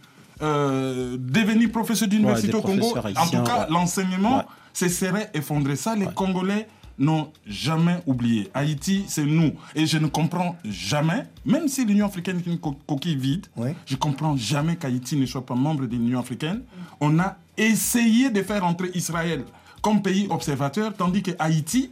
euh, 0.43 1.17
devenir 1.19 1.71
professeurs 1.71 2.09
d'université 2.09 2.53
Ouais, 2.55 2.59
au 2.61 2.63
Congo, 2.63 2.97
en 2.97 3.27
tout 3.27 3.43
cas, 3.43 3.61
ouais. 3.61 3.67
l'enseignement 3.71 4.39
Ouais. 4.39 4.45
se 4.73 4.89
serait 4.89 5.31
effondré. 5.35 5.77
Ça, 5.77 5.95
les 5.97 6.07
Congolais 6.07 6.67
n'ont 6.99 7.31
jamais 7.47 7.97
oublié. 8.07 8.51
Haïti, 8.53 9.05
c'est 9.09 9.25
nous. 9.25 9.53
Et 9.75 9.87
je 9.87 9.97
ne 9.99 10.07
comprends 10.07 10.57
jamais, 10.65 11.25
même 11.47 11.67
si 11.69 11.85
l'Union 11.85 12.07
africaine 12.07 12.39
est 12.39 12.47
une 12.47 12.59
co- 12.59 12.77
coquille 12.87 13.17
vide, 13.17 13.47
je 13.87 13.95
ne 13.95 13.99
comprends 13.99 14.37
jamais 14.37 14.77
qu'Haïti 14.77 15.17
ne 15.17 15.25
soit 15.27 15.45
pas 15.47 15.55
membre 15.55 15.87
de 15.87 15.93
l'Union 15.97 16.21
africaine. 16.21 16.61
On 17.01 17.19
a 17.19 17.37
essayé 17.57 18.29
de 18.31 18.43
faire 18.43 18.65
entrer 18.65 18.91
Israël 18.95 19.45
comme 19.81 20.03
pays 20.03 20.27
observateur, 20.29 20.93
tandis 20.95 21.23
que 21.23 21.31
Haïti, 21.39 21.91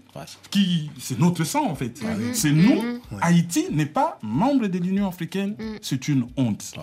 qui 0.51 0.91
c'est 1.01 1.19
notre 1.19 1.43
sang 1.45 1.71
en 1.71 1.75
fait, 1.75 1.99
c'est 2.35 2.53
nous. 2.53 2.83
Mhm. 2.83 3.01
Haïti 3.23 3.65
n'est 3.73 3.87
pas 3.87 4.19
membre 4.23 4.67
de 4.67 4.77
l'Union 4.79 5.09
africaine. 5.09 5.55
C'est 5.81 6.07
une 6.09 6.27
honte. 6.37 6.75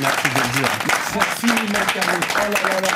Merci 0.00 0.26
infiniment, 1.18 1.86
Karine. 1.94 2.20
Oh 2.30 2.38
là 2.38 2.70
là 2.70 2.80
là. 2.80 2.88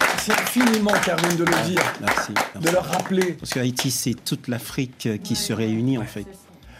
Merci 0.00 0.32
infiniment, 0.32 0.92
Karine, 1.04 1.36
de 1.36 1.44
le 1.44 1.66
dire. 1.66 1.82
Merci. 2.00 2.32
De 2.60 2.70
le 2.70 2.78
rappeler. 2.78 3.32
Parce 3.32 3.52
que 3.52 3.60
Haïti, 3.60 3.90
c'est 3.90 4.14
toute 4.14 4.48
l'Afrique 4.48 5.08
qui 5.22 5.36
se 5.36 5.52
réunit 5.52 5.98
en 5.98 6.04
fait. 6.04 6.26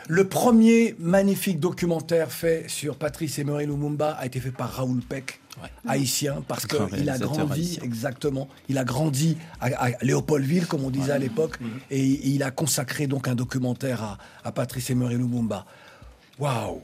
Le 0.06 0.28
premier 0.28 0.94
magnifique 0.98 1.60
documentaire 1.60 2.30
fait 2.30 2.64
sur 2.68 2.96
Patrice 2.96 3.38
Emery 3.38 3.64
Lumumba 3.64 4.10
a 4.12 4.26
été 4.26 4.38
fait 4.38 4.50
par 4.50 4.70
Raoul 4.70 5.00
Peck, 5.00 5.40
haïtien, 5.88 6.42
parce 6.46 6.66
qu'il 6.66 7.08
a 7.08 7.16
grandi, 7.16 7.52
haïtien. 7.52 7.82
exactement, 7.84 8.48
il 8.68 8.76
a 8.76 8.84
grandi 8.84 9.38
à, 9.62 9.68
à 9.86 9.88
Léopoldville, 10.02 10.66
comme 10.66 10.84
on 10.84 10.90
disait 10.90 11.12
à 11.12 11.18
l'époque, 11.18 11.58
et 11.90 12.04
il 12.04 12.42
a 12.42 12.50
consacré 12.50 13.06
donc 13.06 13.28
un 13.28 13.34
documentaire 13.34 14.02
à, 14.02 14.18
à 14.44 14.52
Patrice 14.52 14.90
Emery 14.90 15.14
Lumumba. 15.16 15.64
Waouh 16.38 16.82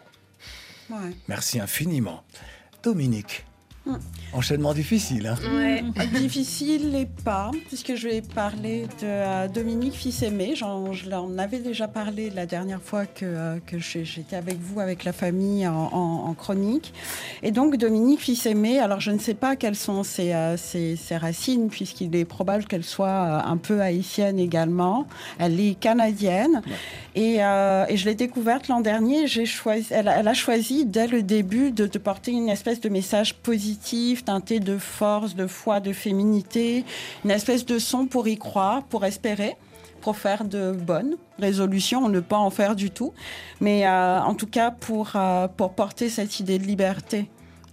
Ouais. 0.89 1.15
Merci 1.29 1.61
infiniment. 1.61 2.25
Dominique. 2.83 3.50
Enchaînement 4.33 4.75
difficile. 4.75 5.27
Hein 5.27 5.37
Ouais. 5.57 5.83
Difficile 6.21 6.95
et 6.95 7.09
pas, 7.25 7.51
puisque 7.69 7.95
je 7.97 8.09
vais 8.09 8.23
parler 8.23 8.83
de 9.01 9.07
euh, 9.07 9.49
Dominique 9.49 9.95
Fils-Aimé. 9.95 10.55
Je 10.55 11.09
l'en 11.11 11.39
avais 11.39 11.59
déjà 11.59 11.89
parlé 11.89 12.31
la 12.31 12.47
dernière 12.47 12.81
fois 12.83 13.07
que, 13.07 13.25
euh, 13.25 13.59
que 13.67 13.79
j'étais 13.79 14.37
avec 14.37 14.59
vous, 14.61 14.81
avec 14.81 15.05
la 15.05 15.13
famille 15.13 15.67
en, 15.67 15.75
en- 15.93 16.29
en 16.29 16.35
chronique. 16.35 16.93
Et 17.43 17.51
donc, 17.51 17.77
Dominique 17.77 18.21
Fils-Aimé, 18.21 18.79
alors 18.79 19.01
je 19.01 19.11
ne 19.11 19.19
sais 19.19 19.35
pas 19.35 19.57
quelles 19.57 19.75
sont 19.77 20.03
ses, 20.05 20.33
euh, 20.35 20.57
ses- 20.57 20.97
ses 20.97 21.17
racines, 21.17 21.69
puisqu'il 21.69 22.15
est 22.15 22.25
probable 22.25 22.65
qu'elle 22.67 22.85
soit 22.85 23.45
un 23.47 23.57
peu 23.57 23.81
haïtienne 23.81 24.39
également. 24.39 25.07
Elle 25.39 25.59
est 25.59 25.75
canadienne. 25.75 26.63
Et, 27.17 27.39
euh, 27.43 27.87
et 27.89 27.97
je 27.97 28.05
l'ai 28.05 28.15
découverte 28.15 28.69
l'an 28.69 28.81
dernier. 28.81 29.27
J'ai 29.27 29.47
choisi, 29.47 29.87
elle, 29.91 30.07
a- 30.09 30.19
elle 30.21 30.29
a 30.29 30.35
choisi 30.35 30.85
dès 30.87 31.07
le 31.09 31.23
début 31.23 31.73
de, 31.73 31.87
de 31.87 31.99
porter 31.99 32.31
une 32.31 32.49
espèce 32.49 32.81
de 32.81 32.89
message 32.89 33.35
positif, 33.35 33.70
teinté 33.77 34.61
de 34.61 34.79
force, 34.79 35.35
de 35.35 35.47
foi, 35.47 35.81
de 35.81 35.93
féminité, 35.93 36.85
une 37.25 37.31
espèce 37.31 37.65
de 37.65 37.79
son 37.79 38.07
pour 38.07 38.29
y 38.29 38.37
croire, 38.37 38.83
pour 38.85 39.05
espérer 39.05 39.57
pour 40.03 40.17
faire 40.17 40.45
de 40.45 40.73
bonnes 40.73 41.17
résolutions, 41.39 42.09
ne 42.09 42.21
pas 42.21 42.39
en 42.39 42.49
faire 42.49 42.75
du 42.75 42.91
tout, 42.91 43.13
mais 43.61 43.87
euh, 43.87 44.21
en 44.23 44.35
tout 44.35 44.47
cas 44.47 44.71
pour, 44.71 45.13
euh, 45.15 45.47
pour 45.47 45.75
porter 45.75 46.09
cette 46.09 46.41
idée 46.41 46.59
de 46.59 46.65
liberté. 46.65 47.29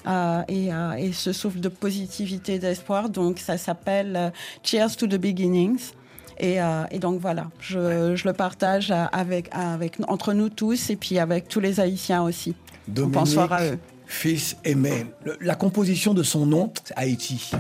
euh, 0.08 0.42
et, 0.48 0.70
et 1.00 1.14
ce 1.14 1.34
souffle 1.34 1.60
de 1.60 1.70
positivité, 1.70 2.60
d'espoir. 2.60 3.10
Donc 3.10 3.40
ça 3.40 3.58
s'appelle 3.58 4.32
Cheers 4.64 4.96
to 4.98 5.08
the 5.08 5.16
Beginnings. 5.16 5.92
Et, 6.40 6.58
et 6.92 7.00
donc 7.00 7.20
voilà, 7.20 7.48
je, 7.60 8.16
je 8.16 8.28
le 8.28 8.34
partage 8.34 8.94
avec, 9.12 9.50
avec, 9.52 9.98
entre 10.08 10.34
nous 10.34 10.50
tous 10.50 10.92
et 10.92 10.96
puis 10.96 11.18
avec 11.18 11.48
tous 11.48 11.60
les 11.60 11.80
Haïtiens 11.80 12.22
aussi. 12.24 12.56
On 12.96 13.10
pense 13.10 13.34
fort 13.34 13.52
à 13.52 13.64
eux. 13.66 13.80
Fils 14.08 14.58
aimé. 14.64 15.06
Le- 15.26 15.38
la 15.42 15.56
composition 15.56 16.14
de 16.14 16.24
son 16.24 16.46
nom, 16.46 16.72
c'est 16.84 16.94
Haïti. 16.98 17.52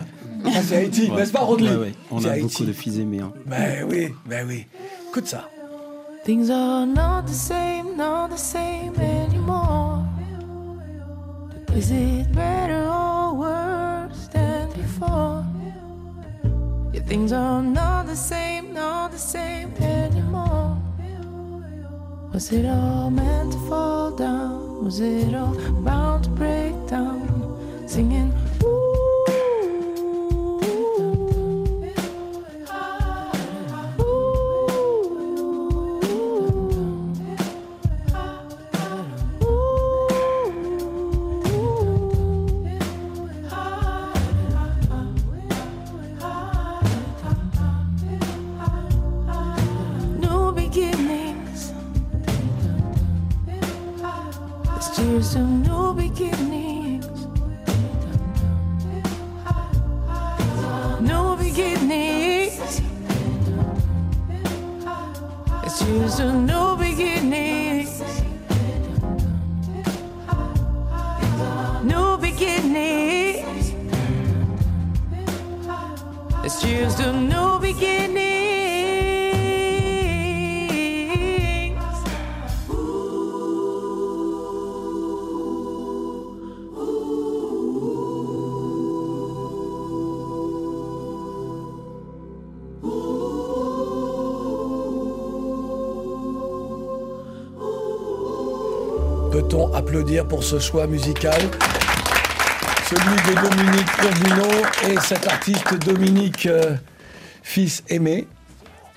Ah, 0.45 0.49
c'est 0.63 0.77
Haïti, 0.77 1.09
Ouais. 1.11 1.17
n'est-ce 1.17 1.31
pas, 1.31 1.41
Rodney 1.41 1.69
Ouais, 1.69 1.75
ouais. 1.75 1.91
On 2.11 2.23
a 2.25 2.31
Haïti. 2.31 2.43
beaucoup 2.47 2.65
de 2.65 2.73
fils 2.73 2.97
aimés. 2.97 3.19
hein. 3.19 3.31
Ben 3.45 3.85
oui, 3.89 4.09
ben 4.25 4.47
oui. 4.47 4.65
Écoute 5.09 5.27
ça. 5.27 5.49
Things 6.25 6.49
are 6.49 6.85
not 6.85 7.23
the 7.25 7.33
same, 7.33 7.95
not 7.97 8.29
the 8.35 8.37
same 8.37 8.93
anymore. 8.99 10.03
Is 11.75 11.91
it 11.91 12.31
better 12.33 12.87
or 12.89 13.35
worse 13.37 14.27
than 14.33 14.67
before? 14.75 15.43
Yeah, 16.93 17.01
things 17.03 17.31
are 17.31 17.61
not 17.61 18.05
the 18.07 18.15
same, 18.15 18.73
not 18.73 19.11
the 19.11 19.17
same 19.19 19.69
anymore. 19.79 20.26
Was 22.37 22.51
it 22.51 22.67
all 22.67 23.09
meant 23.09 23.53
to 23.53 23.57
fall 23.67 24.11
down? 24.11 24.85
Was 24.85 24.99
it 24.99 25.33
all 25.33 25.55
bound 25.81 26.25
to 26.25 26.29
break 26.29 26.75
down? 26.85 27.25
Singing. 27.87 28.31
New 28.61 28.96
It's 65.69 65.79
just 65.79 66.21
a 66.21 66.31
new 66.31 66.77
beginning. 66.77 67.89
New 71.83 72.17
beginnings. 72.17 73.73
It's 76.45 76.61
just 76.61 77.01
a 77.01 77.11
new 77.11 77.59
beginnings. 77.59 78.16
Peut-on 99.57 99.73
applaudir 99.73 100.27
pour 100.27 100.43
ce 100.43 100.59
choix 100.59 100.85
musical 100.85 101.41
Celui 102.87 103.15
de 103.27 103.41
Dominique 103.41 103.87
Courbino 103.99 104.45
et 104.87 104.99
cet 104.99 105.25
artiste 105.25 105.73
Dominique 105.83 106.45
euh, 106.45 106.75
Fils 107.41 107.83
Aimé. 107.89 108.27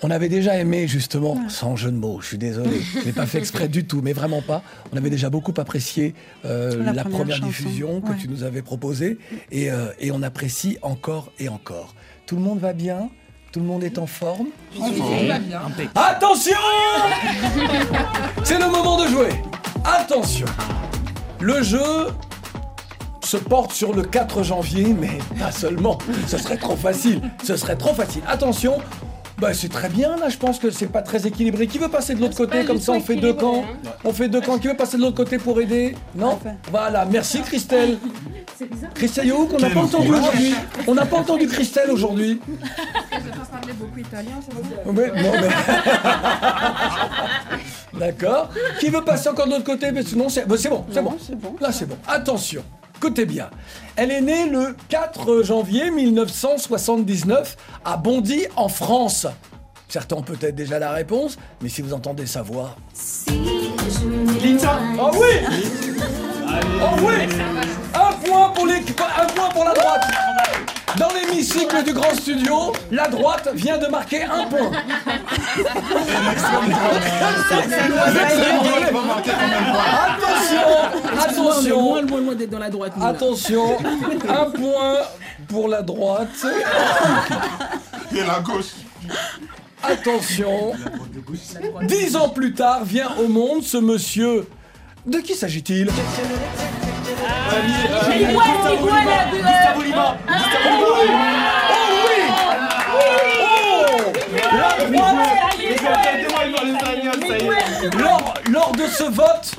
On 0.03 0.11
avait 0.11 0.29
déjà 0.29 0.59
aimé 0.59 0.87
justement, 0.87 1.49
sans 1.49 1.77
jeu 1.77 1.91
de 1.91 1.97
mots, 1.97 2.19
je 2.21 2.27
suis 2.27 2.39
désolé, 2.39 2.83
je 2.95 3.07
l'ai 3.07 3.13
pas 3.13 3.25
fait 3.25 3.39
exprès 3.39 3.69
du 3.69 3.87
tout, 3.87 4.03
mais 4.03 4.13
vraiment 4.13 4.43
pas. 4.43 4.63
On 4.93 4.99
avait 4.99 5.09
déjà 5.09 5.31
beaucoup 5.31 5.55
apprécié 5.57 6.15
euh, 6.45 6.85
La 6.85 6.93
la, 6.93 7.05
première 7.05 7.41
diffusion 7.41 8.03
que 8.03 8.11
ouais. 8.11 8.17
tu 8.21 8.29
nous 8.29 8.43
avais 8.43 8.61
proposée 8.61 9.17
et, 9.51 9.71
euh, 9.71 9.87
et 9.99 10.11
on 10.11 10.23
apprécie 10.23 10.77
encore 10.83 11.33
et 11.39 11.49
encore. 11.49 11.95
Tout 12.27 12.37
le 12.37 12.43
monde 12.43 12.59
va 12.59 12.75
bien? 12.75 13.09
Tout 13.51 13.61
le 13.61 13.67
monde 13.67 13.83
est 13.83 13.97
en 13.97 14.07
forme? 14.07 14.49
Bien. 14.75 15.63
Attention 15.95 16.57
C'est 18.45 18.59
le 18.59 18.71
moment 18.71 19.03
de 19.03 19.09
jouer. 19.09 19.31
Attention. 19.85 20.47
Le 21.41 21.63
jeu 21.63 22.09
se 23.25 23.37
porte 23.37 23.73
sur 23.73 23.95
le 23.95 24.03
4 24.03 24.43
janvier, 24.43 24.95
mais 24.99 25.19
pas 25.39 25.53
seulement. 25.53 25.99
Ce 26.27 26.39
serait 26.39 26.57
trop 26.57 26.77
facile. 26.77 27.23
Ce 27.43 27.57
serait 27.57 27.77
trop 27.77 27.95
facile. 27.95 28.23
Attention. 28.29 28.79
Bah, 29.39 29.55
c'est 29.55 29.71
très 29.71 29.89
bien 29.89 30.17
là, 30.19 30.29
je 30.29 30.37
pense 30.37 30.59
que 30.59 30.71
c'est 30.71 30.89
pas 30.89 31.01
très 31.01 31.27
équilibré. 31.27 31.67
Qui 31.67 31.79
veut 31.79 31.89
passer 31.89 32.15
de 32.15 32.21
l'autre 32.21 32.37
côté 32.37 32.63
comme 32.67 32.79
ça 32.79 32.93
on 32.93 33.01
fait 33.01 33.17
deux 33.17 33.33
camps 33.33 33.65
On 34.05 34.13
fait 34.13 34.29
deux 34.29 34.43
camps. 34.43 34.59
Qui 34.59 34.69
veut 34.69 34.77
passer 34.77 34.99
de 34.99 35.03
l'autre 35.03 35.17
côté 35.17 35.39
pour 35.39 35.59
aider? 35.63 35.97
Non? 36.15 36.39
Voilà, 36.71 37.07
merci 37.07 37.41
Christelle. 37.41 37.97
Christelle 38.95 39.29
Youk, 39.29 39.49
on 39.55 39.59
n'a 39.59 39.71
pas 39.71 39.81
entendu 39.81 40.11
aujourd'hui? 40.13 40.55
On 40.87 40.95
n'a 40.95 41.07
pas 41.07 41.17
entendu 41.17 41.47
Christelle 41.47 41.91
aujourd'hui. 41.91 42.39
Je 42.47 43.51
parlais 43.51 43.73
beaucoup 43.73 43.99
italien, 43.99 44.33
c'est 44.47 44.55
bon 44.85 44.93
Ouais, 44.93 45.09
non, 45.09 45.33
mais- 45.41 45.49
D'accord. 48.11 48.49
Qui 48.79 48.89
veut 48.89 49.03
passer 49.05 49.29
encore 49.29 49.47
de 49.47 49.53
l'autre 49.53 49.65
côté 49.65 49.93
Mais 49.93 50.03
sinon, 50.03 50.29
c'est 50.29 50.47
bah, 50.47 50.57
c'est 50.59 50.69
bon, 50.69 50.85
c'est 50.91 51.03
bon. 51.03 51.57
Là, 51.61 51.73
c'est 51.73 51.87
bon. 51.87 51.97
Attention, 52.07 52.63
écoutez 52.97 53.25
bien. 53.27 53.51
Elle 53.97 54.11
est 54.11 54.21
née 54.21 54.47
le 54.49 54.77
4 54.89 55.43
janvier 55.43 55.91
1979 55.91 57.57
à 57.85 57.97
Bondy, 57.97 58.47
en 58.57 58.69
France. 58.69 59.27
Certains 59.89 60.17
ont 60.17 60.23
peut-être 60.23 60.55
déjà 60.55 60.79
la 60.79 60.93
réponse, 60.93 61.37
mais 61.61 61.69
si 61.69 61.83
vous 61.83 61.93
entendez 61.93 62.27
sa 62.27 62.43
voix. 62.43 62.77
Lisa. 64.41 64.79
Oh 65.01 65.11
oui 65.15 65.47
Oh 66.47 66.97
oui 67.03 67.15
Un 67.95 68.13
point 68.25 68.49
pour 68.51 68.67
l'équipe, 68.67 69.01
un 69.01 69.27
point 69.27 69.49
pour 69.49 69.65
la 69.65 69.75
droite. 69.75 70.03
Dans 70.99 71.09
l'hémicycle 71.15 71.83
du 71.85 71.93
grand 71.93 72.15
studio, 72.15 72.73
la 72.91 73.09
droite 73.09 73.49
vient 73.55 73.79
de 73.79 73.87
marquer 73.87 74.25
un 74.25 74.47
point. 74.47 74.71
Attention, 80.09 80.61
attention. 81.19 81.81
Loin, 81.81 82.03
loin, 82.03 82.21
loin 82.21 82.35
d'être 82.35 82.51
dans 82.51 82.59
la 82.59 82.71
droite. 82.71 82.93
Attention, 83.01 83.79
un 84.29 84.51
point 84.51 84.97
pour 85.49 85.69
la 85.69 85.83
droite. 85.83 86.47
Et 88.15 88.21
la 88.21 88.41
gauche. 88.41 88.73
Attention. 89.83 90.73
Dix 91.83 92.17
ans 92.17 92.29
plus 92.29 92.53
tard 92.53 92.85
vient 92.85 93.11
au 93.19 93.29
monde 93.29 93.63
ce 93.63 93.79
monsieur. 93.79 94.47
De 95.07 95.19
qui 95.19 95.35
s'agit-il? 95.35 95.91
Igual, 98.17 98.47
igual 98.75 99.09
à- 99.09 99.25
Gustavo 99.31 99.83
Lima. 99.83 100.17
Oh 100.29 101.05
oui. 102.09 102.23
Oh 102.95 104.13
La 104.53 104.69
droite 104.87 105.11
lors, 107.99 108.35
lors 108.51 108.73
de 108.73 108.87
ce 108.87 109.05
vote, 109.05 109.53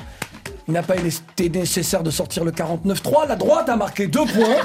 il 0.68 0.74
n'a 0.74 0.82
pas 0.82 0.96
été 0.96 1.48
nécessaire 1.48 2.02
de 2.02 2.10
sortir 2.10 2.44
le 2.44 2.52
49-3. 2.52 3.28
La 3.28 3.36
droite 3.36 3.68
a 3.68 3.76
marqué 3.76 4.06
deux 4.06 4.24
points. 4.24 4.56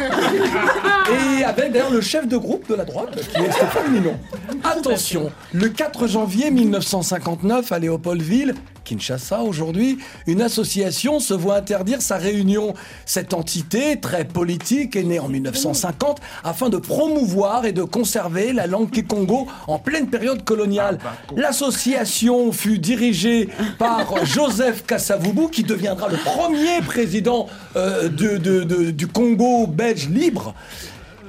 Et 1.39 1.43
avec 1.43 1.71
d'ailleurs 1.71 1.91
le 1.91 2.01
chef 2.01 2.27
de 2.27 2.37
groupe 2.37 2.67
de 2.69 2.75
la 2.75 2.85
droite, 2.85 3.15
qui 3.15 3.41
est 3.41 3.51
Stéphane 3.51 3.91
Minon. 3.91 4.17
Attention, 4.63 5.31
le 5.53 5.69
4 5.69 6.07
janvier 6.07 6.51
1959, 6.51 7.71
à 7.71 7.79
Léopoldville, 7.79 8.55
Kinshasa 8.87 9.41
aujourd'hui, 9.41 9.97
une 10.27 10.41
association 10.41 11.19
se 11.19 11.33
voit 11.33 11.57
interdire 11.57 12.01
sa 12.01 12.15
réunion. 12.15 12.73
Cette 13.05 13.33
entité, 13.33 13.99
très 13.99 14.23
politique, 14.23 14.95
est 14.95 15.03
née 15.03 15.19
en 15.19 15.27
1950 15.27 16.21
afin 16.43 16.69
de 16.69 16.77
promouvoir 16.77 17.65
et 17.65 17.73
de 17.73 17.83
conserver 17.83 18.53
la 18.53 18.65
langue 18.65 18.89
kikongo 18.89 19.47
en 19.67 19.77
pleine 19.77 20.07
période 20.07 20.45
coloniale. 20.45 20.99
L'association 21.35 22.53
fut 22.53 22.79
dirigée 22.79 23.49
par 23.77 24.25
Joseph 24.25 24.85
Kassavubu, 24.85 25.49
qui 25.49 25.63
le 25.95 26.17
premier 26.23 26.81
président 26.81 27.47
euh, 27.75 28.09
du 28.09 29.07
Congo 29.07 29.67
belge 29.67 30.07
libre. 30.09 30.53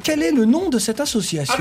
Quel 0.03 0.23
est 0.23 0.33
le 0.33 0.45
nom 0.45 0.69
de 0.69 0.79
cette 0.79 1.01
association? 1.01 1.55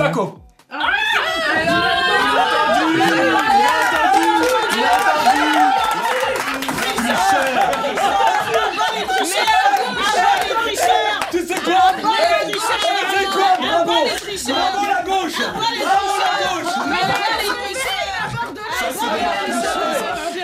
Tu 11.32 11.40
sais 11.40 11.56
quoi 11.56 11.94
Eh, 12.00 12.52
Tu 12.52 12.60
sais 12.60 13.26
quoi 13.26 13.58
Bravo 13.60 14.08
Bravo 14.48 14.86
la 14.88 15.04
gauche 15.04 15.40
Bravo 15.40 16.14
la 16.20 16.32
gauche 16.48 16.74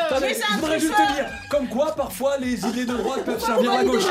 Attendez, 0.09 0.35
je 0.35 0.53
voudrais 0.59 0.79
juste 0.79 0.93
te 0.93 1.13
dire, 1.15 1.25
comme 1.49 1.67
quoi 1.67 1.92
parfois 2.03 2.33
les 2.37 2.59
idées 2.65 2.85
de 2.85 2.93
droite 2.97 3.23
peuvent 3.25 3.39
servir 3.43 3.71
la 3.71 3.83
gauche. 3.83 4.03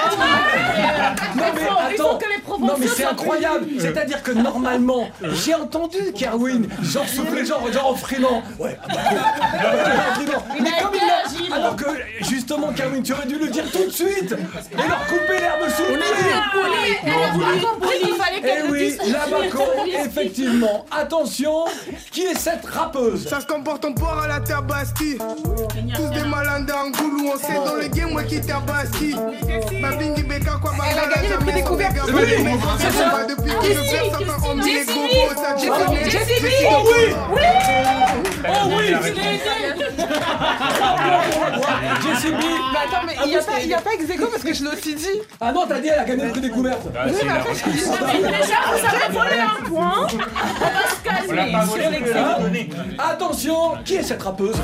Non 1.37 1.45
mais 1.55 1.95
attends, 1.95 2.19
non 2.59 2.75
mais 2.79 2.87
c'est 2.87 3.05
incroyable. 3.05 3.67
C'est-à-dire 3.79 4.23
que 4.23 4.33
normalement, 4.33 5.09
j'ai 5.45 5.55
entendu 5.55 5.99
Kerwin, 6.17 6.63
genre 6.83 7.07
souffler, 7.09 7.45
genre, 7.45 7.71
genre 7.73 7.89
en 7.91 7.95
frimant. 7.95 8.43
Ouais, 8.59 8.79
ah 8.83 8.93
bah, 8.93 9.79
en 10.11 10.15
frimant. 10.15 10.45
Il 10.57 10.63
Mais 10.63 10.71
a 10.71 10.83
comme 10.83 10.95
il 10.95 11.53
a- 11.53 11.57
alors 11.57 11.77
que 11.77 11.85
justement 12.23 12.73
Kerwin, 12.73 13.03
tu 13.03 13.13
aurais 13.13 13.27
dû 13.27 13.39
le 13.39 13.49
dire 13.49 13.65
tout 13.71 13.85
de 13.85 13.91
suite 13.91 14.33
et 14.33 14.77
leur 14.89 15.07
couper 15.07 15.39
l'herbe 15.41 15.69
sous 15.77 15.83
le 15.93 15.99
pied. 15.99 17.03
Elle 17.05 17.13
a 17.13 17.33
voulu 17.33 17.61
compris 17.61 17.99
qu'il 18.03 18.15
fallait 18.15 18.39
Eh 18.39 18.41
qu'elle 18.43 18.71
le 18.71 18.79
dise. 18.79 18.99
effectivement. 20.07 20.87
Attention, 20.91 21.65
qui 22.11 22.23
est 22.23 22.39
cette 22.39 22.65
rappeuse? 22.65 23.29
Ça 23.29 23.41
se 23.41 23.47
comporte 23.47 23.85
en 23.85 23.93
port 23.93 24.19
à 24.23 24.29
la 24.29 24.41
terre 24.41 24.63
Bastille. 24.63 25.19
Tous 25.95 26.09
des 26.09 26.25
malandins 26.25 26.87
en 26.87 26.91
goulou, 26.91 27.31
on 27.35 27.39
sait 27.39 27.55
dans 27.55 27.77
le 27.83 27.89
game, 27.89 28.11
moi 28.11 28.23
qui 28.23 28.41
t'ai 28.41 28.53
Bastille. 28.67 29.17
Ma 29.81 29.91
bingi 29.93 30.23
beka 30.23 30.53
quoi, 30.63 30.73
ma 30.77 30.85
Elle 30.91 30.99
a 30.99 31.07
gagné 31.15 31.29
le 31.29 31.37
prix 31.39 31.53
découverte. 31.53 31.97
Oui, 32.07 32.13
Oui, 32.15 32.43
mais 32.45 32.57
c'est 32.79 32.91
c'est 32.91 32.99
ça. 32.99 33.11
pas 33.11 33.25
depuis 33.25 33.53
que 33.53 33.63
Jessie, 33.67 33.79
je 33.85 33.91
perds 33.97 34.19
certains 34.19 34.49
ont 34.51 34.55
mis 34.57 34.65
les 34.65 34.73
Jessie, 34.79 34.95
gobos, 34.95 35.43
ça 35.43 35.57
Jessie, 35.57 35.67
tu 35.67 35.71
connais. 35.71 36.05
Jessie, 36.11 36.41
Jessie, 36.41 36.67
oh 36.71 36.85
oui, 36.87 37.15
oui. 37.33 37.41
Oh 38.49 38.69
oui 38.77 38.87
Jessie 42.03 42.31
B 42.31 42.35
Mais 42.73 42.79
attends, 42.79 43.07
mais 43.07 43.15
il 43.25 43.31
n'y 43.31 43.37
a, 43.37 43.43
pas- 43.43 43.61
il 43.63 43.69
y 43.69 43.75
a 43.75 43.81
pas 43.81 43.93
ex 43.95 44.11
aequo 44.11 44.27
parce 44.27 44.43
que 44.43 44.53
je 44.55 44.65
l'ai 44.65 44.71
aussi 44.71 44.95
dit. 44.95 45.21
Ah 45.41 45.53
non, 45.53 45.67
t'as 45.69 45.81
dit 45.81 45.89
elle 45.89 45.99
a 46.01 46.05
gagné 46.05 46.25
le 46.25 46.31
prix 46.31 46.41
découverte 46.41 46.81
Oui, 46.85 47.13
mais 47.25 47.31
après, 47.33 47.55
je 47.55 47.71
dis 47.71 47.79
déjà, 47.79 48.59
vous 48.71 48.87
avez 48.87 49.13
volé 49.13 49.41
un 49.41 49.65
point. 49.69 50.07
On 50.11 50.17
va 50.65 50.85
se 50.89 51.03
calmer 51.05 52.07
sur. 52.07 53.05
Attention, 53.05 53.57
qui 53.85 53.97
est 53.97 54.03
cette 54.03 54.23
rappeuse? 54.23 54.57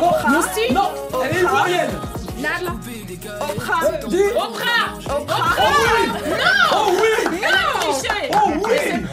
Moussi. 0.00 0.72
Non, 0.72 0.88
elle 1.24 1.36
est 1.36 1.40
ivoirienne. 1.40 1.90
Oprah. 3.40 3.80
Euh, 3.84 4.06
dis 4.08 4.22
Oprah. 4.36 4.92
Oh 5.08 5.24
oui 5.26 6.08
Non. 6.28 6.36
Oh 6.72 6.90
oui 6.92 7.38
Elle 7.42 7.54
a 7.54 7.80
triché. 7.80 8.30
Oh 8.32 8.50
oui 8.64 9.06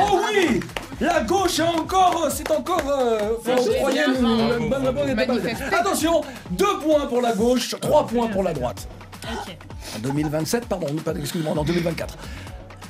Oh 0.00 0.20
oui 0.32 0.60
La 1.00 1.20
gauche 1.22 1.60
a 1.60 1.66
encore, 1.70 2.28
c'est 2.30 2.50
encore, 2.50 2.82
euh, 2.88 3.18
C'est 3.44 3.78
croyez 3.78 4.02
bien. 4.04 4.58
une 4.58 4.68
bonne 4.68 4.86
réponse 4.86 5.06
n'était 5.06 5.26
pas 5.26 5.32
Manifestez. 5.34 5.64
bonne. 5.64 5.74
Attention, 5.80 6.20
deux 6.50 6.78
points 6.82 7.06
pour 7.06 7.20
la 7.22 7.32
gauche, 7.32 7.74
trois 7.80 8.06
points 8.06 8.26
pour 8.28 8.42
la 8.42 8.52
droite. 8.52 8.88
En 9.96 9.98
2027, 10.00 10.66
pardon, 10.66 10.86
excuse-moi, 11.20 11.54
en 11.56 11.64
2024. 11.64 12.16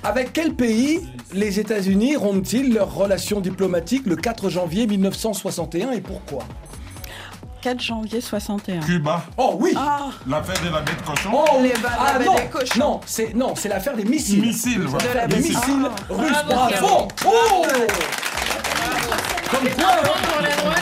Avec 0.02 0.32
quel 0.32 0.54
pays 0.54 1.06
les 1.34 1.60
États-Unis 1.60 2.16
rompent-ils 2.16 2.72
leurs 2.72 2.94
relations 2.94 3.40
diplomatiques 3.40 4.06
le 4.06 4.16
4 4.16 4.48
janvier 4.48 4.86
1961 4.86 5.90
et 5.92 6.00
pourquoi? 6.00 6.44
4 7.60 7.80
janvier 7.80 8.20
61. 8.20 8.80
Cuba. 8.80 9.22
Oh 9.36 9.56
oui 9.60 9.74
L'affaire 10.26 10.60
de 10.64 10.72
la 10.74 10.80
bête 10.80 11.02
cochon. 11.04 11.30
Oh, 11.32 11.58
Les 11.62 11.72
ah, 11.86 12.18
non, 12.24 12.34
des 12.34 12.46
cochons. 12.46 12.78
non, 12.80 13.00
c'est 13.06 13.34
non, 13.34 13.54
c'est 13.56 13.68
l'affaire 13.68 13.96
des 13.96 14.04
missiles. 14.04 14.40
Missiles, 14.40 14.82
voilà. 14.82 15.04
L'affaire 15.06 15.28
De 15.28 15.32
la 15.32 15.36
des 15.40 15.48
missiles. 15.48 15.88
Ah. 15.88 16.14
russes. 16.14 16.30
Bravo, 16.46 16.78
Bravo. 16.80 17.08
Oh 17.26 17.62
Comme 19.50 19.68
quoi, 19.70 19.90
hein, 19.90 20.74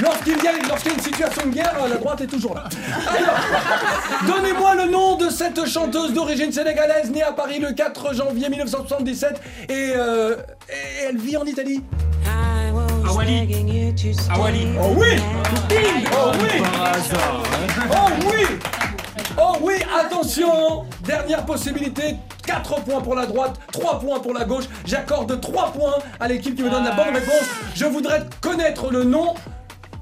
lorsqu'il 0.00 0.42
y, 0.42 0.46
a, 0.48 0.52
lorsqu'il 0.68 0.92
y 0.92 0.94
a 0.94 0.96
une 0.98 1.02
situation 1.02 1.46
de 1.46 1.50
guerre, 1.50 1.74
la 1.88 1.96
droite 1.96 2.20
est 2.20 2.26
toujours 2.26 2.54
là. 2.54 2.64
Alors, 3.08 4.36
donnez-moi 4.36 4.74
le 4.76 4.90
nom 4.90 5.16
de 5.16 5.28
cette 5.30 5.66
chanteuse 5.66 6.12
d'origine 6.14 6.52
sénégalaise 6.52 7.10
née 7.10 7.22
à 7.22 7.32
Paris 7.32 7.58
le 7.58 7.72
4 7.72 8.14
janvier 8.14 8.48
1977 8.48 9.40
et, 9.68 9.92
euh, 9.96 10.36
et 10.68 11.04
elle 11.08 11.18
vit 11.18 11.36
en 11.36 11.44
Italie. 11.44 11.82
Awali. 13.14 13.46
Awali. 14.28 14.76
Oh 14.80 14.92
oui 14.96 15.22
Oh 16.12 16.32
oui 16.40 16.62
Oh 17.92 18.08
oui 18.26 18.44
Oh 19.38 19.56
oui, 19.60 19.74
attention. 20.00 20.84
Dernière 21.00 21.44
possibilité, 21.46 22.16
4 22.44 22.82
points 22.82 23.00
pour 23.00 23.14
la 23.14 23.26
droite, 23.26 23.60
3 23.72 24.00
points 24.00 24.18
pour 24.18 24.34
la 24.34 24.44
gauche. 24.44 24.64
J'accorde 24.84 25.40
3 25.40 25.72
points 25.72 25.98
à 26.18 26.26
l'équipe 26.26 26.56
qui 26.56 26.62
me 26.64 26.70
donne 26.70 26.84
la 26.84 26.90
bonne 26.92 27.14
réponse. 27.14 27.44
Je 27.74 27.84
voudrais 27.84 28.24
connaître 28.40 28.90
le 28.90 29.04
nom, 29.04 29.34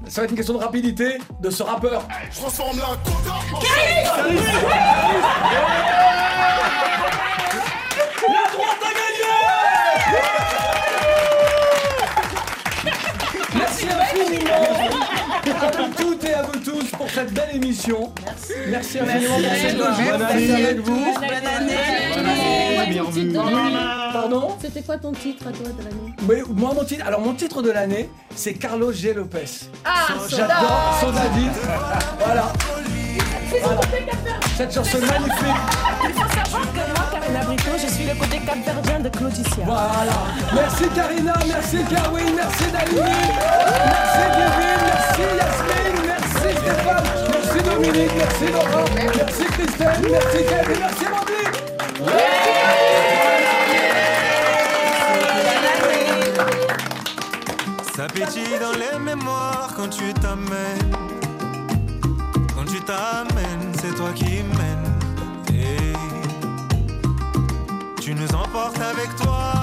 ça 0.07 0.21
va 0.21 0.25
être 0.25 0.31
une 0.31 0.37
question 0.37 0.55
de 0.55 0.63
rapidité, 0.63 1.19
de 1.39 1.49
ce 1.51 1.61
rappeur. 1.61 2.07
Je 2.31 2.39
transforme 2.39 2.79
la 2.79 2.97
La 8.27 8.51
droite 8.51 8.81
a 8.81 8.93
gagné 8.93 9.12
cette 17.13 17.33
belle 17.33 17.55
émission. 17.55 18.11
Merci. 18.25 18.53
Merci 18.69 18.99
infiniment 18.99 19.35
pour 19.35 19.41
deux 19.41 20.03
jours 20.03 20.17
passés 20.19 20.51
avec 20.51 20.79
vous. 20.79 21.13
Bonne 21.15 21.47
année. 21.47 21.77
Pardon 24.11 24.57
C'était 24.61 24.81
quoi 24.81 24.97
ton 24.97 25.11
titre 25.11 25.47
à 25.47 25.51
toi 25.51 25.67
de 25.67 25.83
l'année? 25.83 26.13
Mais 26.27 26.41
moi, 26.53 26.73
mon 26.73 26.83
titre, 26.83 27.05
alors 27.05 27.21
mon 27.21 27.33
titre 27.33 27.61
de 27.61 27.71
l'année, 27.71 28.09
c'est 28.35 28.53
Carlos 28.53 28.91
G. 28.91 29.13
Lopez. 29.13 29.45
Ah, 29.85 30.07
J'adore 30.29 30.97
son 31.01 31.09
avis. 31.09 31.47
Voilà. 32.19 32.51
Voilà. 33.61 33.81
Cette 34.57 34.73
chanson 34.73 34.97
magnifique. 34.99 35.61
Il 36.03 36.13
faut 36.13 36.19
savoir 36.19 36.61
que 36.73 36.77
moi, 36.77 37.05
Karina 37.11 37.43
Brito, 37.43 37.71
je 37.77 37.87
suis 37.93 38.05
le 38.05 38.15
côté 38.15 38.39
capverdien 38.39 38.99
de 38.99 39.09
Claudicia. 39.09 39.63
Voilà. 39.65 40.11
Merci 40.53 40.83
Karina, 40.95 41.33
merci 41.47 41.77
Karwin, 41.89 42.33
merci 42.35 42.63
Daline, 42.71 43.03
merci 43.75 44.23
Kevin, 44.35 44.79
merci 44.85 45.21
Yasmine, 45.21 45.37
merci 45.37 45.82
Merci 47.31 47.63
Dominique, 47.63 48.11
merci 48.17 48.51
Laurent, 48.51 48.85
merci 48.95 49.43
Christelle, 49.45 50.09
merci 50.09 50.37
Kevin, 50.49 50.79
merci 50.79 51.05
Mandy. 51.11 51.43
Ça 57.95 58.07
pétille 58.07 58.59
dans 58.59 58.71
les 58.71 58.99
mémoires 58.99 59.69
quand 59.75 59.87
tu 59.87 60.13
t'amènes. 60.15 60.95
Quand 62.55 62.65
tu 62.65 62.81
t'amènes, 62.81 63.73
c'est 63.79 63.93
toi 63.95 64.09
qui 64.15 64.41
mènes. 64.43 64.97
Et 65.53 65.93
tu 68.01 68.15
nous 68.15 68.33
emportes 68.33 68.79
avec 68.81 69.15
toi 69.17 69.53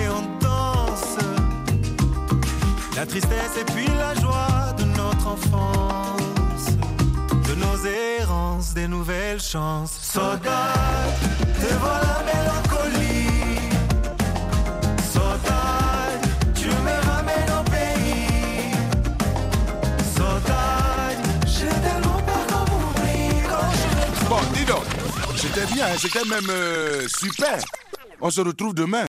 et 0.00 0.08
on 0.08 0.22
danse. 0.40 1.16
La 2.96 3.06
tristesse 3.06 3.56
et 3.60 3.64
puis 3.72 3.86
la 3.98 4.14
joie 4.20 4.72
de 4.76 4.84
notre 4.84 5.26
enfance. 5.28 6.25
Errances, 7.86 8.74
des 8.74 8.88
nouvelles 8.88 9.40
chances. 9.40 9.92
Saudade, 10.02 10.42
devant 11.60 11.98
la 12.08 12.22
mélancolie. 12.24 13.70
Saudade, 15.12 16.26
tu 16.54 16.68
me 16.68 16.96
ramènes 17.10 17.52
au 17.58 17.62
pays. 17.70 18.72
Saudade, 20.16 21.26
j'ai 21.46 21.68
tellement 21.68 22.20
peur 22.22 22.46
qu'on 22.48 22.64
m'oublie 22.72 23.42
Bon, 24.28 24.40
dis 24.54 24.64
donc. 24.64 24.84
C'était 25.36 25.66
bien, 25.72 25.86
c'était 25.98 26.24
même 26.24 26.50
euh, 26.50 27.06
super. 27.08 27.58
On 28.20 28.30
se 28.30 28.40
retrouve 28.40 28.74
demain. 28.74 29.04